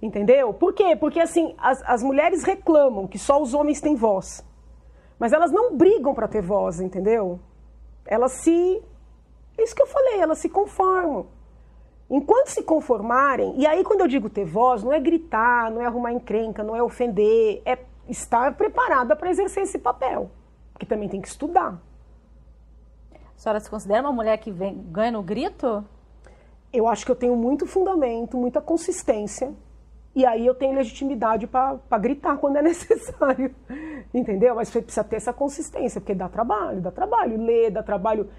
Entendeu? 0.00 0.52
Por 0.52 0.74
quê? 0.74 0.94
Porque 0.94 1.18
assim, 1.18 1.54
as, 1.56 1.82
as 1.86 2.02
mulheres 2.02 2.44
reclamam 2.44 3.06
que 3.06 3.18
só 3.18 3.40
os 3.40 3.54
homens 3.54 3.80
têm 3.80 3.94
voz. 3.94 4.44
Mas 5.18 5.32
elas 5.32 5.50
não 5.50 5.74
brigam 5.74 6.14
para 6.14 6.28
ter 6.28 6.42
voz, 6.42 6.80
entendeu? 6.80 7.40
Elas 8.04 8.32
se. 8.32 8.82
É 9.56 9.62
isso 9.62 9.74
que 9.74 9.80
eu 9.80 9.86
falei, 9.86 10.20
elas 10.20 10.38
se 10.38 10.50
conformam. 10.50 11.26
Enquanto 12.10 12.48
se 12.48 12.62
conformarem, 12.62 13.54
e 13.56 13.66
aí 13.66 13.82
quando 13.82 14.02
eu 14.02 14.06
digo 14.06 14.28
ter 14.28 14.44
voz, 14.44 14.84
não 14.84 14.92
é 14.92 15.00
gritar, 15.00 15.70
não 15.70 15.80
é 15.80 15.86
arrumar 15.86 16.12
encrenca, 16.12 16.62
não 16.62 16.76
é 16.76 16.82
ofender, 16.82 17.62
é 17.64 17.78
estar 18.06 18.54
preparada 18.54 19.16
para 19.16 19.30
exercer 19.30 19.62
esse 19.62 19.78
papel. 19.78 20.30
Porque 20.72 20.84
também 20.84 21.08
tem 21.08 21.22
que 21.22 21.28
estudar. 21.28 21.80
A 23.36 23.38
senhora 23.38 23.60
se 23.60 23.68
considera 23.68 24.02
uma 24.02 24.12
mulher 24.12 24.38
que 24.38 24.50
vem, 24.50 24.82
ganha 24.90 25.12
no 25.12 25.22
grito? 25.22 25.84
Eu 26.72 26.88
acho 26.88 27.04
que 27.04 27.10
eu 27.10 27.16
tenho 27.16 27.36
muito 27.36 27.66
fundamento, 27.66 28.36
muita 28.36 28.60
consistência 28.60 29.54
e 30.16 30.24
aí 30.24 30.46
eu 30.46 30.54
tenho 30.54 30.74
legitimidade 30.74 31.46
para 31.46 31.98
gritar 32.00 32.38
quando 32.40 32.56
é 32.56 32.62
necessário, 32.62 33.54
entendeu? 34.14 34.54
Mas 34.54 34.70
você 34.70 34.80
precisa 34.80 35.04
ter 35.04 35.16
essa 35.16 35.32
consistência, 35.34 36.00
porque 36.00 36.14
dá 36.14 36.26
trabalho, 36.26 36.80
dá 36.80 36.90
trabalho 36.90 37.36
ler, 37.36 37.70
dá 37.70 37.82
trabalho. 37.82 38.30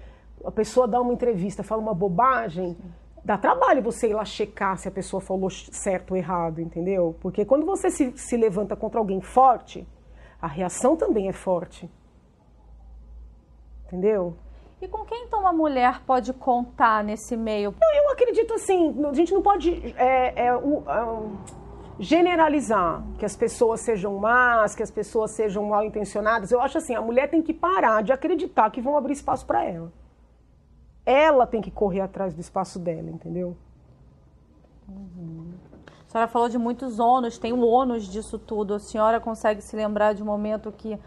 A 0.44 0.50
pessoa 0.50 0.88
dá 0.88 1.00
uma 1.00 1.12
entrevista, 1.12 1.62
fala 1.62 1.80
uma 1.80 1.94
bobagem, 1.94 2.76
dá 3.24 3.38
trabalho 3.38 3.80
você 3.80 4.08
ir 4.08 4.14
lá 4.14 4.24
checar 4.24 4.76
se 4.76 4.88
a 4.88 4.90
pessoa 4.90 5.20
falou 5.20 5.48
certo 5.50 6.10
ou 6.10 6.16
errado, 6.16 6.60
entendeu? 6.60 7.14
Porque 7.20 7.44
quando 7.44 7.64
você 7.64 7.90
se, 7.90 8.12
se 8.16 8.36
levanta 8.36 8.74
contra 8.74 8.98
alguém 8.98 9.20
forte, 9.20 9.86
a 10.42 10.48
reação 10.48 10.96
também 10.96 11.28
é 11.28 11.32
forte. 11.32 11.88
Entendeu? 13.86 14.34
E 14.80 14.86
com 14.86 15.04
quem 15.04 15.24
então 15.24 15.40
uma 15.40 15.52
mulher 15.52 16.02
pode 16.06 16.32
contar 16.32 17.02
nesse 17.02 17.36
meio? 17.36 17.74
Eu 17.94 18.12
acredito 18.12 18.54
assim, 18.54 18.94
a 19.04 19.12
gente 19.12 19.34
não 19.34 19.42
pode. 19.42 19.72
É, 19.96 20.46
é, 20.46 20.54
o, 20.56 20.84
generalizar 21.98 23.02
que 23.18 23.24
as 23.24 23.36
pessoas 23.36 23.80
sejam 23.80 24.16
más, 24.18 24.74
que 24.74 24.82
as 24.82 24.90
pessoas 24.90 25.32
sejam 25.32 25.64
mal 25.64 25.84
intencionadas. 25.84 26.52
Eu 26.52 26.60
acho 26.60 26.78
assim, 26.78 26.94
a 26.94 27.00
mulher 27.00 27.28
tem 27.28 27.42
que 27.42 27.52
parar 27.52 28.02
de 28.02 28.12
acreditar 28.12 28.70
que 28.70 28.80
vão 28.80 28.96
abrir 28.96 29.14
espaço 29.14 29.44
para 29.44 29.64
ela. 29.64 29.92
Ela 31.04 31.46
tem 31.46 31.60
que 31.60 31.70
correr 31.70 32.00
atrás 32.00 32.34
do 32.34 32.40
espaço 32.40 32.78
dela, 32.78 33.10
entendeu? 33.10 33.56
Uhum. 34.88 35.52
A 36.06 36.10
senhora 36.10 36.28
falou 36.28 36.48
de 36.48 36.56
muitos 36.56 36.98
ônus, 36.98 37.36
tem 37.36 37.52
o 37.52 37.66
ônus 37.66 38.06
disso 38.06 38.38
tudo. 38.38 38.74
A 38.74 38.78
senhora 38.78 39.18
consegue 39.18 39.60
se 39.60 39.74
lembrar 39.74 40.14
de 40.14 40.22
um 40.22 40.26
momento 40.26 40.72
que, 40.72 40.98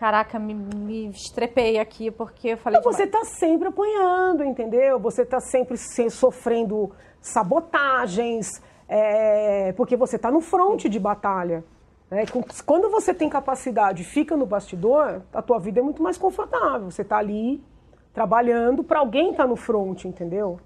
caraca, 0.00 0.38
me, 0.38 0.54
me 0.54 1.10
estrepei 1.10 1.78
aqui 1.78 2.10
porque 2.10 2.48
eu 2.48 2.56
falei. 2.56 2.80
Não, 2.80 2.82
você 2.90 3.02
está 3.02 3.22
sempre 3.22 3.68
apanhando, 3.68 4.42
entendeu? 4.42 4.98
Você 4.98 5.22
está 5.22 5.38
sempre 5.40 5.76
sofrendo 5.76 6.90
sabotagens, 7.20 8.62
é, 8.88 9.72
porque 9.72 9.96
você 9.96 10.16
está 10.16 10.30
no 10.30 10.40
fronte 10.40 10.88
de 10.88 10.98
batalha. 10.98 11.62
Né? 12.10 12.24
Quando 12.64 12.90
você 12.90 13.12
tem 13.12 13.28
capacidade 13.28 14.00
e 14.00 14.04
fica 14.06 14.38
no 14.38 14.46
bastidor, 14.46 15.20
a 15.34 15.42
tua 15.42 15.58
vida 15.58 15.80
é 15.80 15.82
muito 15.82 16.02
mais 16.02 16.16
confortável. 16.16 16.90
Você 16.90 17.02
está 17.02 17.18
ali 17.18 17.62
trabalhando 18.14 18.82
para 18.82 19.00
alguém 19.00 19.32
estar 19.32 19.42
tá 19.42 19.48
no 19.48 19.54
fronte, 19.54 20.08
entendeu? 20.08 20.58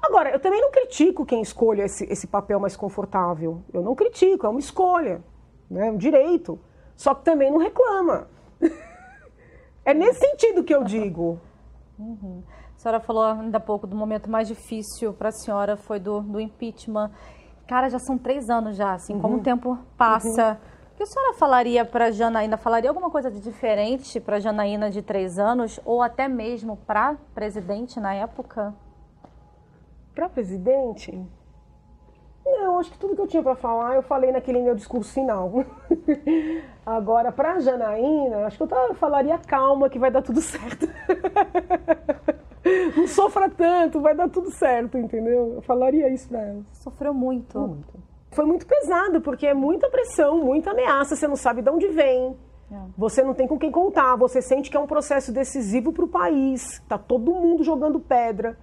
Agora, 0.00 0.30
eu 0.30 0.38
também 0.38 0.60
não 0.60 0.70
critico 0.70 1.26
quem 1.26 1.42
escolhe 1.42 1.82
esse, 1.82 2.04
esse 2.04 2.28
papel 2.28 2.60
mais 2.60 2.76
confortável. 2.76 3.62
Eu 3.74 3.82
não 3.82 3.96
critico, 3.96 4.46
é 4.46 4.48
uma 4.48 4.60
escolha, 4.60 5.20
né? 5.68 5.88
é 5.88 5.90
um 5.90 5.96
direito. 5.96 6.56
Só 6.94 7.14
que 7.14 7.24
também 7.24 7.50
não 7.50 7.58
reclama. 7.58 8.28
É 9.84 9.94
nesse 9.94 10.20
sentido 10.20 10.64
que 10.64 10.74
eu 10.74 10.84
digo. 10.84 11.40
Uhum. 11.98 12.42
A 12.76 12.78
senhora 12.78 13.00
falou 13.00 13.24
ainda 13.24 13.58
há 13.58 13.60
pouco 13.60 13.86
do 13.86 13.96
momento 13.96 14.30
mais 14.30 14.46
difícil 14.46 15.12
para 15.12 15.30
a 15.30 15.32
senhora 15.32 15.76
foi 15.76 15.98
do, 15.98 16.20
do 16.20 16.40
impeachment. 16.40 17.10
Cara, 17.66 17.88
já 17.88 17.98
são 17.98 18.16
três 18.16 18.48
anos 18.48 18.76
já, 18.76 18.92
assim, 18.92 19.14
uhum. 19.14 19.20
como 19.20 19.36
o 19.38 19.42
tempo 19.42 19.78
passa. 19.96 20.50
Uhum. 20.50 20.76
O 20.92 20.96
que 20.96 21.02
a 21.02 21.06
senhora 21.06 21.34
falaria 21.34 21.84
para 21.84 22.10
Janaína? 22.10 22.56
Falaria 22.56 22.88
alguma 22.88 23.10
coisa 23.10 23.30
de 23.30 23.40
diferente 23.40 24.18
para 24.20 24.40
Janaína 24.40 24.90
de 24.90 25.02
três 25.02 25.38
anos 25.38 25.78
ou 25.84 26.00
até 26.00 26.26
mesmo 26.28 26.76
para 26.76 27.16
presidente 27.34 28.00
na 28.00 28.14
época? 28.14 28.74
Para 30.14 30.28
presidente? 30.28 31.22
Não, 32.46 32.78
acho 32.78 32.92
que 32.92 32.98
tudo 32.98 33.16
que 33.16 33.20
eu 33.20 33.26
tinha 33.26 33.42
para 33.42 33.56
falar 33.56 33.96
eu 33.96 34.02
falei 34.02 34.30
naquele 34.30 34.62
meu 34.62 34.74
discurso 34.74 35.12
final. 35.12 35.64
Agora, 36.86 37.32
para 37.32 37.58
Janaína, 37.58 38.46
acho 38.46 38.56
que 38.56 38.62
eu 38.62 38.94
falaria 38.94 39.36
calma 39.36 39.90
que 39.90 39.98
vai 39.98 40.12
dar 40.12 40.22
tudo 40.22 40.40
certo. 40.40 40.88
não 42.96 43.08
sofra 43.08 43.50
tanto, 43.50 44.00
vai 44.00 44.14
dar 44.14 44.28
tudo 44.28 44.50
certo, 44.52 44.96
entendeu? 44.96 45.54
Eu 45.56 45.62
falaria 45.62 46.08
isso 46.08 46.28
pra 46.28 46.40
ela. 46.40 46.62
Sofreu 46.72 47.12
muito. 47.12 47.58
Muito. 47.58 47.94
Foi 48.30 48.44
muito 48.44 48.66
pesado, 48.66 49.20
porque 49.20 49.46
é 49.46 49.54
muita 49.54 49.90
pressão, 49.90 50.38
muita 50.38 50.70
ameaça, 50.70 51.16
você 51.16 51.26
não 51.26 51.36
sabe 51.36 51.62
de 51.62 51.70
onde 51.70 51.88
vem. 51.88 52.36
É. 52.70 52.76
Você 52.96 53.22
não 53.22 53.34
tem 53.34 53.48
com 53.48 53.58
quem 53.58 53.70
contar, 53.70 54.14
você 54.16 54.40
sente 54.40 54.70
que 54.70 54.76
é 54.76 54.80
um 54.80 54.86
processo 54.86 55.32
decisivo 55.32 55.92
para 55.92 56.04
o 56.04 56.08
país. 56.08 56.80
Tá 56.88 56.98
todo 56.98 57.34
mundo 57.34 57.64
jogando 57.64 57.98
pedra. 57.98 58.56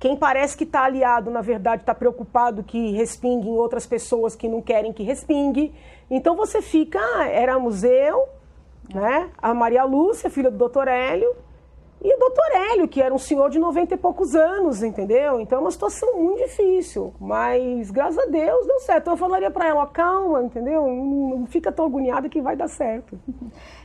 Quem 0.00 0.16
parece 0.16 0.56
que 0.56 0.64
está 0.64 0.84
aliado, 0.84 1.30
na 1.30 1.42
verdade, 1.42 1.82
está 1.82 1.94
preocupado 1.94 2.64
que 2.64 2.92
respingue 2.92 3.48
em 3.48 3.56
outras 3.58 3.86
pessoas 3.86 4.34
que 4.34 4.48
não 4.48 4.62
querem 4.62 4.94
que 4.94 5.02
respingue. 5.02 5.74
Então 6.10 6.34
você 6.34 6.62
fica, 6.62 6.98
ah, 6.98 7.28
éramos 7.28 7.84
eu, 7.84 8.26
né? 8.94 9.30
A 9.36 9.52
Maria 9.52 9.84
Lúcia, 9.84 10.30
filha 10.30 10.50
do 10.50 10.56
doutor 10.56 10.88
Hélio, 10.88 11.36
e 12.02 12.14
o 12.14 12.18
doutor 12.18 12.46
Hélio, 12.50 12.88
que 12.88 13.02
era 13.02 13.14
um 13.14 13.18
senhor 13.18 13.50
de 13.50 13.58
90 13.58 13.92
e 13.92 13.98
poucos 13.98 14.34
anos, 14.34 14.82
entendeu? 14.82 15.38
Então 15.38 15.58
é 15.58 15.60
uma 15.60 15.70
situação 15.70 16.16
muito 16.16 16.42
difícil. 16.44 17.12
Mas, 17.20 17.90
graças 17.90 18.18
a 18.18 18.24
Deus, 18.24 18.66
deu 18.66 18.80
certo. 18.80 19.02
Então, 19.02 19.12
eu 19.12 19.18
falaria 19.18 19.50
para 19.50 19.68
ela, 19.68 19.86
calma, 19.86 20.42
entendeu? 20.42 20.86
Não, 20.86 21.44
fica 21.44 21.70
tão 21.70 21.84
agoniada 21.84 22.26
que 22.26 22.40
vai 22.40 22.56
dar 22.56 22.68
certo. 22.68 23.20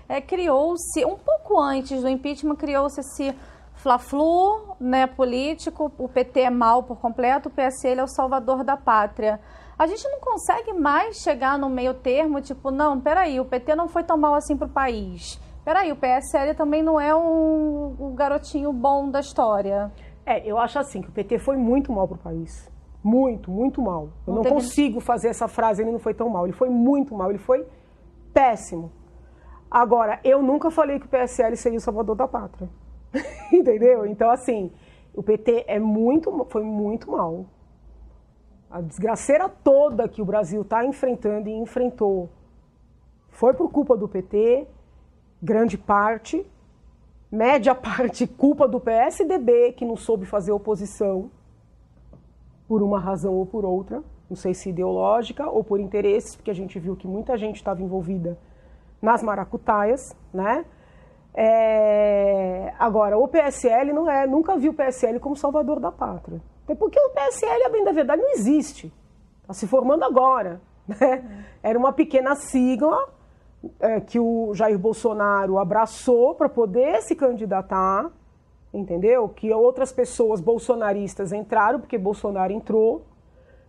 É, 0.08 0.22
criou-se, 0.22 1.04
um 1.04 1.18
pouco 1.18 1.60
antes 1.60 2.04
do 2.04 2.08
impeachment, 2.08 2.56
criou-se 2.56 3.00
esse 3.02 3.36
Fla-Flu, 3.86 4.76
né, 4.80 5.06
político, 5.06 5.92
o 6.00 6.10
PT 6.10 6.40
é 6.40 6.50
mal 6.50 6.82
por 6.82 6.98
completo, 6.98 7.50
o 7.50 7.52
PSL 7.52 8.00
é 8.00 8.04
o 8.04 8.08
salvador 8.08 8.64
da 8.64 8.76
pátria. 8.76 9.40
A 9.78 9.86
gente 9.86 10.04
não 10.10 10.20
consegue 10.20 10.74
mais 10.74 11.18
chegar 11.18 11.56
no 11.60 11.70
meio 11.70 11.94
termo, 11.94 12.42
tipo, 12.42 12.72
não, 12.72 13.00
peraí, 13.00 13.40
o 13.40 13.46
PT 13.46 13.76
não 13.76 13.88
foi 13.88 14.04
tão 14.04 14.18
mal 14.18 14.34
assim 14.34 14.58
pro 14.58 14.68
país. 14.68 15.40
Peraí, 15.64 15.92
o 15.92 15.96
PSL 15.96 16.56
também 16.56 16.82
não 16.82 17.00
é 17.00 17.16
um, 17.16 17.96
um 18.00 18.16
garotinho 18.16 18.74
bom 18.74 19.08
da 19.08 19.20
história. 19.20 19.92
É, 20.26 20.44
eu 20.44 20.58
acho 20.58 20.80
assim, 20.80 21.04
que 21.04 21.10
o 21.10 21.12
PT 21.12 21.38
foi 21.38 21.56
muito 21.56 21.94
mal 21.94 22.08
pro 22.08 22.18
país. 22.18 22.68
Muito, 23.04 23.52
muito 23.52 23.84
mal. 23.84 24.10
Eu 24.26 24.34
não, 24.34 24.36
não 24.38 24.42
teve... 24.42 24.56
consigo 24.56 25.00
fazer 25.00 25.28
essa 25.28 25.48
frase, 25.48 25.84
ele 25.84 25.92
não 25.92 26.00
foi 26.00 26.16
tão 26.16 26.28
mal. 26.28 26.48
Ele 26.48 26.54
foi 26.54 26.70
muito 26.70 27.14
mal, 27.14 27.30
ele 27.30 27.38
foi 27.38 27.64
péssimo. 28.34 28.92
Agora, 29.70 30.20
eu 30.24 30.42
nunca 30.42 30.72
falei 30.72 31.00
que 31.00 31.06
o 31.06 31.10
PSL 31.10 31.56
seria 31.56 31.78
o 31.78 31.82
salvador 31.82 32.16
da 32.16 32.28
pátria. 32.28 32.68
Entendeu? 33.52 34.06
Então, 34.06 34.30
assim, 34.30 34.72
o 35.14 35.24
PT 35.24 35.66
é 35.68 35.80
muito, 35.80 36.46
foi 36.50 36.64
muito 36.64 37.12
mal. 37.12 37.46
A 38.70 38.82
desgraceira 38.82 39.48
toda 39.48 40.08
que 40.08 40.22
o 40.22 40.26
Brasil 40.26 40.62
está 40.62 40.86
enfrentando 40.86 41.48
e 41.48 41.54
enfrentou 41.54 42.30
foi 43.30 43.54
por 43.54 43.70
culpa 43.70 43.98
do 43.98 44.08
PT, 44.08 44.66
grande 45.42 45.78
parte, 45.78 46.46
média 47.32 47.76
parte 47.76 48.26
culpa 48.26 48.68
do 48.68 48.80
PSDB, 48.80 49.74
que 49.74 49.86
não 49.86 49.96
soube 49.96 50.26
fazer 50.26 50.52
oposição 50.52 51.30
por 52.68 52.82
uma 52.82 53.00
razão 53.00 53.34
ou 53.34 53.46
por 53.46 53.64
outra, 53.64 54.02
não 54.30 54.36
sei 54.36 54.54
se 54.54 54.70
ideológica 54.70 55.48
ou 55.50 55.64
por 55.64 55.80
interesses, 55.80 56.36
porque 56.36 56.50
a 56.50 56.56
gente 56.56 56.80
viu 56.80 56.96
que 56.96 57.08
muita 57.08 57.38
gente 57.38 57.58
estava 57.58 57.82
envolvida 57.82 58.38
nas 59.02 59.22
maracutaias, 59.22 60.16
né? 60.34 60.66
É... 61.36 62.74
Agora, 62.80 63.18
o 63.18 63.28
PSL 63.28 63.94
não 63.94 64.10
é, 64.10 64.26
nunca 64.26 64.58
viu 64.58 64.72
o 64.72 64.76
PSL 64.76 65.20
como 65.20 65.36
salvador 65.36 65.80
da 65.80 65.92
pátria. 65.92 66.42
Até 66.64 66.76
porque 66.76 67.00
o 67.00 67.10
PSL, 67.10 67.64
a 67.66 67.70
bem 67.70 67.84
da 67.84 67.92
verdade, 67.92 68.22
não 68.22 68.32
existe. 68.32 68.92
Está 69.42 69.54
se 69.54 69.68
formando 69.68 70.04
agora. 70.04 70.62
Né? 70.88 71.48
Era 71.64 71.80
uma 71.80 71.92
pequena 71.92 72.36
sigla 72.36 73.10
é, 73.80 74.00
que 74.00 74.20
o 74.20 74.54
Jair 74.54 74.78
Bolsonaro 74.78 75.58
abraçou 75.58 76.36
para 76.36 76.48
poder 76.48 77.02
se 77.02 77.16
candidatar 77.16 78.12
entendeu? 78.78 79.30
Que 79.30 79.52
outras 79.54 79.92
pessoas 79.92 80.42
bolsonaristas 80.42 81.32
entraram 81.32 81.80
porque 81.80 81.98
Bolsonaro 81.98 82.52
entrou, 82.52 83.06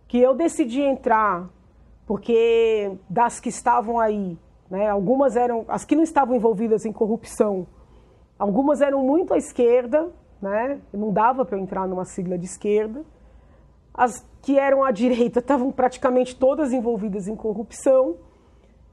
que 0.07 0.19
eu 0.19 0.35
decidi 0.35 0.81
entrar 0.81 1.49
porque 2.05 2.97
das 3.09 3.39
que 3.39 3.49
estavam 3.49 3.99
aí, 3.99 4.37
né, 4.69 4.89
algumas 4.89 5.35
eram, 5.35 5.65
as 5.67 5.85
que 5.85 5.95
não 5.95 6.03
estavam 6.03 6.35
envolvidas 6.35 6.85
em 6.85 6.91
corrupção, 6.91 7.67
algumas 8.37 8.81
eram 8.81 9.03
muito 9.03 9.33
à 9.33 9.37
esquerda, 9.37 10.09
né, 10.41 10.79
não 10.93 11.11
dava 11.11 11.45
para 11.45 11.57
eu 11.57 11.61
entrar 11.61 11.87
numa 11.87 12.05
sigla 12.05 12.37
de 12.37 12.45
esquerda, 12.45 13.03
as 13.93 14.25
que 14.41 14.59
eram 14.59 14.83
à 14.83 14.91
direita 14.91 15.39
estavam 15.39 15.71
praticamente 15.71 16.35
todas 16.35 16.71
envolvidas 16.71 17.27
em 17.27 17.35
corrupção. 17.35 18.15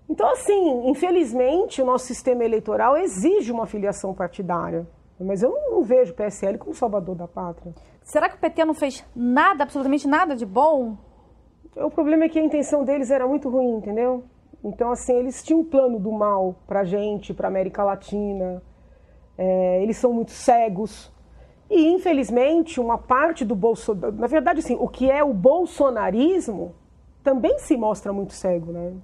Então, 0.08 0.30
assim, 0.30 0.88
infelizmente, 0.88 1.82
o 1.82 1.84
nosso 1.84 2.06
sistema 2.06 2.42
eleitoral 2.42 2.96
exige 2.96 3.52
uma 3.52 3.66
filiação 3.66 4.14
partidária. 4.14 4.86
Mas 5.20 5.42
eu 5.42 5.50
não, 5.50 5.82
vejo 5.82 6.12
o 6.12 6.16
PSL 6.16 6.58
como 6.58 6.74
salvador 6.74 7.14
da 7.14 7.28
pátria. 7.28 7.72
Será 8.02 8.28
que 8.28 8.36
o 8.36 8.38
PT 8.38 8.64
não 8.64 8.74
fez 8.74 9.04
nada, 9.14 9.62
absolutamente 9.62 10.08
nada 10.08 10.34
de 10.34 10.44
bom? 10.44 10.96
O 11.76 11.90
problema 11.90 12.24
é 12.24 12.28
que 12.28 12.38
a 12.38 12.44
intenção 12.44 12.84
deles 12.84 13.10
era 13.10 13.26
muito 13.26 13.48
ruim, 13.48 13.76
entendeu? 13.76 14.24
Então, 14.64 14.90
assim, 14.90 15.14
eles 15.14 15.42
tinham 15.42 15.60
um 15.60 15.64
plano 15.64 15.98
do 15.98 16.10
mal 16.10 16.56
pra 16.66 16.84
gente, 16.84 17.34
pra 17.34 17.48
América 17.48 17.84
Latina. 17.84 18.62
É, 19.36 19.82
eles 19.82 19.98
são 19.98 20.10
muito 20.12 20.30
cegos. 20.30 21.12
E, 21.68 21.88
infelizmente, 21.92 22.80
uma 22.80 22.96
parte 22.96 23.44
do 23.44 23.54
Bolsonaro. 23.54 24.14
Na 24.14 24.26
verdade, 24.26 24.60
assim, 24.60 24.76
o 24.80 24.88
que 24.88 25.10
é 25.10 25.22
o 25.22 25.34
bolsonarismo 25.34 26.74
também 27.22 27.58
se 27.58 27.76
mostra 27.76 28.12
muito 28.12 28.32
cego, 28.32 28.72
né? 28.72 28.94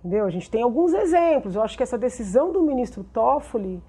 Entendeu? 0.00 0.24
A 0.24 0.30
gente 0.30 0.50
tem 0.50 0.62
alguns 0.62 0.92
exemplos. 0.92 1.54
Eu 1.54 1.62
acho 1.62 1.76
que 1.76 1.82
essa 1.82 1.98
decisão 1.98 2.52
do 2.52 2.62
ministro 2.62 3.04
Toffoli 3.04 3.80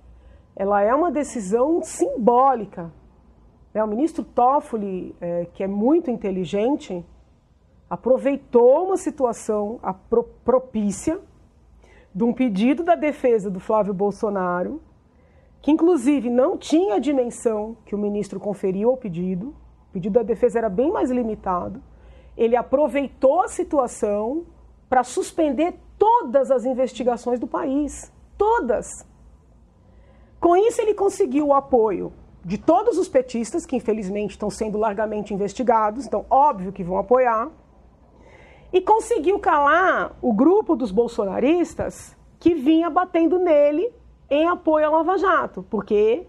ela 0.55 0.81
é 0.81 0.93
uma 0.93 1.09
decisão 1.09 1.81
simbólica. 1.81 2.91
É, 3.73 3.83
o 3.83 3.87
ministro 3.87 4.23
Toffoli, 4.23 5.15
é, 5.21 5.45
que 5.53 5.63
é 5.63 5.67
muito 5.67 6.11
inteligente, 6.11 7.05
aproveitou 7.89 8.85
uma 8.85 8.97
situação 8.97 9.79
propícia 10.45 11.19
de 12.13 12.23
um 12.23 12.33
pedido 12.33 12.83
da 12.83 12.95
defesa 12.95 13.49
do 13.49 13.59
Flávio 13.59 13.93
Bolsonaro, 13.93 14.81
que 15.61 15.71
inclusive 15.71 16.29
não 16.29 16.57
tinha 16.57 16.95
a 16.95 16.99
dimensão 16.99 17.75
que 17.85 17.95
o 17.95 17.97
ministro 17.97 18.39
conferiu 18.39 18.89
ao 18.91 18.97
pedido, 18.97 19.55
o 19.89 19.93
pedido 19.93 20.13
da 20.13 20.23
defesa 20.23 20.59
era 20.59 20.69
bem 20.69 20.91
mais 20.91 21.09
limitado. 21.09 21.81
Ele 22.37 22.55
aproveitou 22.55 23.41
a 23.41 23.47
situação 23.47 24.45
para 24.87 25.03
suspender 25.03 25.75
todas 25.97 26.49
as 26.51 26.65
investigações 26.65 27.39
do 27.39 27.47
país. 27.47 28.11
Todas. 28.37 29.05
Com 30.39 30.55
isso, 30.55 30.81
ele 30.81 30.93
conseguiu 30.93 31.47
o 31.47 31.53
apoio 31.53 32.13
de 32.45 32.57
todos 32.57 32.97
os 32.97 33.09
petistas, 33.09 33.65
que 33.65 33.75
infelizmente 33.75 34.31
estão 34.31 34.49
sendo 34.49 34.77
largamente 34.77 35.33
investigados, 35.33 36.05
então, 36.05 36.25
óbvio 36.29 36.71
que 36.71 36.83
vão 36.83 36.97
apoiar, 36.97 37.51
e 38.71 38.81
conseguiu 38.81 39.39
calar 39.39 40.15
o 40.21 40.31
grupo 40.33 40.75
dos 40.75 40.91
bolsonaristas 40.91 42.15
que 42.39 42.53
vinha 42.53 42.89
batendo 42.89 43.39
nele 43.39 43.91
em 44.29 44.47
apoio 44.47 44.85
à 44.85 44.89
Lava 44.89 45.17
Jato, 45.17 45.65
porque, 45.69 46.25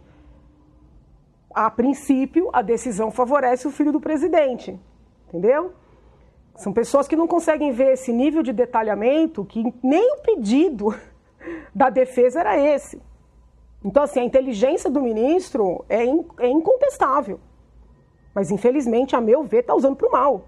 a 1.55 1.71
princípio, 1.71 2.49
a 2.53 2.63
decisão 2.63 3.11
favorece 3.11 3.69
o 3.69 3.71
filho 3.71 3.93
do 3.93 4.01
presidente, 4.01 4.79
entendeu? 5.29 5.73
São 6.57 6.73
pessoas 6.73 7.07
que 7.07 7.17
não 7.17 7.27
conseguem 7.27 7.73
ver 7.73 7.93
esse 7.93 8.13
nível 8.13 8.43
de 8.43 8.53
detalhamento 8.53 9.45
que 9.45 9.73
nem 9.83 10.15
o 10.15 10.23
pedido 10.23 10.95
da 11.75 11.91
defesa 11.91 12.41
era 12.41 12.59
esse. 12.59 13.01
Então, 13.85 14.03
assim, 14.03 14.21
a 14.21 14.25
inteligência 14.25 14.91
do 14.91 15.01
ministro 15.01 15.85
é, 15.89 16.05
in, 16.05 16.25
é 16.39 16.49
incontestável. 16.49 17.41
Mas, 18.35 18.51
infelizmente, 18.51 19.17
a 19.17 19.21
meu 19.21 19.43
ver, 19.43 19.61
está 19.61 19.75
usando 19.75 19.97
para 19.97 20.09
o 20.09 20.13
mal. 20.13 20.45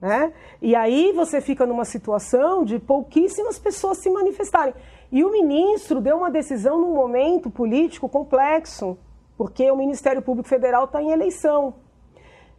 Né? 0.00 0.32
E 0.62 0.74
aí 0.76 1.12
você 1.12 1.40
fica 1.40 1.66
numa 1.66 1.84
situação 1.84 2.64
de 2.64 2.78
pouquíssimas 2.78 3.58
pessoas 3.58 3.98
se 3.98 4.10
manifestarem. 4.10 4.74
E 5.10 5.24
o 5.24 5.32
ministro 5.32 6.00
deu 6.00 6.16
uma 6.16 6.30
decisão 6.30 6.80
num 6.80 6.94
momento 6.94 7.50
político 7.50 8.08
complexo, 8.08 8.96
porque 9.36 9.70
o 9.70 9.76
Ministério 9.76 10.22
Público 10.22 10.48
Federal 10.48 10.84
está 10.84 11.02
em 11.02 11.10
eleição. 11.10 11.74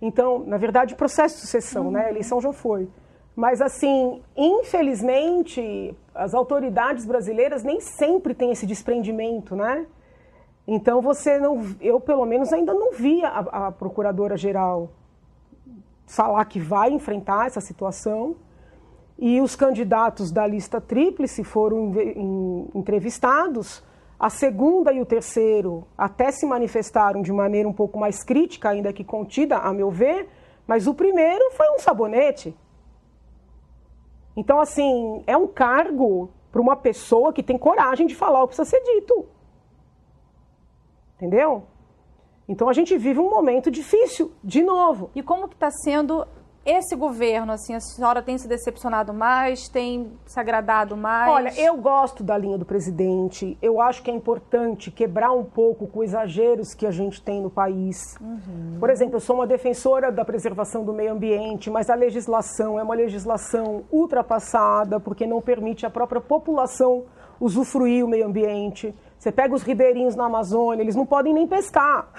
Então, 0.01 0.39
na 0.39 0.57
verdade, 0.57 0.95
processo 0.95 1.35
de 1.35 1.41
sucessão, 1.41 1.85
uhum. 1.85 1.91
né? 1.91 2.05
A 2.05 2.09
eleição 2.09 2.41
já 2.41 2.53
foi. 2.53 2.89
Mas, 3.35 3.61
assim, 3.61 4.21
infelizmente, 4.35 5.95
as 6.13 6.33
autoridades 6.33 7.05
brasileiras 7.05 7.63
nem 7.63 7.79
sempre 7.79 8.33
têm 8.33 8.51
esse 8.51 8.65
desprendimento, 8.65 9.55
né? 9.55 9.85
Então, 10.67 11.01
você 11.01 11.37
não. 11.39 11.61
Eu, 11.79 11.99
pelo 11.99 12.25
menos, 12.25 12.51
ainda 12.51 12.73
não 12.73 12.91
vi 12.91 13.23
a, 13.23 13.67
a 13.67 13.71
procuradora-geral 13.71 14.89
falar 16.09 16.43
que 16.45 16.59
vai 16.59 16.91
enfrentar 16.91 17.47
essa 17.47 17.61
situação. 17.61 18.35
E 19.17 19.39
os 19.41 19.55
candidatos 19.55 20.31
da 20.31 20.47
lista 20.47 20.81
tríplice 20.81 21.43
foram 21.43 21.91
entrevistados. 22.73 23.83
A 24.19 24.29
segunda 24.29 24.91
e 24.91 24.99
o 24.99 25.05
terceiro 25.05 25.85
até 25.97 26.31
se 26.31 26.45
manifestaram 26.45 27.21
de 27.21 27.31
maneira 27.31 27.67
um 27.67 27.73
pouco 27.73 27.97
mais 27.99 28.23
crítica, 28.23 28.69
ainda 28.69 28.91
que 28.91 29.03
contida, 29.03 29.57
a 29.57 29.73
meu 29.73 29.91
ver, 29.91 30.27
mas 30.67 30.87
o 30.87 30.93
primeiro 30.93 31.51
foi 31.51 31.69
um 31.69 31.79
sabonete. 31.79 32.57
Então, 34.35 34.59
assim, 34.59 35.23
é 35.27 35.37
um 35.37 35.47
cargo 35.47 36.29
para 36.51 36.61
uma 36.61 36.75
pessoa 36.75 37.31
que 37.31 37.43
tem 37.43 37.57
coragem 37.57 38.07
de 38.07 38.15
falar 38.15 38.43
o 38.43 38.47
que 38.47 38.55
precisa 38.55 38.77
ser 38.77 38.81
dito. 38.95 39.25
Entendeu? 41.15 41.63
Então 42.49 42.67
a 42.67 42.73
gente 42.73 42.97
vive 42.97 43.19
um 43.19 43.29
momento 43.29 43.69
difícil, 43.69 44.31
de 44.43 44.63
novo. 44.63 45.11
E 45.13 45.21
como 45.21 45.47
que 45.47 45.53
está 45.53 45.69
sendo 45.69 46.25
esse 46.65 46.95
governo, 46.95 47.53
assim, 47.53 47.73
a 47.73 47.79
senhora 47.79 48.21
tem 48.21 48.37
se 48.37 48.47
decepcionado 48.47 49.13
mais, 49.13 49.69
tem 49.69 50.11
se 50.25 50.39
agradado 50.39 50.97
mais? 50.97 51.31
Olha, 51.31 51.53
eu 51.59 51.77
gosto 51.77 52.23
da 52.23 52.37
linha 52.37 52.57
do 52.57 52.65
presidente. 52.65 53.57
Eu 53.61 53.79
acho 53.79 54.03
que 54.03 54.11
é 54.11 54.13
importante 54.13 54.91
quebrar 54.91 55.31
um 55.31 55.43
pouco 55.43 55.87
com 55.87 56.03
exageros 56.03 56.73
que 56.73 56.85
a 56.85 56.91
gente 56.91 57.21
tem 57.21 57.41
no 57.41 57.49
país. 57.49 58.17
Uhum. 58.19 58.77
Por 58.79 58.89
exemplo, 58.89 59.15
eu 59.15 59.19
sou 59.19 59.37
uma 59.37 59.47
defensora 59.47 60.11
da 60.11 60.25
preservação 60.25 60.83
do 60.83 60.91
meio 60.91 61.13
ambiente, 61.13 61.69
mas 61.69 61.89
a 61.89 61.95
legislação 61.95 62.79
é 62.79 62.83
uma 62.83 62.95
legislação 62.95 63.83
ultrapassada 63.91 64.99
porque 64.99 65.25
não 65.25 65.41
permite 65.41 65.85
à 65.85 65.89
própria 65.89 66.19
população 66.19 67.05
usufruir 67.39 68.03
o 68.03 68.07
meio 68.07 68.25
ambiente. 68.25 68.93
Você 69.17 69.31
pega 69.31 69.55
os 69.55 69.63
ribeirinhos 69.63 70.15
na 70.15 70.25
Amazônia, 70.25 70.83
eles 70.83 70.95
não 70.95 71.05
podem 71.05 71.33
nem 71.33 71.47
pescar. 71.47 72.09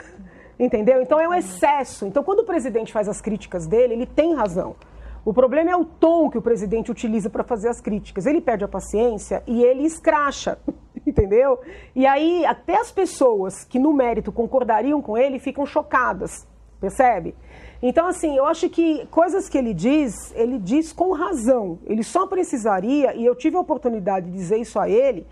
Entendeu? 0.61 1.01
Então 1.01 1.18
é 1.18 1.27
um 1.27 1.35
excesso. 1.35 2.05
Então, 2.05 2.23
quando 2.23 2.40
o 2.40 2.44
presidente 2.44 2.92
faz 2.92 3.09
as 3.09 3.20
críticas 3.20 3.66
dele, 3.66 3.94
ele 3.94 4.07
tem 4.07 4.35
razão. 4.35 4.77
O 5.25 5.33
problema 5.33 5.70
é 5.70 5.77
o 5.77 5.85
tom 5.85 6.29
que 6.29 6.37
o 6.37 6.42
presidente 6.42 6.90
utiliza 6.90 7.31
para 7.31 7.42
fazer 7.42 7.68
as 7.68 7.81
críticas. 7.81 8.27
Ele 8.27 8.40
perde 8.40 8.64
a 8.64 8.68
paciência 8.68 9.42
e 9.46 9.64
ele 9.64 9.85
escracha. 9.85 10.59
entendeu? 11.07 11.61
E 11.94 12.07
aí 12.07 12.44
até 12.44 12.77
as 12.77 12.90
pessoas 12.90 13.64
que 13.64 13.79
no 13.79 13.92
mérito 13.92 14.31
concordariam 14.31 15.01
com 15.01 15.16
ele 15.16 15.38
ficam 15.38 15.64
chocadas, 15.66 16.46
percebe? 16.81 17.35
Então, 17.83 18.07
assim, 18.07 18.37
eu 18.37 18.44
acho 18.44 18.68
que 18.68 19.07
coisas 19.07 19.49
que 19.49 19.57
ele 19.57 19.73
diz, 19.73 20.12
ele 20.35 20.59
diz 20.59 20.92
com 20.92 21.12
razão. 21.12 21.79
Ele 21.87 22.03
só 22.03 22.27
precisaria, 22.27 23.14
e 23.14 23.25
eu 23.25 23.35
tive 23.35 23.57
a 23.57 23.61
oportunidade 23.61 24.27
de 24.27 24.33
dizer 24.33 24.59
isso 24.59 24.79
a 24.79 24.88
ele, 24.88 25.27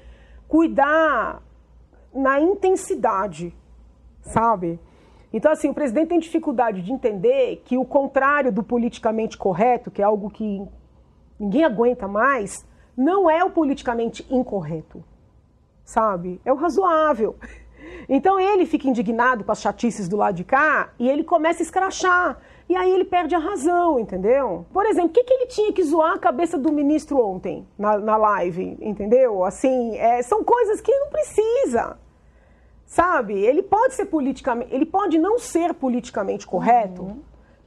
cuidar 0.46 1.42
na 2.14 2.40
intensidade, 2.40 3.54
sabe? 4.22 4.80
Então, 5.32 5.52
assim, 5.52 5.68
o 5.68 5.74
presidente 5.74 6.08
tem 6.08 6.18
dificuldade 6.18 6.82
de 6.82 6.92
entender 6.92 7.62
que 7.64 7.76
o 7.76 7.84
contrário 7.84 8.50
do 8.50 8.62
politicamente 8.62 9.36
correto, 9.36 9.90
que 9.90 10.00
é 10.00 10.04
algo 10.04 10.30
que 10.30 10.62
ninguém 11.38 11.64
aguenta 11.64 12.08
mais, 12.08 12.66
não 12.96 13.30
é 13.30 13.44
o 13.44 13.50
politicamente 13.50 14.26
incorreto, 14.30 15.04
sabe? 15.84 16.40
É 16.44 16.52
o 16.52 16.56
razoável. 16.56 17.36
Então 18.08 18.40
ele 18.40 18.66
fica 18.66 18.88
indignado 18.88 19.44
com 19.44 19.52
as 19.52 19.60
chatices 19.60 20.08
do 20.08 20.16
lado 20.16 20.34
de 20.34 20.44
cá 20.44 20.90
e 20.98 21.08
ele 21.08 21.22
começa 21.22 21.62
a 21.62 21.64
escrachar. 21.64 22.38
E 22.68 22.76
aí 22.76 22.90
ele 22.90 23.04
perde 23.04 23.34
a 23.34 23.38
razão, 23.38 23.98
entendeu? 23.98 24.66
Por 24.72 24.84
exemplo, 24.84 25.10
o 25.10 25.12
que, 25.12 25.24
que 25.24 25.32
ele 25.32 25.46
tinha 25.46 25.72
que 25.72 25.82
zoar 25.82 26.14
a 26.14 26.18
cabeça 26.18 26.58
do 26.58 26.70
ministro 26.70 27.18
ontem 27.18 27.66
na, 27.78 27.98
na 27.98 28.16
live, 28.16 28.76
entendeu? 28.80 29.42
Assim, 29.42 29.96
é, 29.96 30.22
são 30.22 30.44
coisas 30.44 30.80
que 30.80 30.94
não 30.94 31.08
precisa. 31.08 31.98
Sabe? 32.88 33.34
Ele 33.34 33.62
pode 33.62 33.94
ser 33.94 34.06
politicamente. 34.06 34.74
Ele 34.74 34.86
pode 34.86 35.18
não 35.18 35.38
ser 35.38 35.74
politicamente 35.74 36.46
correto. 36.46 37.02
Uhum. 37.02 37.20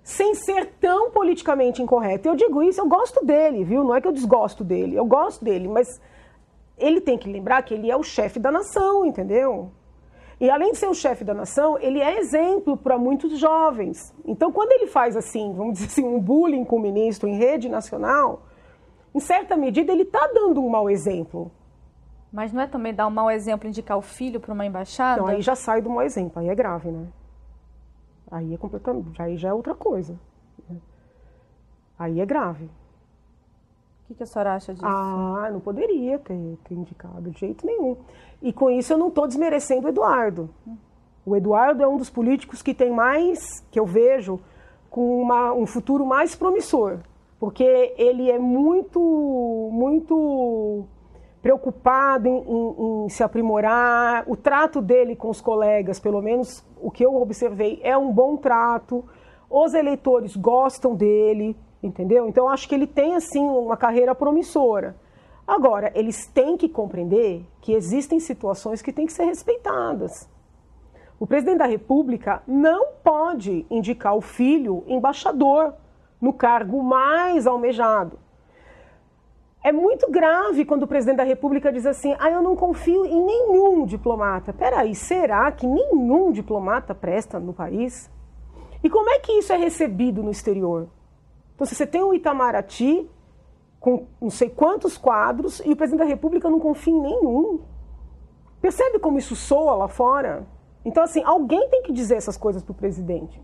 Sem 0.03 0.33
ser 0.33 0.65
tão 0.81 1.11
politicamente 1.11 1.79
incorreto. 1.79 2.27
Eu 2.27 2.35
digo 2.35 2.63
isso, 2.63 2.81
eu 2.81 2.87
gosto 2.87 3.23
dele, 3.23 3.63
viu? 3.63 3.83
Não 3.83 3.95
é 3.95 4.01
que 4.01 4.07
eu 4.07 4.11
desgosto 4.11 4.63
dele, 4.63 4.95
eu 4.95 5.05
gosto 5.05 5.45
dele, 5.45 5.67
mas 5.67 6.01
ele 6.75 6.99
tem 6.99 7.19
que 7.19 7.31
lembrar 7.31 7.61
que 7.61 7.75
ele 7.75 7.91
é 7.91 7.95
o 7.95 8.01
chefe 8.01 8.39
da 8.39 8.51
nação, 8.51 9.05
entendeu? 9.05 9.69
E 10.39 10.49
além 10.49 10.71
de 10.71 10.79
ser 10.79 10.87
o 10.87 10.95
chefe 10.95 11.23
da 11.23 11.35
nação, 11.35 11.77
ele 11.77 12.01
é 12.01 12.17
exemplo 12.17 12.75
para 12.75 12.97
muitos 12.97 13.37
jovens. 13.37 14.11
Então, 14.25 14.51
quando 14.51 14.71
ele 14.71 14.87
faz 14.87 15.15
assim, 15.15 15.53
vamos 15.53 15.73
dizer 15.73 15.85
assim, 15.85 16.03
um 16.03 16.19
bullying 16.19 16.65
com 16.65 16.77
o 16.77 16.81
ministro 16.81 17.29
em 17.29 17.37
rede 17.37 17.69
nacional, 17.69 18.41
em 19.13 19.19
certa 19.19 19.55
medida 19.55 19.91
ele 19.93 20.01
está 20.01 20.25
dando 20.33 20.65
um 20.65 20.67
mau 20.67 20.89
exemplo. 20.89 21.51
Mas 22.31 22.53
não 22.53 22.61
é 22.61 22.67
também 22.67 22.93
dar 22.93 23.07
um 23.07 23.11
mau 23.11 23.29
exemplo 23.29 23.67
indicar 23.67 23.97
o 23.97 24.01
filho 24.01 24.39
para 24.39 24.53
uma 24.53 24.65
embaixada? 24.65 25.21
Então, 25.21 25.27
aí 25.27 25.41
já 25.41 25.55
sai 25.55 25.81
do 25.81 25.89
mau 25.89 26.01
exemplo, 26.01 26.39
aí 26.39 26.49
é 26.49 26.55
grave, 26.55 26.89
né? 26.89 27.07
Aí 28.29 28.53
é 28.53 28.57
completamente, 28.57 29.21
aí 29.21 29.35
já 29.35 29.49
é 29.49 29.53
outra 29.53 29.75
coisa. 29.75 30.17
Aí 31.99 32.19
é 32.19 32.25
grave 32.25 32.69
que, 34.11 34.15
que 34.15 34.23
a 34.23 34.25
senhora 34.25 34.55
acha 34.55 34.73
disso? 34.73 34.85
Ah, 34.85 35.49
não 35.51 35.59
poderia 35.59 36.19
ter, 36.19 36.57
ter 36.63 36.75
indicado 36.75 37.29
de 37.29 37.39
jeito 37.39 37.65
nenhum. 37.65 37.97
E 38.41 38.51
com 38.51 38.69
isso 38.69 38.93
eu 38.93 38.97
não 38.97 39.07
estou 39.07 39.27
desmerecendo 39.27 39.87
o 39.87 39.89
Eduardo. 39.89 40.49
O 41.25 41.35
Eduardo 41.35 41.83
é 41.83 41.87
um 41.87 41.97
dos 41.97 42.09
políticos 42.09 42.61
que 42.61 42.73
tem 42.73 42.91
mais, 42.91 43.63
que 43.71 43.79
eu 43.79 43.85
vejo, 43.85 44.39
com 44.89 45.21
uma, 45.21 45.53
um 45.53 45.65
futuro 45.65 46.05
mais 46.05 46.35
promissor. 46.35 46.99
Porque 47.39 47.93
ele 47.97 48.29
é 48.29 48.37
muito, 48.37 48.99
muito 49.71 50.85
preocupado 51.41 52.27
em, 52.27 52.37
em, 52.37 53.05
em, 53.05 53.09
se 53.09 53.23
aprimorar. 53.23 54.23
O 54.27 54.35
trato 54.35 54.81
dele 54.81 55.15
com 55.15 55.29
os 55.29 55.41
colegas, 55.41 55.99
pelo 55.99 56.21
menos 56.21 56.63
o 56.81 56.91
que 56.91 57.05
eu 57.05 57.15
observei, 57.15 57.79
é 57.83 57.97
um 57.97 58.11
bom 58.11 58.37
trato. 58.37 59.03
Os 59.49 59.73
eleitores 59.73 60.35
gostam 60.35 60.95
dele 60.95 61.55
entendeu? 61.83 62.27
Então 62.27 62.49
acho 62.49 62.67
que 62.67 62.75
ele 62.75 62.87
tem 62.87 63.15
assim 63.15 63.41
uma 63.41 63.75
carreira 63.75 64.13
promissora. 64.13 64.95
Agora, 65.47 65.91
eles 65.95 66.27
têm 66.27 66.55
que 66.55 66.69
compreender 66.69 67.45
que 67.59 67.73
existem 67.73 68.19
situações 68.19 68.81
que 68.81 68.93
têm 68.93 69.05
que 69.05 69.13
ser 69.13 69.25
respeitadas. 69.25 70.29
O 71.19 71.27
presidente 71.27 71.57
da 71.57 71.65
República 71.65 72.41
não 72.47 72.93
pode 73.03 73.65
indicar 73.69 74.15
o 74.15 74.21
filho 74.21 74.83
embaixador 74.87 75.73
no 76.19 76.33
cargo 76.33 76.81
mais 76.83 77.45
almejado. 77.45 78.17
É 79.63 79.71
muito 79.71 80.09
grave 80.09 80.65
quando 80.65 80.83
o 80.83 80.87
presidente 80.87 81.17
da 81.17 81.23
República 81.23 81.71
diz 81.71 81.85
assim: 81.85 82.15
ah, 82.19 82.31
eu 82.31 82.41
não 82.41 82.55
confio 82.55 83.05
em 83.05 83.23
nenhum 83.23 83.85
diplomata. 83.85 84.51
Peraí, 84.51 84.95
será 84.95 85.51
que 85.51 85.67
nenhum 85.67 86.31
diplomata 86.31 86.95
presta 86.95 87.39
no 87.39 87.53
país? 87.53 88.09
E 88.83 88.89
como 88.89 89.09
é 89.11 89.19
que 89.19 89.33
isso 89.33 89.53
é 89.53 89.57
recebido 89.57 90.23
no 90.23 90.31
exterior? 90.31 90.87
Então, 91.53 91.67
se 91.67 91.75
você 91.75 91.85
tem 91.85 92.01
o 92.01 92.13
Itamaraty 92.13 93.07
com 93.79 94.07
não 94.19 94.31
sei 94.31 94.49
quantos 94.49 94.97
quadros 94.97 95.59
e 95.63 95.71
o 95.71 95.75
presidente 95.75 95.99
da 95.99 96.09
República 96.09 96.49
não 96.49 96.59
confia 96.59 96.93
em 96.93 96.99
nenhum, 96.99 97.59
percebe 98.59 98.97
como 98.97 99.19
isso 99.19 99.35
soa 99.35 99.75
lá 99.75 99.87
fora? 99.87 100.47
Então, 100.83 101.03
assim, 101.03 101.21
alguém 101.23 101.69
tem 101.69 101.83
que 101.83 101.93
dizer 101.93 102.15
essas 102.15 102.35
coisas 102.35 102.63
para 102.63 102.71
o 102.71 102.75
presidente. 102.75 103.39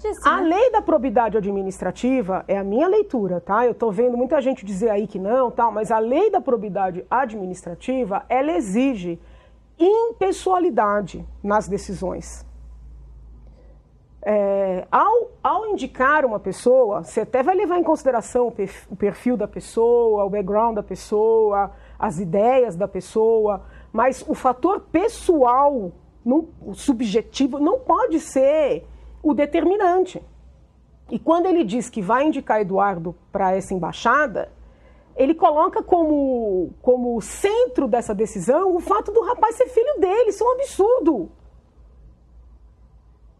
Disse, 0.00 0.28
a 0.28 0.40
né? 0.40 0.56
lei 0.56 0.70
da 0.70 0.80
probidade 0.80 1.36
administrativa 1.36 2.44
é 2.46 2.56
a 2.56 2.62
minha 2.62 2.86
leitura, 2.86 3.40
tá? 3.40 3.64
Eu 3.64 3.72
estou 3.72 3.90
vendo 3.90 4.16
muita 4.16 4.40
gente 4.40 4.64
dizer 4.64 4.90
aí 4.90 5.06
que 5.06 5.18
não, 5.18 5.50
tal, 5.50 5.72
mas 5.72 5.90
a 5.90 5.98
lei 5.98 6.30
da 6.30 6.40
probidade 6.40 7.04
administrativa 7.10 8.24
ela 8.28 8.52
exige 8.52 9.18
impessoalidade 9.78 11.26
nas 11.42 11.66
decisões. 11.66 12.46
É, 14.26 14.86
ao, 14.90 15.32
ao, 15.42 15.66
indicar 15.66 16.24
uma 16.24 16.40
pessoa, 16.40 17.04
você 17.04 17.20
até 17.20 17.42
vai 17.42 17.54
levar 17.54 17.78
em 17.78 17.82
consideração 17.82 18.48
o 18.90 18.96
perfil 18.96 19.36
da 19.36 19.46
pessoa, 19.46 20.24
o 20.24 20.30
background 20.30 20.76
da 20.76 20.82
pessoa, 20.82 21.72
as 21.98 22.18
ideias 22.18 22.74
da 22.74 22.88
pessoa, 22.88 23.66
mas 23.92 24.24
o 24.26 24.34
fator 24.34 24.80
pessoal, 24.80 25.92
não, 26.24 26.48
o 26.62 26.74
subjetivo, 26.74 27.58
não 27.58 27.78
pode 27.78 28.18
ser 28.18 28.86
o 29.24 29.32
determinante. 29.32 30.22
E 31.10 31.18
quando 31.18 31.46
ele 31.46 31.64
diz 31.64 31.88
que 31.88 32.02
vai 32.02 32.26
indicar 32.26 32.60
Eduardo 32.60 33.16
para 33.32 33.56
essa 33.56 33.72
embaixada, 33.72 34.52
ele 35.16 35.34
coloca 35.34 35.82
como, 35.82 36.70
como 36.82 37.20
centro 37.20 37.88
dessa 37.88 38.14
decisão 38.14 38.76
o 38.76 38.80
fato 38.80 39.10
do 39.10 39.22
rapaz 39.22 39.56
ser 39.56 39.68
filho 39.68 39.98
dele. 39.98 40.28
Isso 40.28 40.44
é 40.44 40.46
um 40.46 40.52
absurdo. 40.52 41.30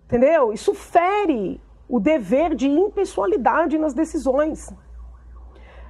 Entendeu? 0.06 0.52
Isso 0.52 0.74
fere 0.74 1.60
o 1.88 2.00
dever 2.00 2.54
de 2.54 2.66
impessoalidade 2.66 3.76
nas 3.78 3.92
decisões. 3.92 4.72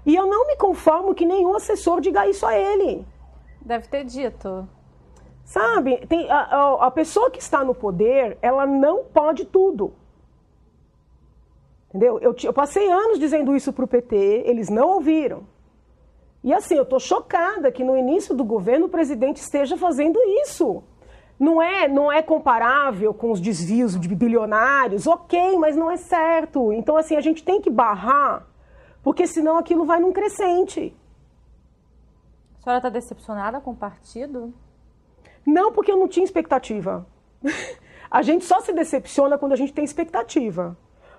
E 0.04 0.14
eu 0.14 0.26
não 0.26 0.46
me 0.46 0.56
conformo 0.56 1.14
que 1.14 1.24
nenhum 1.24 1.54
assessor 1.54 2.00
diga 2.00 2.28
isso 2.28 2.44
a 2.44 2.56
ele. 2.56 3.06
Deve 3.60 3.88
ter 3.88 4.04
dito. 4.04 4.68
Sabe, 5.44 6.06
tem, 6.06 6.30
a, 6.30 6.86
a, 6.86 6.90
pessoa 6.90 7.30
que 7.30 7.38
está 7.38 7.62
no 7.62 7.74
poder, 7.74 8.38
ela 8.40 8.66
não 8.66 9.04
pode 9.04 9.44
tudo. 9.44 9.92
Entendeu? 11.88 12.18
Eu, 12.18 12.34
eu 12.42 12.52
passei 12.52 12.90
anos 12.90 13.18
dizendo 13.18 13.54
isso 13.54 13.72
para 13.72 13.84
o 13.84 13.88
PT, 13.88 14.16
eles 14.46 14.68
não 14.68 14.88
ouviram. 14.88 15.46
E 16.42 16.52
assim, 16.52 16.76
eu 16.76 16.82
estou 16.82 16.98
chocada 16.98 17.70
que 17.70 17.84
no 17.84 17.96
início 17.96 18.34
do 18.34 18.44
governo 18.44 18.86
o 18.86 18.88
presidente 18.88 19.36
esteja 19.36 19.76
fazendo 19.76 20.18
isso 20.42 20.82
não 21.38 21.60
é, 21.60 21.88
não 21.88 22.12
é 22.12 22.22
comparável 22.22 23.12
com 23.12 23.30
os 23.30 23.40
desvios 23.40 23.98
de 23.98 24.14
bilionários, 24.14 25.06
ok, 25.06 25.58
mas 25.58 25.76
não 25.76 25.90
é 25.90 25.96
certo. 25.96 26.72
Então, 26.72 26.96
assim, 26.96 27.16
a 27.16 27.20
gente 27.20 27.42
tem 27.42 27.60
que 27.60 27.70
barrar, 27.70 28.46
porque 29.02 29.26
senão 29.26 29.56
aquilo 29.56 29.84
vai 29.84 30.00
num 30.00 30.12
crescente. 30.12 30.94
A 32.58 32.62
senhora 32.62 32.78
está 32.78 32.88
decepcionada 32.88 33.60
com 33.60 33.72
o 33.72 33.76
partido? 33.76 34.54
Não, 35.46 35.72
porque 35.72 35.90
eu 35.90 35.96
não 35.96 36.08
tinha 36.08 36.24
expectativa. 36.24 37.06
a 38.10 38.22
gente 38.22 38.44
só 38.44 38.60
se 38.60 38.72
decepciona 38.72 39.36
quando 39.38 39.52
a 39.52 39.56
gente 39.56 39.72
tem 39.72 39.84
expectativa. 39.84 40.76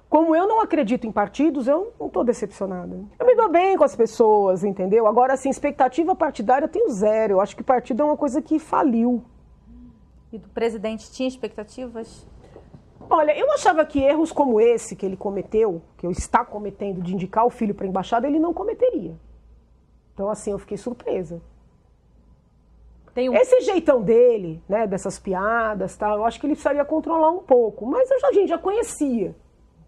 Como 0.09 0.35
eu 0.35 0.47
não 0.47 0.61
acredito 0.61 1.07
em 1.07 1.11
partidos, 1.11 1.67
eu 1.67 1.93
não 1.99 2.07
estou 2.07 2.23
decepcionada. 2.23 3.03
Eu 3.19 3.25
me 3.25 3.35
dou 3.35 3.49
bem 3.49 3.75
com 3.75 3.83
as 3.83 3.95
pessoas, 3.95 4.63
entendeu? 4.63 5.07
Agora, 5.07 5.33
assim, 5.33 5.49
expectativa 5.49 6.15
partidária 6.15 6.65
eu 6.65 6.69
tenho 6.69 6.89
zero. 6.89 7.33
Eu 7.33 7.41
acho 7.41 7.55
que 7.55 7.63
partido 7.63 8.01
é 8.01 8.05
uma 8.05 8.17
coisa 8.17 8.41
que 8.41 8.59
faliu 8.59 9.23
e 10.35 10.37
do 10.37 10.49
presidente 10.49 11.11
tinha 11.11 11.27
expectativas? 11.27 12.27
Olha, 13.09 13.37
eu 13.37 13.51
achava 13.53 13.85
que 13.85 13.99
erros 13.99 14.31
como 14.31 14.59
esse 14.59 14.95
que 14.95 15.05
ele 15.05 15.15
cometeu, 15.15 15.81
que 15.97 16.05
eu 16.05 16.11
está 16.11 16.43
cometendo 16.43 17.01
de 17.01 17.13
indicar 17.13 17.45
o 17.45 17.49
filho 17.49 17.73
para 17.73 17.85
a 17.85 17.89
embaixada, 17.89 18.27
ele 18.27 18.39
não 18.39 18.53
cometeria. 18.53 19.15
Então, 20.13 20.29
assim, 20.29 20.51
eu 20.51 20.59
fiquei 20.59 20.77
surpresa. 20.77 21.41
Um... 23.17 23.33
Esse 23.33 23.61
jeitão 23.61 24.01
dele, 24.01 24.61
né, 24.67 24.85
dessas 24.85 25.17
piadas, 25.17 25.95
tá, 25.95 26.13
eu 26.13 26.25
acho 26.25 26.39
que 26.39 26.45
ele 26.45 26.53
precisaria 26.53 26.83
controlar 26.83 27.31
um 27.31 27.39
pouco, 27.39 27.85
mas 27.85 28.11
eu 28.11 28.19
já, 28.19 28.27
a 28.27 28.33
gente 28.33 28.49
já 28.49 28.57
conhecia, 28.57 29.33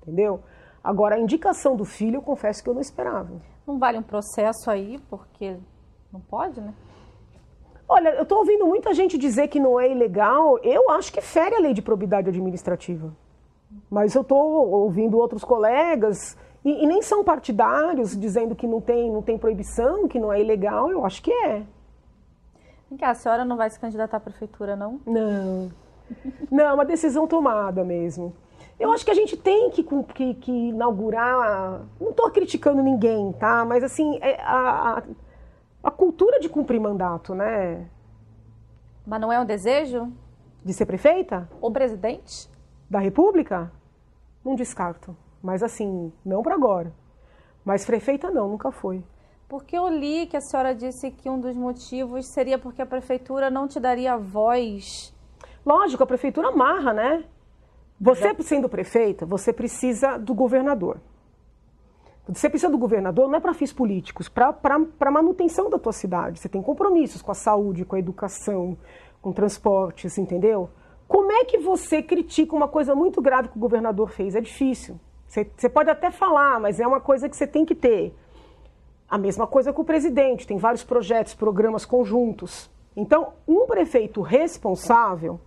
entendeu? 0.01 0.41
Agora, 0.83 1.15
a 1.15 1.19
indicação 1.19 1.75
do 1.75 1.83
filho, 1.83 2.17
eu 2.17 2.21
confesso 2.21 2.63
que 2.63 2.69
eu 2.69 2.73
não 2.73 2.81
esperava. 2.81 3.41
Não 3.67 3.77
vale 3.77 3.97
um 3.97 4.03
processo 4.03 4.71
aí, 4.71 4.97
porque 5.09 5.57
não 6.13 6.21
pode, 6.21 6.61
né? 6.61 6.73
Olha, 7.89 8.09
eu 8.09 8.23
estou 8.23 8.39
ouvindo 8.39 8.65
muita 8.65 8.93
gente 8.93 9.17
dizer 9.17 9.49
que 9.49 9.59
não 9.59 9.79
é 9.79 9.91
ilegal. 9.91 10.57
Eu 10.59 10.89
acho 10.91 11.11
que 11.11 11.21
fere 11.21 11.55
a 11.55 11.59
lei 11.59 11.73
de 11.73 11.81
probidade 11.81 12.29
administrativa. 12.29 13.13
Mas 13.89 14.15
eu 14.15 14.21
estou 14.21 14.69
ouvindo 14.69 15.17
outros 15.17 15.43
colegas, 15.43 16.37
e, 16.63 16.83
e, 16.83 16.87
nem 16.87 17.01
são 17.01 17.23
partidários, 17.23 18.17
dizendo 18.17 18.55
que 18.55 18.67
não 18.67 18.81
tem, 18.81 19.09
não 19.11 19.21
tem 19.21 19.37
proibição, 19.37 20.07
que 20.07 20.19
não 20.19 20.33
é 20.33 20.41
ilegal. 20.41 20.89
Eu 20.91 21.05
acho 21.05 21.21
que 21.21 21.31
é. 21.31 21.63
Vem 22.89 22.97
cá, 22.97 23.09
a 23.09 23.15
senhora 23.15 23.43
não 23.43 23.57
vai 23.57 23.69
se 23.69 23.79
candidatar 23.79 24.17
à 24.17 24.19
prefeitura, 24.19 24.75
não? 24.75 24.99
Não. 25.05 25.71
Não, 26.49 26.65
é 26.65 26.73
uma 26.73 26.85
decisão 26.85 27.27
tomada 27.27 27.83
mesmo. 27.83 28.33
Eu 28.79 28.91
acho 28.91 29.03
que 29.03 29.11
a 29.11 29.15
gente 29.15 29.35
tem 29.35 29.69
que, 29.71 29.83
que, 29.83 30.33
que 30.35 30.51
inaugurar. 30.51 31.81
Não 31.99 32.11
estou 32.11 32.29
criticando 32.31 32.81
ninguém, 32.81 33.33
tá? 33.33 33.65
Mas 33.65 33.83
assim, 33.83 34.17
é 34.21 34.39
a, 34.41 34.99
a, 34.99 35.03
a, 35.83 35.91
cultura 35.91 36.39
de 36.39 36.47
cumprir 36.47 36.79
mandato, 36.79 37.33
né? 37.33 37.89
Mas 39.05 39.19
não 39.19 39.33
é 39.33 39.39
um 39.39 39.45
desejo? 39.45 40.11
De 40.63 40.73
ser 40.73 40.85
prefeita? 40.85 41.49
Ou 41.59 41.71
presidente? 41.71 42.49
Da 42.89 42.99
República? 42.99 43.71
Não 44.45 44.55
descarto. 44.55 45.15
Mas 45.41 45.63
assim, 45.63 46.11
não 46.23 46.43
para 46.43 46.55
agora. 46.55 46.93
Mas 47.65 47.85
prefeita 47.85 48.29
não, 48.29 48.47
nunca 48.47 48.71
foi. 48.71 49.03
Porque 49.47 49.77
eu 49.77 49.87
li 49.87 50.27
que 50.27 50.35
a 50.35 50.41
senhora 50.41 50.75
disse 50.75 51.09
que 51.09 51.29
um 51.29 51.39
dos 51.39 51.55
motivos 51.55 52.27
seria 52.27 52.57
porque 52.57 52.81
a 52.81 52.85
prefeitura 52.85 53.49
não 53.49 53.67
te 53.67 53.79
daria 53.79 54.17
voz. 54.17 55.13
Lógico, 55.65 56.03
a 56.03 56.07
prefeitura 56.07 56.49
amarra, 56.49 56.93
né? 56.93 57.23
Você 57.99 58.35
sendo 58.41 58.69
prefeita, 58.69 59.25
você 59.25 59.51
precisa 59.53 60.17
do 60.17 60.33
governador. 60.33 60.99
Você 62.27 62.49
precisa 62.49 62.69
do 62.69 62.77
governador 62.77 63.29
não 63.29 63.37
é 63.37 63.39
para 63.39 63.53
fins 63.53 63.71
políticos, 63.71 64.27
para 64.27 65.11
manutenção 65.11 65.69
da 65.69 65.79
tua 65.79 65.93
cidade. 65.93 66.39
Você 66.39 66.49
tem 66.49 66.61
compromissos 66.61 67.21
com 67.21 67.31
a 67.31 67.35
saúde, 67.35 67.85
com 67.85 67.95
a 67.95 67.99
educação, 67.99 68.77
com 69.21 69.31
transportes, 69.31 70.17
entendeu? 70.17 70.69
Como 71.07 71.31
é 71.31 71.45
que 71.45 71.57
você 71.57 72.03
critica 72.03 72.53
uma 72.53 72.67
coisa 72.67 72.93
muito 72.93 73.21
grave 73.21 73.47
que 73.47 73.57
o 73.57 73.61
governador 73.61 74.09
fez? 74.09 74.35
É 74.35 74.41
difícil. 74.41 74.99
Você, 75.25 75.49
você 75.55 75.69
pode 75.69 75.89
até 75.89 76.11
falar, 76.11 76.59
mas 76.59 76.81
é 76.81 76.85
uma 76.85 76.99
coisa 76.99 77.29
que 77.29 77.35
você 77.35 77.47
tem 77.47 77.65
que 77.65 77.73
ter. 77.73 78.13
A 79.09 79.17
mesma 79.17 79.47
coisa 79.47 79.71
com 79.71 79.83
o 79.83 79.85
presidente, 79.85 80.45
tem 80.45 80.57
vários 80.57 80.83
projetos, 80.83 81.33
programas 81.33 81.85
conjuntos. 81.85 82.69
Então, 82.95 83.33
um 83.47 83.65
prefeito 83.65 84.21
responsável, 84.21 85.39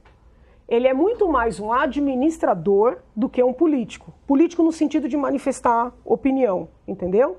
ele 0.66 0.88
é 0.88 0.94
muito 0.94 1.28
mais 1.28 1.60
um 1.60 1.72
administrador 1.72 2.98
do 3.14 3.28
que 3.28 3.42
um 3.42 3.52
político. 3.52 4.14
Político 4.26 4.62
no 4.62 4.72
sentido 4.72 5.08
de 5.08 5.16
manifestar 5.16 5.92
opinião, 6.04 6.68
entendeu? 6.88 7.38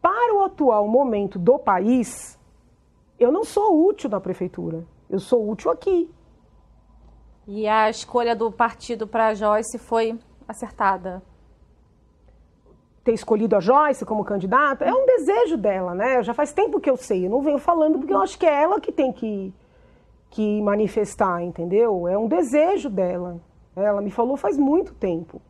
Para 0.00 0.34
o 0.34 0.44
atual 0.44 0.88
momento 0.88 1.38
do 1.38 1.58
país, 1.58 2.38
eu 3.18 3.30
não 3.30 3.44
sou 3.44 3.86
útil 3.86 4.08
na 4.08 4.20
prefeitura, 4.20 4.86
eu 5.10 5.18
sou 5.18 5.50
útil 5.50 5.70
aqui. 5.70 6.08
E 7.46 7.66
a 7.66 7.90
escolha 7.90 8.36
do 8.36 8.52
partido 8.52 9.06
para 9.06 9.34
Joyce 9.34 9.78
foi 9.78 10.18
acertada? 10.46 11.20
Ter 13.08 13.14
escolhido 13.14 13.56
a 13.56 13.60
Joyce 13.60 14.04
como 14.04 14.22
candidata 14.22 14.84
é 14.84 14.92
um 14.92 15.06
desejo 15.06 15.56
dela, 15.56 15.94
né? 15.94 16.22
Já 16.22 16.34
faz 16.34 16.52
tempo 16.52 16.78
que 16.78 16.90
eu 16.90 16.96
sei, 16.98 17.24
eu 17.24 17.30
não 17.30 17.40
venho 17.40 17.56
falando 17.56 17.98
porque 17.98 18.12
eu 18.12 18.20
acho 18.20 18.38
que 18.38 18.44
é 18.44 18.62
ela 18.62 18.78
que 18.78 18.92
tem 18.92 19.10
que 19.10 19.50
que 20.28 20.60
manifestar, 20.60 21.42
entendeu? 21.42 22.06
É 22.06 22.18
um 22.18 22.28
desejo 22.28 22.90
dela. 22.90 23.40
Ela 23.74 24.02
me 24.02 24.10
falou 24.10 24.36
faz 24.36 24.58
muito 24.58 24.92
tempo. 24.92 25.40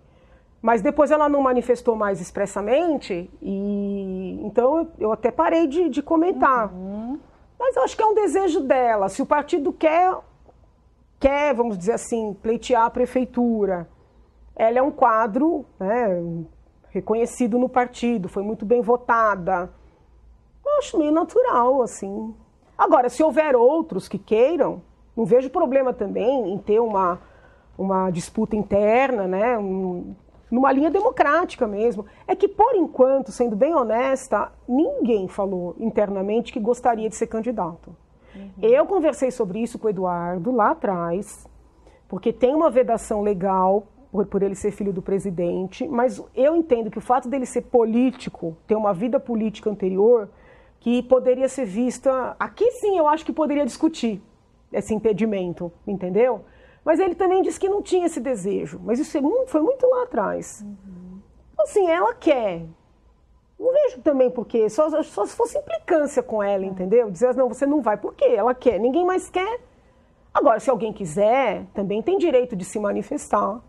Mas 0.63 0.83
depois 0.83 1.11
ela 1.11 1.29
não 1.29 1.43
manifestou 1.43 1.97
mais 1.97 2.21
expressamente, 2.21 3.29
e 3.43 4.41
então 4.45 4.87
eu 4.97 5.11
até 5.11 5.33
parei 5.33 5.67
de, 5.67 5.89
de 5.89 6.01
comentar. 6.01 6.73
Uhum. 6.73 7.19
Mas 7.59 7.75
eu 7.75 7.83
acho 7.83 7.97
que 7.97 8.03
é 8.05 8.07
um 8.07 8.15
desejo 8.15 8.61
dela. 8.61 9.09
Se 9.09 9.21
o 9.21 9.27
partido 9.27 9.73
quer, 9.73 10.17
quer, 11.19 11.55
vamos 11.55 11.77
dizer 11.77 11.95
assim, 11.95 12.37
pleitear 12.41 12.85
a 12.85 12.91
prefeitura, 12.91 13.89
ela 14.55 14.79
é 14.79 14.83
um 14.83 14.93
quadro 14.93 15.67
né, 15.81 16.23
reconhecido 16.91 17.59
no 17.59 17.69
partido, 17.69 18.29
foi 18.29 18.43
muito 18.43 18.65
bem 18.65 18.81
votada. 18.81 19.71
Eu 20.65 20.79
acho 20.79 20.99
meio 20.99 21.13
natural, 21.13 21.83
assim. 21.83 22.35
Agora, 22.77 23.09
se 23.09 23.23
houver 23.23 23.57
outros 23.57 24.09
que 24.09 24.19
queiram, 24.19 24.83
não 25.17 25.25
vejo 25.25 25.51
problema 25.51 25.93
também 25.93 26.53
em 26.53 26.59
ter 26.59 26.79
uma, 26.81 27.21
uma 27.77 28.11
disputa 28.11 28.55
interna, 28.55 29.27
né? 29.27 29.59
Um, 29.59 30.15
numa 30.51 30.73
linha 30.73 30.91
democrática 30.91 31.67
mesmo. 31.67 32.07
É 32.27 32.35
que, 32.35 32.49
por 32.49 32.75
enquanto, 32.75 33.33
sendo 33.33 33.57
bem 33.57 33.75
honesta, 33.75 34.53
ninguém 34.69 35.29
falou 35.29 35.75
internamente 35.79 36.53
que 36.53 36.61
gostaria 36.61 37.09
de 37.09 37.17
ser 37.17 37.27
candidato. 37.27 37.95
Uhum. 38.35 38.51
Eu 38.63 38.87
conversei 38.87 39.31
sobre 39.31 39.61
isso 39.61 39.79
com 39.79 39.87
o 39.87 39.91
Eduardo 39.91 40.53
lá 40.53 40.71
atrás, 40.71 41.47
porque 42.09 42.33
tem 42.33 42.55
uma 42.55 42.71
vedação 42.71 43.23
legal 43.23 43.87
por, 44.11 44.27
por, 44.27 44.43
ele 44.43 44.55
ser 44.55 44.71
filho 44.71 44.93
do 44.93 45.03
presidente, 45.03 45.87
mas 45.87 46.23
eu 46.35 46.57
entendo 46.57 46.91
que 46.91 46.99
o 46.99 47.03
fato 47.03 47.29
dele 47.29 47.47
ser 47.47 47.63
político, 47.63 48.57
ter 48.67 48.75
uma 48.75 48.93
vida 48.93 49.21
política 49.21 49.71
anterior, 49.71 50.29
que 50.81 51.03
poderia 51.03 51.49
ser 51.49 51.65
vista. 51.65 52.37
Aqui 52.39 52.71
sim 52.73 52.97
eu 52.99 53.07
acho 53.09 53.25
que 53.25 53.33
poderia 53.33 53.67
discutir 53.67 54.23
esse 54.73 54.95
impedimento, 54.95 55.73
entendeu? 55.87 56.45
Mas 56.85 57.01
ele 57.01 57.15
também 57.15 57.43
disse 57.43 57.61
que 57.61 57.69
não 57.69 57.83
tinha 57.83 58.07
esse 58.07 58.21
desejo. 58.21 58.81
Mas 58.83 58.99
isso 58.99 59.21
foi 59.47 59.61
muito 59.61 59.87
lá 59.87 60.05
atrás. 60.05 60.65
Uhum. 60.65 61.21
Assim, 61.59 61.87
ela 61.91 62.15
quer. 62.15 62.65
Não 63.59 63.73
vejo 63.73 64.01
também 64.01 64.31
porque, 64.31 64.71
só, 64.71 65.03
só 65.03 65.27
se 65.27 65.35
fosse 65.35 65.59
implicância 65.59 66.23
com 66.23 66.43
ela, 66.43 66.65
é. 66.65 66.69
entendeu? 66.69 67.11
Dizer, 67.11 67.35
não, 67.35 67.49
você 67.49 67.67
não 67.67 67.83
vai, 67.83 67.97
por 67.97 68.15
quê? 68.15 68.27
Ela 68.27 68.55
quer, 68.55 68.79
ninguém 68.79 69.05
mais 69.05 69.29
quer. 69.29 69.61
Agora, 70.33 70.61
se 70.61 70.71
alguém 70.71 70.93
quiser, 70.93 71.67
também 71.75 72.01
tem 72.01 72.17
direito 72.17 72.55
de 72.55 72.65
se 72.65 72.79
manifestar, 72.79 73.61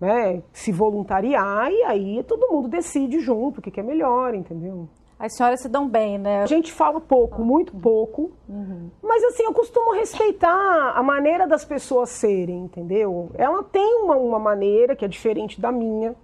né? 0.00 0.42
se 0.52 0.72
voluntariar, 0.72 1.70
e 1.70 1.82
aí 1.84 2.22
todo 2.24 2.48
mundo 2.50 2.68
decide 2.68 3.20
junto 3.20 3.58
o 3.58 3.62
que 3.62 3.80
é 3.80 3.82
melhor, 3.82 4.34
entendeu? 4.34 4.88
As 5.18 5.34
senhoras 5.34 5.62
se 5.62 5.68
dão 5.68 5.88
bem, 5.88 6.18
né? 6.18 6.42
A 6.42 6.46
gente 6.46 6.70
fala 6.70 7.00
pouco, 7.00 7.42
muito 7.42 7.74
pouco. 7.74 8.32
Uhum. 8.46 8.90
Mas 9.02 9.24
assim, 9.24 9.44
eu 9.44 9.52
costumo 9.54 9.94
respeitar 9.94 10.92
a 10.94 11.02
maneira 11.02 11.46
das 11.46 11.64
pessoas 11.64 12.10
serem, 12.10 12.64
entendeu? 12.64 13.30
Ela 13.34 13.62
tem 13.62 14.02
uma, 14.02 14.16
uma 14.16 14.38
maneira 14.38 14.94
que 14.94 15.06
é 15.06 15.08
diferente 15.08 15.58
da 15.58 15.72
minha. 15.72 16.14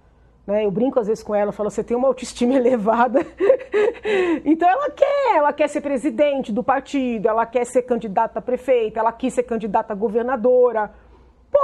Né? 0.45 0.65
Eu 0.65 0.69
brinco 0.69 0.99
às 0.99 1.07
vezes 1.07 1.23
com 1.23 1.33
ela, 1.33 1.51
falo, 1.51 1.71
você 1.71 1.83
tem 1.83 1.97
uma 1.97 2.07
autoestima 2.07 2.53
elevada. 2.55 3.25
então 4.45 4.69
ela 4.69 4.91
quer, 4.91 5.37
ela 5.37 5.53
quer 5.53 5.69
ser 5.69 5.81
presidente 5.81 6.51
do 6.51 6.63
partido, 6.63 7.27
ela 7.27 7.47
quer 7.47 7.65
ser 7.65 7.81
candidata 7.81 8.37
a 8.37 8.41
prefeita, 8.43 8.99
ela 8.99 9.11
quis 9.11 9.33
ser 9.33 9.43
candidata 9.43 9.93
a 9.93 9.95
governadora. 9.95 10.93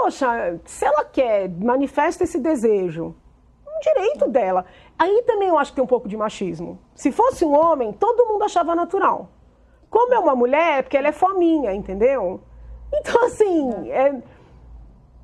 Poxa, 0.02 0.60
se 0.66 0.86
ela 0.86 1.04
quer, 1.04 1.50
manifesta 1.50 2.24
esse 2.24 2.40
desejo 2.40 3.16
direito 3.82 4.30
dela. 4.30 4.66
Aí 4.98 5.24
também 5.26 5.50
eu 5.50 5.58
acho 5.58 5.72
que 5.72 5.76
tem 5.76 5.84
um 5.84 5.88
pouco 5.88 6.08
de 6.08 6.16
machismo. 6.16 6.80
Se 6.96 7.12
fosse 7.12 7.44
um 7.44 7.54
homem, 7.54 7.92
todo 7.94 8.26
mundo 8.26 8.44
achava 8.44 8.76
natural. 8.76 9.30
Como 9.90 10.14
é 10.14 10.20
uma 10.20 10.36
mulher, 10.36 10.80
é 10.80 10.82
porque 10.82 10.98
ela 10.98 11.10
é 11.10 11.12
fominha, 11.12 11.74
entendeu? 11.74 12.42
Então, 12.94 13.24
assim, 13.26 13.92
é, 13.92 14.22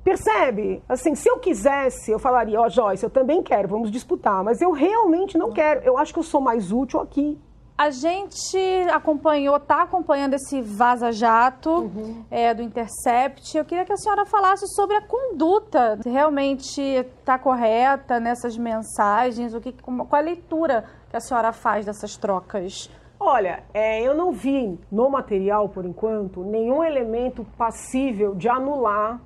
percebe? 0.04 0.82
Assim, 0.88 1.14
se 1.14 1.28
eu 1.28 1.38
quisesse, 1.38 2.10
eu 2.10 2.18
falaria, 2.18 2.60
ó, 2.60 2.66
oh, 2.66 2.68
Joyce, 2.68 3.02
eu 3.02 3.10
também 3.10 3.42
quero, 3.42 3.68
vamos 3.68 3.90
disputar. 3.90 4.44
Mas 4.44 4.60
eu 4.60 4.70
realmente 4.72 5.38
não 5.38 5.52
quero. 5.52 5.80
Eu 5.84 5.96
acho 5.98 6.12
que 6.12 6.18
eu 6.18 6.22
sou 6.22 6.40
mais 6.40 6.70
útil 6.70 7.00
aqui. 7.00 7.38
A 7.78 7.90
gente 7.90 8.56
acompanhou, 8.90 9.56
está 9.56 9.82
acompanhando 9.82 10.32
esse 10.32 10.62
vaza-jato 10.62 11.70
uhum. 11.70 12.24
é, 12.30 12.54
do 12.54 12.62
Intercept. 12.62 13.54
Eu 13.54 13.66
queria 13.66 13.84
que 13.84 13.92
a 13.92 13.96
senhora 13.98 14.24
falasse 14.24 14.66
sobre 14.68 14.96
a 14.96 15.02
conduta, 15.02 15.98
se 16.02 16.08
realmente 16.08 16.80
está 16.80 17.38
correta 17.38 18.18
nessas 18.18 18.56
mensagens, 18.56 19.52
o 19.52 19.60
que, 19.60 19.72
qual 19.72 20.08
a 20.10 20.20
leitura 20.20 20.86
que 21.10 21.16
a 21.16 21.20
senhora 21.20 21.52
faz 21.52 21.84
dessas 21.84 22.16
trocas? 22.16 22.90
Olha, 23.20 23.62
é, 23.74 24.02
eu 24.02 24.14
não 24.14 24.32
vi 24.32 24.78
no 24.90 25.10
material, 25.10 25.68
por 25.68 25.84
enquanto, 25.84 26.44
nenhum 26.44 26.82
elemento 26.82 27.44
passível 27.58 28.34
de 28.34 28.48
anular 28.48 29.20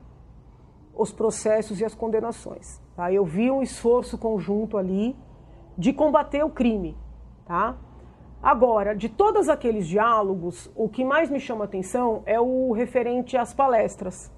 os 0.93 1.13
processos 1.13 1.81
e 1.81 1.85
as 1.85 1.95
condenações. 1.95 2.81
Tá? 2.97 3.13
Eu 3.13 3.25
vi 3.25 3.49
um 3.49 3.63
esforço 3.63 4.19
conjunto 4.19 4.77
ali 4.77 5.17
de 5.79 5.93
combater 5.93 6.45
o 6.45 6.51
crime, 6.51 6.97
tá? 7.47 7.77
Agora, 8.43 8.95
de 8.95 9.09
todos 9.09 9.51
aqueles 9.51 9.87
diálogos, 9.87 10.71
o 10.75 10.89
que 10.89 11.05
mais 11.05 11.29
me 11.29 11.39
chama 11.39 11.65
atenção 11.65 12.23
é 12.25 12.41
o 12.41 12.73
referente 12.73 13.37
às 13.37 13.53
palestras. 13.53 14.33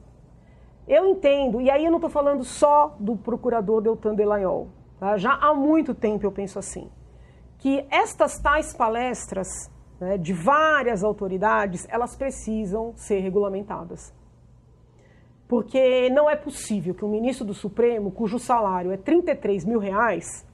Eu 0.88 1.06
entendo, 1.06 1.60
e 1.60 1.70
aí 1.70 1.84
eu 1.84 1.90
não 1.90 1.98
estou 1.98 2.10
falando 2.10 2.42
só 2.42 2.96
do 2.98 3.16
procurador 3.16 3.80
Deltan 3.80 4.16
Delagnol, 4.16 4.68
tá? 4.98 5.16
já 5.16 5.34
há 5.34 5.54
muito 5.54 5.94
tempo 5.94 6.26
eu 6.26 6.32
penso 6.32 6.58
assim, 6.58 6.90
que 7.58 7.86
estas 7.88 8.40
tais 8.40 8.74
palestras 8.76 9.46
né, 10.00 10.18
de 10.18 10.32
várias 10.32 11.04
autoridades, 11.04 11.86
elas 11.88 12.16
precisam 12.16 12.92
ser 12.96 13.20
regulamentadas. 13.20 14.12
Porque 15.46 16.10
não 16.10 16.28
é 16.28 16.34
possível 16.34 16.92
que 16.92 17.04
um 17.04 17.08
ministro 17.08 17.44
do 17.44 17.54
Supremo, 17.54 18.10
cujo 18.10 18.36
salário 18.40 18.90
é 18.90 18.96
33 18.96 19.64
mil 19.64 19.78
reais, 19.78 20.44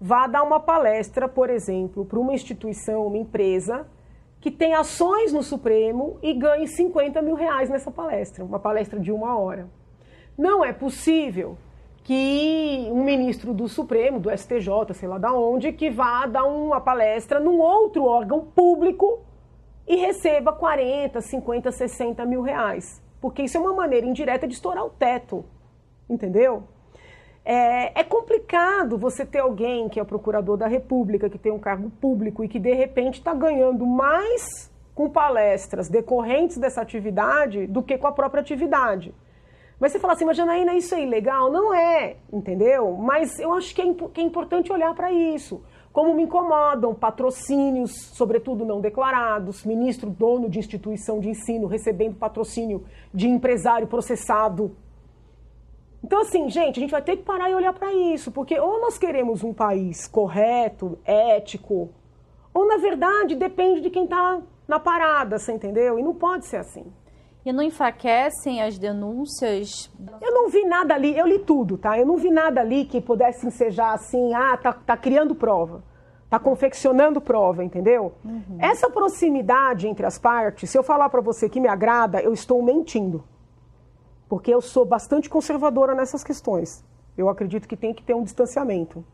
vá 0.00 0.26
dar 0.26 0.42
uma 0.42 0.60
palestra, 0.60 1.28
por 1.28 1.50
exemplo, 1.50 2.04
para 2.04 2.18
uma 2.18 2.32
instituição, 2.32 3.06
uma 3.06 3.18
empresa, 3.18 3.86
que 4.40 4.50
tem 4.50 4.74
ações 4.74 5.32
no 5.32 5.42
Supremo 5.42 6.18
e 6.22 6.32
ganhe 6.32 6.66
50 6.66 7.20
mil 7.22 7.34
reais 7.34 7.68
nessa 7.68 7.90
palestra, 7.90 8.44
uma 8.44 8.58
palestra 8.58 9.00
de 9.00 9.10
uma 9.10 9.36
hora. 9.36 9.68
Não 10.36 10.64
é 10.64 10.72
possível 10.72 11.58
que 12.04 12.88
um 12.90 13.04
ministro 13.04 13.52
do 13.52 13.68
Supremo, 13.68 14.20
do 14.20 14.30
STJ, 14.30 14.94
sei 14.94 15.08
lá 15.08 15.18
da 15.18 15.32
onde, 15.32 15.72
que 15.72 15.90
vá 15.90 16.24
dar 16.26 16.44
uma 16.44 16.80
palestra 16.80 17.40
num 17.40 17.58
outro 17.58 18.04
órgão 18.04 18.40
público 18.40 19.20
e 19.86 19.96
receba 19.96 20.52
40, 20.52 21.20
50, 21.20 21.72
60 21.72 22.24
mil 22.24 22.40
reais. 22.40 23.02
Porque 23.20 23.42
isso 23.42 23.56
é 23.56 23.60
uma 23.60 23.74
maneira 23.74 24.06
indireta 24.06 24.46
de 24.46 24.54
estourar 24.54 24.84
o 24.84 24.90
teto. 24.90 25.44
Entendeu? 26.08 26.62
É, 27.50 28.00
é, 28.00 28.04
complicado 28.04 28.98
você 28.98 29.24
ter 29.24 29.38
alguém 29.38 29.88
que 29.88 29.98
é 29.98 30.04
procurador 30.04 30.58
da 30.58 30.66
República, 30.66 31.30
que 31.30 31.38
tem 31.38 31.50
um 31.50 31.58
cargo 31.58 31.88
público 31.88 32.44
e 32.44 32.48
que 32.48 32.58
de 32.58 32.74
repente 32.74 33.20
está 33.20 33.32
ganhando 33.32 33.86
mais 33.86 34.70
com 34.94 35.08
palestras 35.08 35.88
decorrentes 35.88 36.58
dessa 36.58 36.82
atividade 36.82 37.66
do 37.66 37.82
que 37.82 37.96
com 37.96 38.06
a 38.06 38.12
própria 38.12 38.42
atividade. 38.42 39.14
Mas 39.80 39.92
você 39.92 39.98
fala 39.98 40.12
assim, 40.12 40.26
mas 40.26 40.36
Janaína, 40.36 40.74
isso 40.74 40.94
é 40.94 41.02
ilegal? 41.02 41.50
Não 41.50 41.72
é, 41.72 42.16
entendeu? 42.30 42.94
Mas 42.98 43.38
eu 43.38 43.54
acho 43.54 43.74
que 43.74 43.80
é, 43.80 43.94
que 43.94 44.20
é 44.20 44.24
importante 44.24 44.70
olhar 44.70 44.94
para 44.94 45.10
isso. 45.10 45.62
Como 45.90 46.12
me 46.12 46.24
incomodam 46.24 46.94
patrocínios, 46.94 48.10
sobretudo 48.12 48.62
não 48.66 48.78
declarados, 48.78 49.64
ministro 49.64 50.10
dono 50.10 50.50
de 50.50 50.58
instituição 50.58 51.18
de 51.18 51.30
ensino 51.30 51.66
recebendo 51.66 52.16
patrocínio 52.16 52.84
de 53.14 53.26
empresário 53.26 53.86
processado 53.86 54.76
então, 56.02 56.20
assim, 56.20 56.48
gente, 56.48 56.78
a 56.78 56.80
gente 56.80 56.90
vai 56.90 57.02
ter 57.02 57.16
que 57.16 57.24
parar 57.24 57.50
e 57.50 57.54
olhar 57.54 57.72
para 57.72 57.92
isso, 57.92 58.30
porque 58.30 58.58
ou 58.58 58.80
nós 58.80 58.96
queremos 58.96 59.42
um 59.42 59.52
país 59.52 60.06
correto, 60.06 60.98
ético, 61.04 61.90
ou 62.54 62.66
na 62.66 62.76
verdade 62.76 63.34
depende 63.34 63.80
de 63.80 63.90
quem 63.90 64.04
está 64.04 64.40
na 64.66 64.78
parada, 64.78 65.38
você 65.38 65.52
entendeu? 65.52 65.98
E 65.98 66.02
não 66.02 66.14
pode 66.14 66.46
ser 66.46 66.58
assim. 66.58 66.84
E 67.44 67.52
não 67.52 67.62
enfraquecem 67.62 68.62
as 68.62 68.78
denúncias? 68.78 69.90
Eu 70.20 70.32
não 70.32 70.48
vi 70.48 70.64
nada 70.64 70.94
ali, 70.94 71.16
eu 71.16 71.26
li 71.26 71.38
tudo, 71.38 71.78
tá? 71.78 71.98
Eu 71.98 72.06
não 72.06 72.16
vi 72.16 72.30
nada 72.30 72.60
ali 72.60 72.84
que 72.84 73.00
pudesse 73.00 73.46
ensejar 73.46 73.94
assim, 73.94 74.34
ah, 74.34 74.56
tá, 74.56 74.72
tá 74.72 74.96
criando 74.96 75.34
prova, 75.34 75.82
tá 76.28 76.38
confeccionando 76.38 77.20
prova, 77.20 77.64
entendeu? 77.64 78.12
Uhum. 78.24 78.58
Essa 78.60 78.90
proximidade 78.90 79.88
entre 79.88 80.04
as 80.04 80.18
partes, 80.18 80.70
se 80.70 80.78
eu 80.78 80.82
falar 80.82 81.08
para 81.08 81.20
você 81.20 81.48
que 81.48 81.60
me 81.60 81.68
agrada, 81.68 82.20
eu 82.20 82.32
estou 82.32 82.62
mentindo 82.62 83.24
porque 84.28 84.52
eu 84.52 84.60
sou 84.60 84.84
bastante 84.84 85.28
conservadora 85.28 85.94
nessas 85.94 86.22
questões. 86.22 86.84
Eu 87.16 87.28
acredito 87.28 87.66
que 87.66 87.76
tem 87.76 87.94
que 87.94 88.02
ter 88.02 88.14
um 88.14 88.22
distanciamento. 88.22 89.04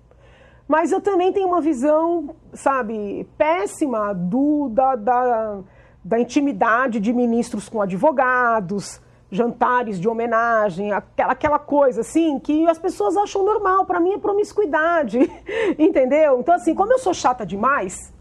Mas 0.66 0.92
eu 0.92 1.00
também 1.00 1.32
tenho 1.32 1.48
uma 1.48 1.60
visão, 1.60 2.34
sabe, 2.52 3.28
péssima 3.36 4.14
do, 4.14 4.68
da, 4.70 4.96
da, 4.96 5.60
da 6.02 6.18
intimidade 6.18 7.00
de 7.00 7.12
ministros 7.12 7.68
com 7.68 7.82
advogados, 7.82 9.00
jantares 9.30 10.00
de 10.00 10.08
homenagem, 10.08 10.92
aquela, 10.92 11.32
aquela 11.32 11.58
coisa 11.58 12.00
assim 12.00 12.38
que 12.38 12.66
as 12.66 12.78
pessoas 12.78 13.16
acham 13.16 13.44
normal. 13.44 13.84
Para 13.84 14.00
mim 14.00 14.14
é 14.14 14.18
promiscuidade, 14.18 15.18
entendeu? 15.78 16.40
Então, 16.40 16.54
assim, 16.54 16.74
como 16.74 16.92
eu 16.92 16.98
sou 16.98 17.12
chata 17.12 17.44
demais, 17.44 18.12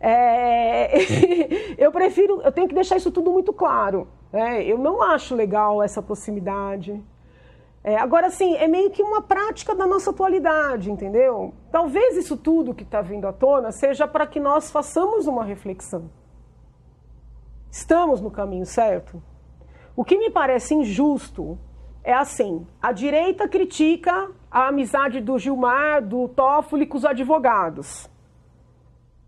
é... 0.00 0.90
eu 1.78 1.92
prefiro, 1.92 2.40
eu 2.42 2.52
tenho 2.52 2.68
que 2.68 2.74
deixar 2.74 2.96
isso 2.96 3.10
tudo 3.10 3.30
muito 3.30 3.52
claro. 3.52 4.08
É, 4.32 4.62
eu 4.62 4.78
não 4.78 5.02
acho 5.02 5.34
legal 5.34 5.82
essa 5.82 6.02
proximidade. 6.02 7.02
É, 7.82 7.96
agora, 7.96 8.30
sim, 8.30 8.56
é 8.56 8.66
meio 8.66 8.90
que 8.90 9.02
uma 9.02 9.22
prática 9.22 9.74
da 9.74 9.86
nossa 9.86 10.10
atualidade, 10.10 10.90
entendeu? 10.90 11.54
Talvez 11.70 12.16
isso 12.16 12.36
tudo 12.36 12.74
que 12.74 12.82
está 12.82 13.00
vindo 13.00 13.26
à 13.26 13.32
tona 13.32 13.70
seja 13.70 14.08
para 14.08 14.26
que 14.26 14.40
nós 14.40 14.70
façamos 14.70 15.26
uma 15.26 15.44
reflexão. 15.44 16.10
Estamos 17.70 18.20
no 18.20 18.30
caminho 18.30 18.66
certo? 18.66 19.22
O 19.94 20.04
que 20.04 20.18
me 20.18 20.30
parece 20.30 20.74
injusto 20.74 21.58
é 22.02 22.12
assim: 22.12 22.66
a 22.82 22.90
direita 22.90 23.48
critica 23.48 24.30
a 24.50 24.68
amizade 24.68 25.20
do 25.20 25.38
Gilmar, 25.38 26.02
do 26.02 26.28
Toffoli 26.28 26.86
com 26.86 26.96
os 26.96 27.04
advogados, 27.04 28.08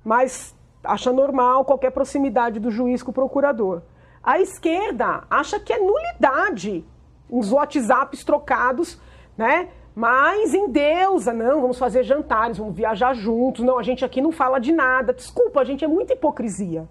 mas 0.02 0.56
acha 0.82 1.12
normal 1.12 1.64
qualquer 1.64 1.90
proximidade 1.90 2.58
do 2.58 2.70
juiz 2.70 3.02
com 3.02 3.10
o 3.10 3.14
procurador. 3.14 3.82
A 4.28 4.38
esquerda 4.40 5.24
acha 5.30 5.58
que 5.58 5.72
é 5.72 5.78
nulidade 5.78 6.84
uns 7.30 7.50
WhatsApps 7.50 8.22
trocados, 8.22 9.00
né? 9.38 9.70
Mas 9.94 10.52
em 10.52 10.68
deusa, 10.68 11.32
não, 11.32 11.62
vamos 11.62 11.78
fazer 11.78 12.02
jantares, 12.02 12.58
vamos 12.58 12.76
viajar 12.76 13.14
juntos. 13.14 13.64
Não, 13.64 13.78
a 13.78 13.82
gente 13.82 14.04
aqui 14.04 14.20
não 14.20 14.30
fala 14.30 14.58
de 14.58 14.70
nada. 14.70 15.14
Desculpa, 15.14 15.62
a 15.62 15.64
gente 15.64 15.82
é 15.82 15.88
muita 15.88 16.12
hipocrisia. 16.12 16.86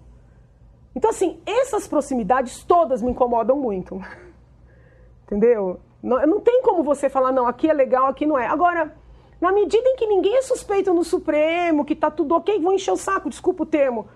Então, 0.96 1.10
assim, 1.10 1.38
essas 1.46 1.86
proximidades 1.86 2.64
todas 2.64 3.02
me 3.02 3.12
incomodam 3.12 3.56
muito. 3.56 4.02
Entendeu? 5.22 5.78
Não, 6.02 6.26
não 6.26 6.40
tem 6.40 6.60
como 6.62 6.82
você 6.82 7.08
falar, 7.08 7.30
não, 7.30 7.46
aqui 7.46 7.70
é 7.70 7.72
legal, 7.72 8.06
aqui 8.08 8.26
não 8.26 8.36
é. 8.36 8.48
Agora, 8.48 8.92
na 9.40 9.52
medida 9.52 9.88
em 9.88 9.94
que 9.94 10.08
ninguém 10.08 10.38
é 10.38 10.42
suspeito 10.42 10.92
no 10.92 11.04
Supremo, 11.04 11.84
que 11.84 11.94
tá 11.94 12.10
tudo 12.10 12.34
ok, 12.34 12.58
vão 12.58 12.72
encher 12.72 12.90
o 12.90 12.96
saco, 12.96 13.30
desculpa 13.30 13.62
o 13.62 13.66
termo 13.66 14.08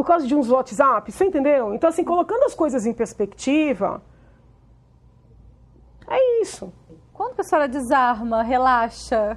por 0.00 0.06
causa 0.06 0.26
de 0.26 0.34
uns 0.34 0.48
WhatsApp, 0.48 1.12
você 1.12 1.26
entendeu? 1.26 1.74
Então, 1.74 1.90
assim, 1.90 2.02
colocando 2.02 2.44
as 2.44 2.54
coisas 2.54 2.86
em 2.86 2.94
perspectiva, 2.94 4.02
é 6.08 6.40
isso. 6.40 6.72
Quando 7.12 7.34
que 7.34 7.42
a 7.42 7.44
senhora 7.44 7.68
desarma, 7.68 8.42
relaxa? 8.42 9.36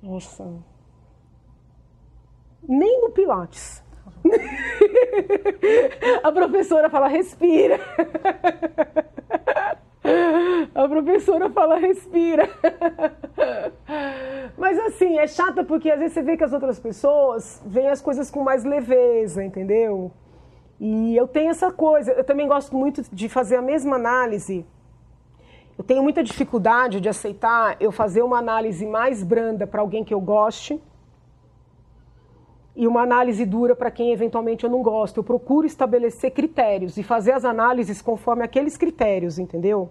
Nossa. 0.00 0.44
Nem 2.68 3.00
no 3.00 3.10
Pilates. 3.10 3.82
a 6.22 6.30
professora 6.30 6.88
fala, 6.88 7.08
respira. 7.08 7.78
A 10.74 10.88
professora 10.88 11.50
fala, 11.50 11.76
respira. 11.76 12.48
Mas 14.56 14.78
assim, 14.78 15.18
é 15.18 15.26
chata 15.26 15.64
porque 15.64 15.90
às 15.90 15.98
vezes 15.98 16.14
você 16.14 16.22
vê 16.22 16.36
que 16.36 16.44
as 16.44 16.52
outras 16.52 16.78
pessoas 16.78 17.62
veem 17.66 17.88
as 17.88 18.00
coisas 18.00 18.30
com 18.30 18.42
mais 18.42 18.64
leveza, 18.64 19.44
entendeu? 19.44 20.10
E 20.80 21.16
eu 21.16 21.26
tenho 21.26 21.50
essa 21.50 21.72
coisa, 21.72 22.12
eu 22.12 22.24
também 22.24 22.46
gosto 22.46 22.76
muito 22.76 23.02
de 23.12 23.28
fazer 23.28 23.56
a 23.56 23.62
mesma 23.62 23.96
análise. 23.96 24.64
Eu 25.76 25.84
tenho 25.84 26.02
muita 26.02 26.22
dificuldade 26.22 27.00
de 27.00 27.08
aceitar 27.08 27.76
eu 27.80 27.92
fazer 27.92 28.22
uma 28.22 28.38
análise 28.38 28.84
mais 28.86 29.22
branda 29.22 29.66
para 29.66 29.80
alguém 29.80 30.04
que 30.04 30.12
eu 30.12 30.20
goste 30.20 30.80
e 32.78 32.86
uma 32.86 33.02
análise 33.02 33.44
dura 33.44 33.74
para 33.74 33.90
quem 33.90 34.12
eventualmente 34.12 34.62
eu 34.62 34.70
não 34.70 34.82
gosto. 34.82 35.16
Eu 35.16 35.24
procuro 35.24 35.66
estabelecer 35.66 36.30
critérios 36.30 36.96
e 36.96 37.02
fazer 37.02 37.32
as 37.32 37.44
análises 37.44 38.00
conforme 38.00 38.44
aqueles 38.44 38.76
critérios, 38.76 39.36
entendeu? 39.36 39.90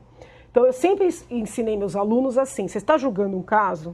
Então 0.50 0.66
eu 0.66 0.72
sempre 0.72 1.10
ensinei 1.30 1.76
meus 1.76 1.98
alunos 1.98 2.38
assim: 2.38 2.66
você 2.66 2.78
está 2.78 2.98
julgando 2.98 3.36
um 3.36 3.44
caso, 3.44 3.94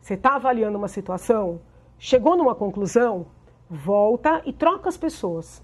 você 0.00 0.14
está 0.14 0.36
avaliando 0.36 0.78
uma 0.78 0.88
situação, 0.88 1.60
chegou 1.98 2.38
numa 2.38 2.54
conclusão, 2.54 3.26
volta 3.68 4.40
e 4.46 4.52
troca 4.52 4.88
as 4.88 4.96
pessoas. 4.96 5.62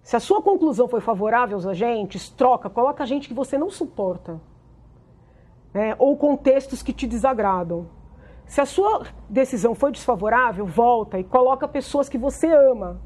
Se 0.00 0.14
a 0.14 0.20
sua 0.20 0.40
conclusão 0.40 0.86
foi 0.86 1.00
favorável 1.00 1.56
aos 1.56 1.66
agentes, 1.66 2.30
troca, 2.30 2.70
coloca 2.70 3.04
gente 3.04 3.26
que 3.26 3.34
você 3.34 3.58
não 3.58 3.70
suporta. 3.70 4.40
Né? 5.74 5.96
Ou 5.98 6.16
contextos 6.16 6.80
que 6.80 6.92
te 6.92 7.08
desagradam. 7.08 7.97
Se 8.48 8.62
a 8.62 8.66
sua 8.66 9.02
decisão 9.28 9.74
foi 9.74 9.92
desfavorável, 9.92 10.64
volta 10.64 11.18
e 11.18 11.24
coloca 11.24 11.68
pessoas 11.68 12.08
que 12.08 12.16
você 12.16 12.46
ama. 12.46 12.98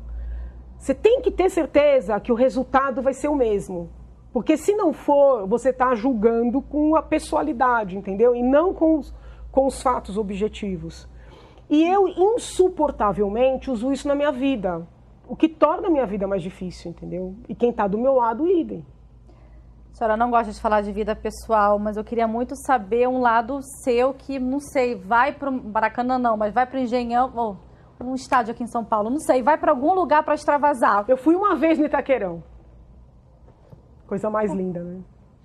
Você 0.78 0.94
tem 0.94 1.20
que 1.20 1.32
ter 1.32 1.50
certeza 1.50 2.18
que 2.20 2.30
o 2.30 2.36
resultado 2.36 3.02
vai 3.02 3.12
ser 3.12 3.26
o 3.26 3.34
mesmo. 3.34 3.90
Porque 4.32 4.56
se 4.56 4.72
não 4.72 4.92
for, 4.92 5.46
você 5.46 5.70
está 5.70 5.94
julgando 5.96 6.62
com 6.62 6.94
a 6.96 7.02
pessoalidade, 7.02 7.96
entendeu? 7.96 8.34
E 8.36 8.42
não 8.42 8.72
com 8.72 8.98
os, 8.98 9.12
com 9.50 9.66
os 9.66 9.82
fatos 9.82 10.16
objetivos. 10.16 11.08
E 11.68 11.86
eu, 11.88 12.06
insuportavelmente, 12.06 13.70
uso 13.70 13.92
isso 13.92 14.06
na 14.06 14.14
minha 14.14 14.32
vida. 14.32 14.86
O 15.28 15.34
que 15.34 15.48
torna 15.48 15.88
a 15.88 15.90
minha 15.90 16.06
vida 16.06 16.26
mais 16.26 16.42
difícil, 16.42 16.92
entendeu? 16.92 17.34
E 17.48 17.54
quem 17.54 17.70
está 17.70 17.88
do 17.88 17.98
meu 17.98 18.14
lado, 18.14 18.46
idem. 18.46 18.86
A 19.92 19.94
senhora 19.94 20.16
não 20.16 20.30
gosta 20.30 20.50
de 20.50 20.58
falar 20.58 20.80
de 20.80 20.90
vida 20.90 21.14
pessoal, 21.14 21.78
mas 21.78 21.98
eu 21.98 22.02
queria 22.02 22.26
muito 22.26 22.56
saber 22.56 23.06
um 23.06 23.20
lado 23.20 23.60
seu 23.84 24.14
que, 24.14 24.38
não 24.38 24.58
sei, 24.58 24.94
vai 24.94 25.34
para 25.34 25.50
o 25.50 25.52
Maracanã 25.52 26.18
não, 26.18 26.34
mas 26.34 26.54
vai 26.54 26.66
para 26.66 26.78
o 26.78 26.82
Engenhão, 26.82 27.30
ou 27.36 27.58
um 28.00 28.14
estádio 28.14 28.52
aqui 28.52 28.64
em 28.64 28.66
São 28.66 28.82
Paulo, 28.82 29.10
não 29.10 29.20
sei, 29.20 29.42
vai 29.42 29.58
para 29.58 29.70
algum 29.70 29.92
lugar 29.92 30.22
para 30.24 30.34
extravasar. 30.34 31.04
Eu 31.08 31.18
fui 31.18 31.36
uma 31.36 31.54
vez 31.54 31.78
no 31.78 31.84
Itaquerão. 31.84 32.42
Coisa 34.06 34.30
mais 34.30 34.50
linda, 34.50 34.82
né? 34.82 35.00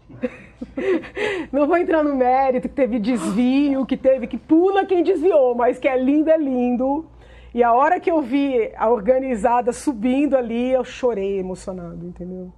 não 1.51 1.67
vou 1.67 1.77
entrar 1.77 2.01
no 2.01 2.15
mérito 2.15 2.69
que 2.69 2.75
teve 2.75 2.99
desvio, 2.99 3.85
que 3.85 3.97
teve 3.97 4.27
que 4.27 4.37
pula 4.37 4.85
quem 4.85 5.03
desviou, 5.03 5.55
mas 5.55 5.77
que 5.77 5.89
é 5.89 6.01
lindo, 6.01 6.29
é 6.29 6.37
lindo. 6.37 7.05
E 7.53 7.61
a 7.61 7.73
hora 7.73 7.99
que 7.99 8.09
eu 8.09 8.21
vi 8.21 8.71
a 8.77 8.89
organizada 8.89 9.73
subindo 9.73 10.37
ali, 10.37 10.71
eu 10.71 10.85
chorei 10.85 11.37
emocionado, 11.37 12.05
entendeu? 12.05 12.53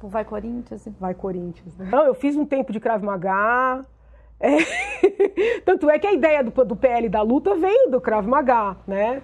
Tipo, 0.00 0.08
vai 0.08 0.24
Corinthians? 0.24 0.88
Vai 0.98 1.14
Corinthians. 1.14 1.76
Né? 1.76 1.90
Não, 1.92 2.06
eu 2.06 2.14
fiz 2.14 2.34
um 2.34 2.46
tempo 2.46 2.72
de 2.72 2.80
Krav 2.80 3.04
Maga. 3.04 3.84
É... 4.42 4.56
Tanto 5.66 5.90
é 5.90 5.98
que 5.98 6.06
a 6.06 6.14
ideia 6.14 6.42
do, 6.42 6.64
do 6.64 6.74
PL 6.74 7.10
da 7.10 7.20
luta 7.20 7.54
veio 7.56 7.90
do 7.90 8.00
Krav 8.00 8.26
Maga, 8.26 8.74
né? 8.86 9.20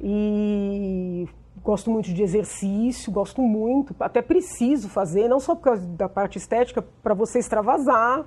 E 0.00 1.28
gosto 1.62 1.92
muito 1.92 2.12
de 2.12 2.20
exercício, 2.24 3.12
gosto 3.12 3.40
muito, 3.40 3.94
até 4.00 4.20
preciso 4.20 4.88
fazer, 4.88 5.28
não 5.28 5.38
só 5.38 5.54
por 5.54 5.62
causa 5.62 5.86
da 5.86 6.08
parte 6.08 6.38
estética, 6.38 6.82
para 6.82 7.14
você 7.14 7.38
extravasar. 7.38 8.26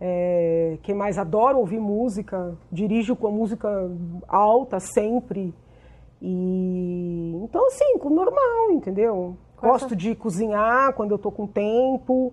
É, 0.00 0.78
quem 0.84 0.94
mais 0.94 1.18
adora 1.18 1.56
ouvir 1.56 1.80
música, 1.80 2.56
dirijo 2.70 3.16
com 3.16 3.26
a 3.26 3.32
música 3.32 3.68
alta 4.28 4.78
sempre. 4.78 5.52
E 6.22 7.32
então 7.42 7.66
assim, 7.66 7.98
normal, 8.04 8.70
entendeu? 8.70 9.36
Gosto 9.60 9.96
de 9.96 10.14
cozinhar 10.14 10.92
quando 10.94 11.12
eu 11.12 11.18
tô 11.18 11.30
com 11.30 11.46
tempo. 11.46 12.32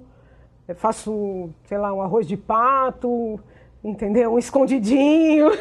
Eu 0.67 0.75
faço, 0.75 1.49
sei 1.65 1.77
lá, 1.77 1.93
um 1.93 2.01
arroz 2.01 2.27
de 2.27 2.37
pato, 2.37 3.39
entendeu? 3.83 4.33
Um 4.33 4.39
escondidinho. 4.39 5.47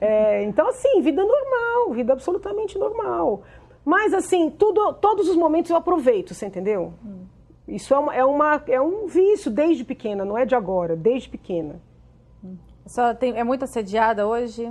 É, 0.00 0.44
então, 0.44 0.68
assim, 0.68 1.00
vida 1.00 1.24
normal, 1.24 1.92
vida 1.92 2.12
absolutamente 2.12 2.78
normal. 2.78 3.42
Mas, 3.84 4.14
assim, 4.14 4.48
tudo, 4.48 4.92
todos 4.92 5.28
os 5.28 5.34
momentos 5.34 5.70
eu 5.70 5.76
aproveito, 5.76 6.34
você 6.34 6.46
entendeu? 6.46 6.92
Hum. 7.04 7.24
Isso 7.66 7.92
é, 7.92 7.98
uma, 7.98 8.14
é, 8.14 8.24
uma, 8.24 8.62
é 8.68 8.80
um 8.80 9.06
vício 9.06 9.50
desde 9.50 9.84
pequena, 9.84 10.24
não 10.24 10.38
é 10.38 10.44
de 10.44 10.54
agora, 10.54 10.94
desde 10.94 11.28
pequena. 11.28 11.80
Hum. 12.44 12.56
Só 12.86 13.12
tem, 13.12 13.36
é 13.36 13.42
muito 13.42 13.64
assediada 13.64 14.26
hoje? 14.26 14.70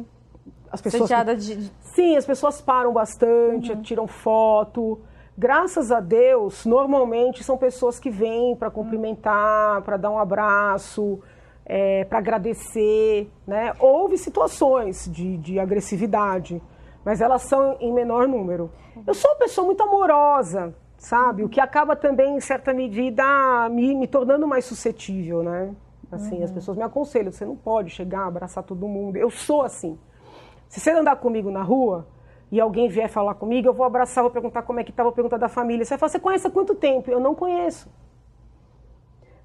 As 0.72 0.82
pessoas, 0.82 1.04
assediada 1.04 1.36
de... 1.36 1.72
Sim, 1.82 2.16
as 2.16 2.26
pessoas 2.26 2.62
param 2.62 2.94
bastante, 2.94 3.72
uhum. 3.72 3.82
tiram 3.82 4.08
foto. 4.08 5.00
Graças 5.40 5.92
a 5.92 6.00
Deus, 6.00 6.66
normalmente 6.66 7.44
são 7.44 7.58
pessoas 7.58 8.00
que 8.00 8.10
vêm 8.10 8.56
para 8.56 8.72
cumprimentar, 8.72 9.84
para 9.84 9.96
dar 9.96 10.10
um 10.10 10.18
abraço, 10.18 11.20
é, 11.64 12.06
para 12.06 12.18
agradecer. 12.18 13.30
Né? 13.46 13.72
Houve 13.80 14.18
situações 14.18 15.08
de, 15.12 15.38
de 15.38 15.60
agressividade, 15.60 16.60
mas 17.06 17.22
elas 17.22 17.44
são 17.44 17.78
em 17.80 17.94
menor 17.94 18.28
número. 18.28 18.72
Eu 19.06 19.14
sou 19.14 19.30
uma 19.30 19.38
pessoa 19.38 19.66
muito 19.66 19.84
amorosa, 19.84 20.74
sabe? 20.98 21.44
O 21.44 21.50
que 21.50 21.62
acaba 21.62 21.96
também, 21.96 22.36
em 22.36 22.42
certa 22.42 22.74
medida, 22.74 23.70
me, 23.70 23.94
me 23.94 24.08
tornando 24.08 24.48
mais 24.48 24.66
suscetível, 24.66 25.44
né? 25.44 25.76
Assim, 26.12 26.38
uhum. 26.38 26.46
as 26.46 26.52
pessoas 26.52 26.78
me 26.78 26.84
aconselham, 26.84 27.32
você 27.32 27.46
não 27.46 27.56
pode 27.56 27.92
chegar, 27.92 28.26
abraçar 28.26 28.64
todo 28.64 28.88
mundo. 28.88 29.18
Eu 29.18 29.30
sou 29.30 29.62
assim. 29.62 30.00
Se 30.68 30.80
você 30.80 30.90
andar 30.90 31.18
comigo 31.18 31.52
na 31.52 31.62
rua, 31.62 32.08
e 32.52 32.60
alguém 32.60 32.88
vier 32.88 33.10
falar 33.10 33.36
comigo, 33.36 33.68
eu 33.68 33.74
vou 33.74 33.86
abraçar, 33.86 34.24
vou 34.24 34.32
perguntar 34.32 34.62
como 34.62 34.80
é 34.80 34.84
que 34.84 34.92
está, 34.92 35.04
vou 35.04 35.12
perguntar 35.12 35.38
da 35.38 35.50
família. 35.50 35.84
Você 35.84 35.90
vai 35.92 36.00
falar, 36.00 36.10
você 36.10 36.20
conhece 36.20 36.48
há 36.48 36.50
quanto 36.50 36.76
tempo? 36.76 37.12
Eu 37.12 37.20
não 37.20 37.36
conheço. 37.36 37.90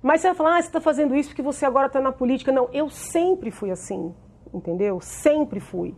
Mas 0.00 0.20
você 0.20 0.28
vai 0.28 0.36
falar, 0.36 0.56
ah, 0.56 0.62
você 0.62 0.68
está 0.68 0.80
fazendo 0.80 1.14
isso 1.14 1.30
porque 1.30 1.42
você 1.42 1.64
agora 1.64 1.86
está 1.86 2.00
na 2.00 2.12
política. 2.12 2.52
Não, 2.52 2.68
eu 2.72 2.88
sempre 2.88 3.50
fui 3.50 3.70
assim, 3.70 4.14
entendeu? 4.52 5.00
Sempre 5.00 5.58
fui. 5.58 5.94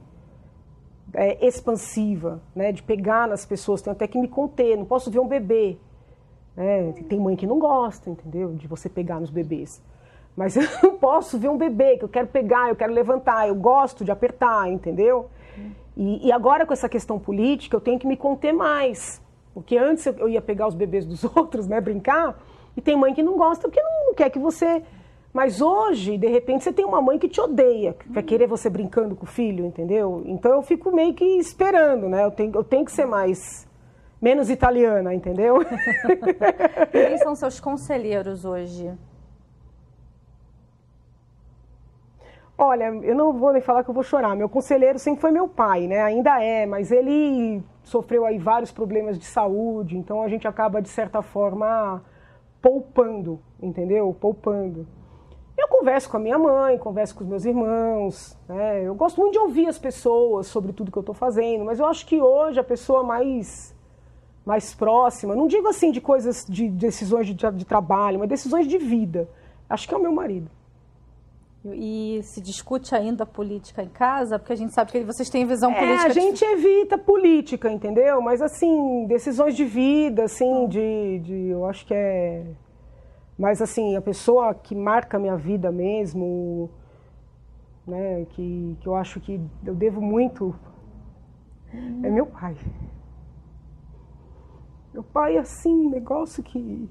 É, 1.12 1.46
expansiva, 1.46 2.42
né? 2.54 2.72
De 2.72 2.82
pegar 2.82 3.28
nas 3.28 3.46
pessoas, 3.46 3.80
tenho 3.80 3.94
até 3.94 4.06
que 4.06 4.18
me 4.18 4.26
conter, 4.26 4.76
não 4.76 4.84
posso 4.84 5.10
ver 5.10 5.20
um 5.20 5.28
bebê. 5.28 5.78
Né? 6.56 6.92
Tem 7.08 7.20
mãe 7.20 7.36
que 7.36 7.46
não 7.46 7.58
gosta, 7.58 8.10
entendeu? 8.10 8.54
De 8.54 8.66
você 8.66 8.88
pegar 8.88 9.20
nos 9.20 9.30
bebês. 9.30 9.82
Mas 10.36 10.56
eu 10.56 10.64
não 10.82 10.98
posso 10.98 11.38
ver 11.38 11.48
um 11.48 11.56
bebê 11.56 11.98
que 11.98 12.04
eu 12.04 12.08
quero 12.08 12.28
pegar, 12.28 12.68
eu 12.68 12.76
quero 12.76 12.92
levantar, 12.92 13.46
eu 13.46 13.54
gosto 13.54 14.04
de 14.04 14.10
apertar, 14.10 14.70
entendeu? 14.70 15.30
E, 15.96 16.26
e, 16.26 16.32
agora 16.32 16.66
com 16.66 16.72
essa 16.72 16.88
questão 16.88 17.18
política, 17.18 17.76
eu 17.76 17.80
tenho 17.80 17.98
que 17.98 18.06
me 18.06 18.16
conter 18.16 18.52
mais. 18.52 19.22
Porque 19.52 19.76
antes 19.76 20.06
eu 20.06 20.28
ia 20.28 20.42
pegar 20.42 20.66
os 20.66 20.74
bebês 20.74 21.06
dos 21.06 21.22
outros, 21.36 21.66
né, 21.66 21.80
brincar, 21.80 22.36
e 22.76 22.80
tem 22.80 22.96
mãe 22.96 23.14
que 23.14 23.22
não 23.22 23.36
gosta 23.36 23.68
porque 23.68 23.80
não 23.80 24.14
quer 24.14 24.30
que 24.30 24.38
você. 24.38 24.82
Mas 25.32 25.60
hoje, 25.60 26.16
de 26.16 26.28
repente, 26.28 26.62
você 26.62 26.72
tem 26.72 26.84
uma 26.84 27.02
mãe 27.02 27.18
que 27.18 27.28
te 27.28 27.40
odeia, 27.40 27.92
que 27.92 28.08
vai 28.08 28.22
querer 28.22 28.46
você 28.46 28.70
brincando 28.70 29.16
com 29.16 29.24
o 29.24 29.28
filho, 29.28 29.64
entendeu? 29.64 30.22
Então 30.26 30.52
eu 30.52 30.62
fico 30.62 30.94
meio 30.94 31.12
que 31.12 31.24
esperando, 31.24 32.08
né? 32.08 32.24
Eu 32.24 32.30
tenho, 32.30 32.52
eu 32.54 32.62
tenho 32.62 32.84
que 32.84 32.92
ser 32.92 33.04
mais. 33.04 33.66
menos 34.22 34.48
italiana, 34.48 35.12
entendeu? 35.12 35.58
Quem 36.90 37.18
são 37.18 37.34
seus 37.34 37.60
conselheiros 37.60 38.44
hoje? 38.44 38.92
Olha, 42.56 42.84
eu 42.84 43.16
não 43.16 43.32
vou 43.32 43.52
nem 43.52 43.60
falar 43.60 43.82
que 43.82 43.90
eu 43.90 43.94
vou 43.94 44.04
chorar. 44.04 44.36
Meu 44.36 44.48
conselheiro 44.48 44.98
sempre 44.98 45.20
foi 45.20 45.32
meu 45.32 45.48
pai, 45.48 45.88
né? 45.88 46.00
Ainda 46.02 46.40
é, 46.40 46.64
mas 46.66 46.92
ele 46.92 47.62
sofreu 47.82 48.24
aí 48.24 48.38
vários 48.38 48.70
problemas 48.70 49.18
de 49.18 49.24
saúde, 49.24 49.98
então 49.98 50.22
a 50.22 50.28
gente 50.28 50.46
acaba 50.46 50.80
de 50.80 50.88
certa 50.88 51.20
forma 51.20 52.02
poupando, 52.62 53.40
entendeu? 53.60 54.16
Poupando. 54.18 54.86
Eu 55.58 55.68
converso 55.68 56.08
com 56.08 56.16
a 56.16 56.20
minha 56.20 56.38
mãe, 56.38 56.78
converso 56.78 57.14
com 57.14 57.24
os 57.24 57.28
meus 57.28 57.44
irmãos, 57.44 58.38
né? 58.48 58.82
Eu 58.82 58.94
gosto 58.94 59.20
muito 59.20 59.32
de 59.32 59.38
ouvir 59.38 59.66
as 59.66 59.78
pessoas 59.78 60.46
sobre 60.46 60.72
tudo 60.72 60.92
que 60.92 60.98
eu 60.98 61.00
estou 61.00 61.14
fazendo, 61.14 61.64
mas 61.64 61.80
eu 61.80 61.86
acho 61.86 62.06
que 62.06 62.20
hoje 62.20 62.60
a 62.60 62.64
pessoa 62.64 63.02
mais 63.02 63.74
mais 64.44 64.74
próxima, 64.74 65.34
não 65.34 65.46
digo 65.46 65.66
assim 65.68 65.90
de 65.90 66.02
coisas 66.02 66.44
de 66.46 66.68
decisões 66.68 67.26
de, 67.26 67.34
de 67.34 67.64
trabalho, 67.64 68.18
mas 68.18 68.28
decisões 68.28 68.68
de 68.68 68.76
vida. 68.76 69.26
Acho 69.68 69.88
que 69.88 69.94
é 69.94 69.96
o 69.96 70.00
meu 70.00 70.12
marido. 70.12 70.50
E 71.72 72.20
se 72.22 72.42
discute 72.42 72.94
ainda 72.94 73.24
política 73.24 73.82
em 73.82 73.88
casa, 73.88 74.38
porque 74.38 74.52
a 74.52 74.56
gente 74.56 74.74
sabe 74.74 74.92
que 74.92 75.02
vocês 75.02 75.30
têm 75.30 75.46
visão 75.46 75.70
é, 75.70 75.78
política. 75.78 76.06
A 76.06 76.12
gente 76.12 76.44
evita 76.44 76.98
política, 76.98 77.70
entendeu? 77.70 78.20
Mas 78.20 78.42
assim, 78.42 79.06
decisões 79.06 79.56
de 79.56 79.64
vida, 79.64 80.24
assim, 80.24 80.68
de, 80.68 81.20
de. 81.20 81.48
Eu 81.48 81.64
acho 81.64 81.86
que 81.86 81.94
é. 81.94 82.44
Mas 83.38 83.62
assim, 83.62 83.96
a 83.96 84.02
pessoa 84.02 84.54
que 84.54 84.74
marca 84.74 85.16
a 85.16 85.20
minha 85.20 85.36
vida 85.36 85.72
mesmo, 85.72 86.70
né, 87.86 88.26
que, 88.26 88.76
que 88.80 88.86
eu 88.86 88.94
acho 88.94 89.18
que 89.20 89.40
eu 89.64 89.74
devo 89.74 90.02
muito, 90.02 90.54
é 91.72 92.10
meu 92.10 92.26
pai. 92.26 92.56
Meu 94.92 95.02
pai, 95.02 95.38
assim, 95.38 95.86
um 95.86 95.90
negócio 95.90 96.42
que 96.42 96.88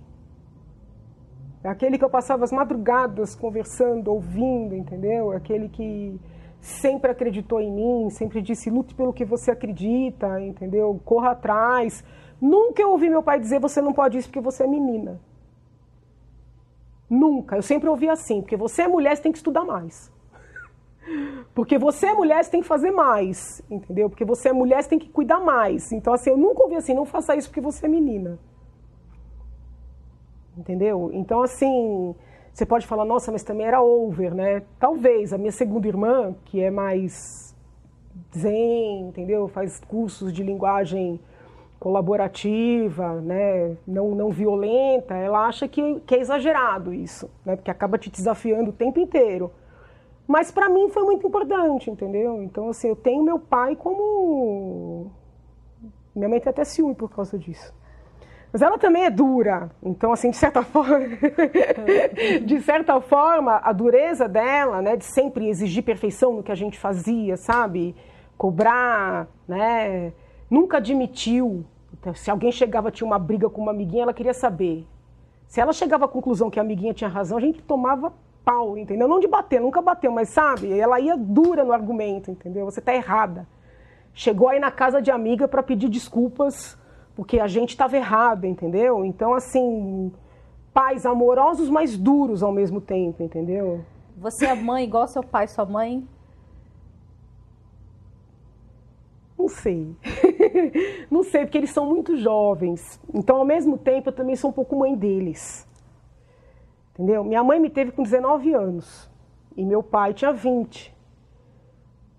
é 1.64 1.70
aquele 1.70 1.98
que 1.98 2.04
eu 2.04 2.10
passava 2.10 2.44
as 2.44 2.52
madrugadas 2.52 3.36
conversando, 3.36 4.12
ouvindo, 4.12 4.76
entendeu? 4.76 5.32
É 5.32 5.38
aquele 5.38 5.70
que 5.70 6.20
sempre 6.60 7.10
acreditou 7.10 7.62
em 7.62 7.72
mim, 7.72 8.10
sempre 8.10 8.42
disse 8.42 8.70
lute 8.70 8.94
pelo 8.94 9.14
que 9.14 9.24
você 9.24 9.52
acredita, 9.52 10.42
entendeu? 10.42 11.00
Corra 11.06 11.32
atrás. 11.32 12.04
Nunca 12.42 12.82
eu 12.82 12.92
ouvi 12.92 13.10
meu 13.10 13.24
pai 13.24 13.40
dizer 13.40 13.62
você 13.62 13.82
não 13.82 13.94
pode 13.94 14.18
isso 14.18 14.28
porque 14.28 14.42
você 14.42 14.64
é 14.64 14.68
menina. 14.68 15.22
Nunca. 17.10 17.56
Eu 17.56 17.62
sempre 17.62 17.88
ouvi 17.88 18.10
assim, 18.10 18.42
porque 18.42 18.58
você 18.58 18.82
é 18.82 18.88
mulher, 18.88 19.16
você 19.16 19.24
tem 19.24 19.32
que 19.32 19.38
estudar 19.38 19.64
mais. 19.64 20.12
Porque 21.54 21.78
você 21.78 22.08
é 22.08 22.14
mulher, 22.14 22.44
você 22.44 22.50
tem 22.50 22.62
que 22.62 22.68
fazer 22.68 22.90
mais, 22.90 23.62
entendeu? 23.70 24.10
Porque 24.10 24.26
você 24.26 24.50
é 24.50 24.54
mulher, 24.54 24.82
você 24.82 24.90
tem 24.90 24.98
que 24.98 25.10
cuidar 25.10 25.40
mais. 25.40 25.92
Então, 25.92 26.14
assim, 26.14 26.30
eu 26.32 26.38
nunca 26.38 26.64
ouvi 26.64 26.76
assim, 26.76 26.94
não 26.94 27.06
faça 27.06 27.36
isso 27.36 27.50
porque 27.50 27.62
você 27.62 27.86
é 27.86 27.90
menina 27.90 28.40
entendeu? 30.58 31.10
Então, 31.14 31.42
assim, 31.42 32.16
você 32.54 32.66
pode 32.66 32.86
falar, 32.86 33.06
nossa, 33.06 33.32
mas 33.32 33.44
também 33.44 33.66
era 33.66 33.82
over, 33.82 34.34
né? 34.34 34.64
Talvez. 34.80 35.34
A 35.34 35.38
minha 35.38 35.52
segunda 35.52 35.88
irmã, 35.88 36.36
que 36.46 36.62
é 36.62 36.70
mais 36.70 37.56
zen, 38.38 39.08
entendeu? 39.10 39.48
Faz 39.48 39.80
cursos 39.80 40.32
de 40.32 40.44
linguagem 40.44 41.20
colaborativa, 41.80 43.20
né? 43.20 43.76
não, 43.86 44.16
não 44.16 44.30
violenta, 44.30 45.16
ela 45.16 45.48
acha 45.48 45.68
que, 45.68 46.00
que 46.06 46.16
é 46.16 46.20
exagerado 46.22 46.94
isso, 46.94 47.30
né? 47.46 47.58
Porque 47.58 47.70
acaba 47.70 47.98
te 47.98 48.10
desafiando 48.10 48.70
o 48.70 48.74
tempo 48.74 49.02
inteiro. 49.02 49.52
Mas 50.26 50.50
para 50.50 50.70
mim 50.70 50.90
foi 50.90 51.04
muito 51.04 51.28
importante, 51.28 51.92
entendeu? 51.92 52.42
Então, 52.42 52.70
assim, 52.70 52.88
eu 52.88 52.96
tenho 52.96 53.22
meu 53.22 53.38
pai 53.38 53.76
como. 53.76 55.12
Minha 56.16 56.30
mãe 56.30 56.40
tem 56.40 56.50
até 56.50 56.64
ciúme 56.64 56.96
por 56.96 57.10
causa 57.10 57.38
disso. 57.38 57.74
Mas 58.54 58.62
ela 58.62 58.78
também 58.78 59.06
é 59.06 59.10
dura. 59.10 59.72
Então, 59.82 60.14
assim, 60.14 60.30
de 60.30 60.38
certa 60.38 60.62
forma, 60.64 61.00
de 62.46 62.62
certa 62.62 63.02
forma, 63.02 63.60
a 63.64 63.74
dureza 63.74 64.30
dela, 64.30 64.80
né, 64.80 64.96
de 64.96 65.06
sempre 65.06 65.50
exigir 65.50 65.84
perfeição 65.84 66.36
no 66.36 66.44
que 66.44 66.52
a 66.52 66.56
gente 66.56 66.78
fazia, 66.78 67.36
sabe? 67.36 67.96
Cobrar, 68.38 69.28
né? 69.48 70.14
Nunca 70.52 70.78
admitiu. 70.78 71.66
Então, 72.00 72.14
se 72.14 72.30
alguém 72.30 72.52
chegava, 72.52 72.92
tinha 72.92 73.08
uma 73.08 73.18
briga 73.18 73.50
com 73.50 73.60
uma 73.60 73.72
amiguinha, 73.72 74.04
ela 74.04 74.14
queria 74.14 74.36
saber. 74.36 74.86
Se 75.48 75.60
ela 75.60 75.74
chegava 75.74 76.06
à 76.06 76.08
conclusão 76.08 76.52
que 76.52 76.60
a 76.60 76.62
amiguinha 76.62 76.94
tinha 76.94 77.10
razão, 77.10 77.40
a 77.40 77.42
gente 77.42 77.60
tomava 77.64 78.14
pau, 78.46 78.78
entendeu? 78.78 79.08
Não 79.08 79.20
de 79.20 79.28
bater, 79.28 79.60
nunca 79.60 79.82
bateu, 79.82 80.12
mas 80.12 80.30
sabe? 80.30 80.78
Ela 80.78 81.00
ia 81.00 81.18
dura 81.18 81.64
no 81.64 81.72
argumento, 81.72 82.30
entendeu? 82.30 82.66
Você 82.66 82.82
tá 82.82 82.94
errada. 82.94 83.48
Chegou 84.14 84.50
aí 84.50 84.60
na 84.60 84.70
casa 84.70 85.02
de 85.02 85.10
amiga 85.10 85.48
para 85.48 85.64
pedir 85.64 85.90
desculpas 85.90 86.78
porque 87.16 87.40
a 87.40 87.48
gente 87.48 87.70
estava 87.70 87.96
errado, 87.96 88.46
entendeu? 88.46 89.06
Então, 89.06 89.34
assim, 89.34 90.12
pais 90.74 91.06
amorosos, 91.06 91.70
mas 91.70 91.98
duros 91.98 92.42
ao 92.42 92.52
mesmo 92.52 92.82
tempo, 92.82 93.22
entendeu? 93.22 93.84
Você 94.18 94.46
é 94.46 94.56
mãe 94.56 94.84
igual 94.84 95.08
seu 95.08 95.24
pai, 95.24 95.48
sua 95.48 95.66
mãe? 95.66 96.08
Não 99.38 99.48
sei. 99.48 99.96
Não 101.12 101.24
sei, 101.24 101.46
porque 101.46 101.58
eles 101.58 101.72
são 101.72 101.86
muito 101.86 102.16
jovens. 102.16 103.00
Então, 103.14 103.38
ao 103.38 103.46
mesmo 103.46 103.78
tempo, 103.78 104.10
eu 104.10 104.14
também 104.14 104.36
sou 104.36 104.50
um 104.50 104.54
pouco 104.54 104.76
mãe 104.76 104.96
deles. 104.96 105.68
Entendeu? 106.94 107.24
Minha 107.24 107.44
mãe 107.44 107.60
me 107.60 107.70
teve 107.70 107.92
com 107.92 108.04
19 108.04 108.54
anos 108.54 109.10
e 109.58 109.66
meu 109.66 109.84
pai 109.84 110.14
tinha 110.14 110.32
20. 110.32 110.94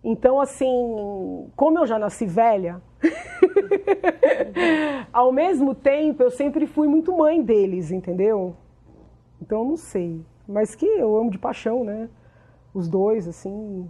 Então, 0.03 0.41
assim, 0.41 1.49
como 1.57 1.79
eu 1.79 1.87
já 1.87 1.99
nasci 1.99 2.27
velha, 2.27 2.83
Ao 5.13 5.33
mesmo 5.33 5.75
tempo, 5.75 6.23
eu 6.23 6.31
sempre 6.31 6.67
fui 6.67 6.89
muito 6.89 7.17
mãe 7.17 7.43
deles, 7.43 7.91
entendeu? 7.91 8.57
Então, 9.41 9.65
não 9.65 9.77
sei. 9.77 10.25
Mas 10.49 10.75
que 10.75 10.87
eu 10.87 11.17
amo 11.17 11.31
de 11.31 11.39
paixão, 11.39 11.85
né? 11.85 12.09
Os 12.73 12.89
dois, 12.89 13.29
assim, 13.29 13.89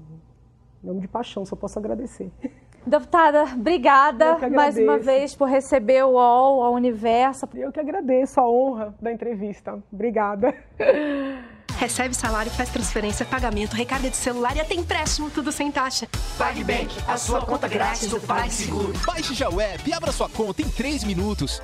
amo 0.86 1.00
de 1.00 1.08
paixão, 1.08 1.44
só 1.44 1.56
posso 1.56 1.78
agradecer. 1.78 2.30
Deputada, 2.86 3.44
obrigada 3.44 4.36
mais 4.50 4.76
uma 4.76 4.98
vez 4.98 5.34
por 5.34 5.48
receber 5.48 6.04
o 6.04 6.12
UOL, 6.12 6.62
a 6.62 6.70
Universo. 6.70 7.48
Eu 7.54 7.72
que 7.72 7.80
agradeço 7.80 8.38
a 8.38 8.46
honra 8.46 8.94
da 9.00 9.10
entrevista. 9.10 9.82
Obrigada. 9.90 10.54
Recebe 11.78 12.14
salário, 12.14 12.50
faz 12.52 12.68
transferência, 12.70 13.26
pagamento, 13.26 13.74
recarga 13.74 14.08
de 14.08 14.16
celular 14.16 14.56
e 14.56 14.60
até 14.60 14.74
empréstimo, 14.74 15.30
tudo 15.30 15.50
sem 15.50 15.70
taxa. 15.70 16.08
PagBank, 16.38 16.94
a 17.06 17.16
sua 17.16 17.40
conta 17.42 17.68
grátis 17.68 18.08
do 18.08 18.20
PagSeguro. 18.20 18.92
Baixe 19.04 19.34
já 19.34 19.48
o 19.48 19.60
app 19.60 19.88
e 19.88 19.92
abra 19.92 20.12
sua 20.12 20.28
conta 20.28 20.62
em 20.62 20.68
3 20.68 21.04
minutos. 21.04 21.60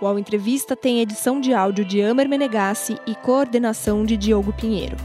O 0.00 0.06
UOL 0.06 0.18
Entrevista 0.18 0.76
tem 0.76 1.00
edição 1.00 1.40
de 1.40 1.54
áudio 1.54 1.84
de 1.84 2.02
Amer 2.02 2.28
Menegassi 2.28 2.98
e 3.06 3.14
coordenação 3.14 4.04
de 4.04 4.16
Diogo 4.16 4.52
Pinheiro. 4.52 4.96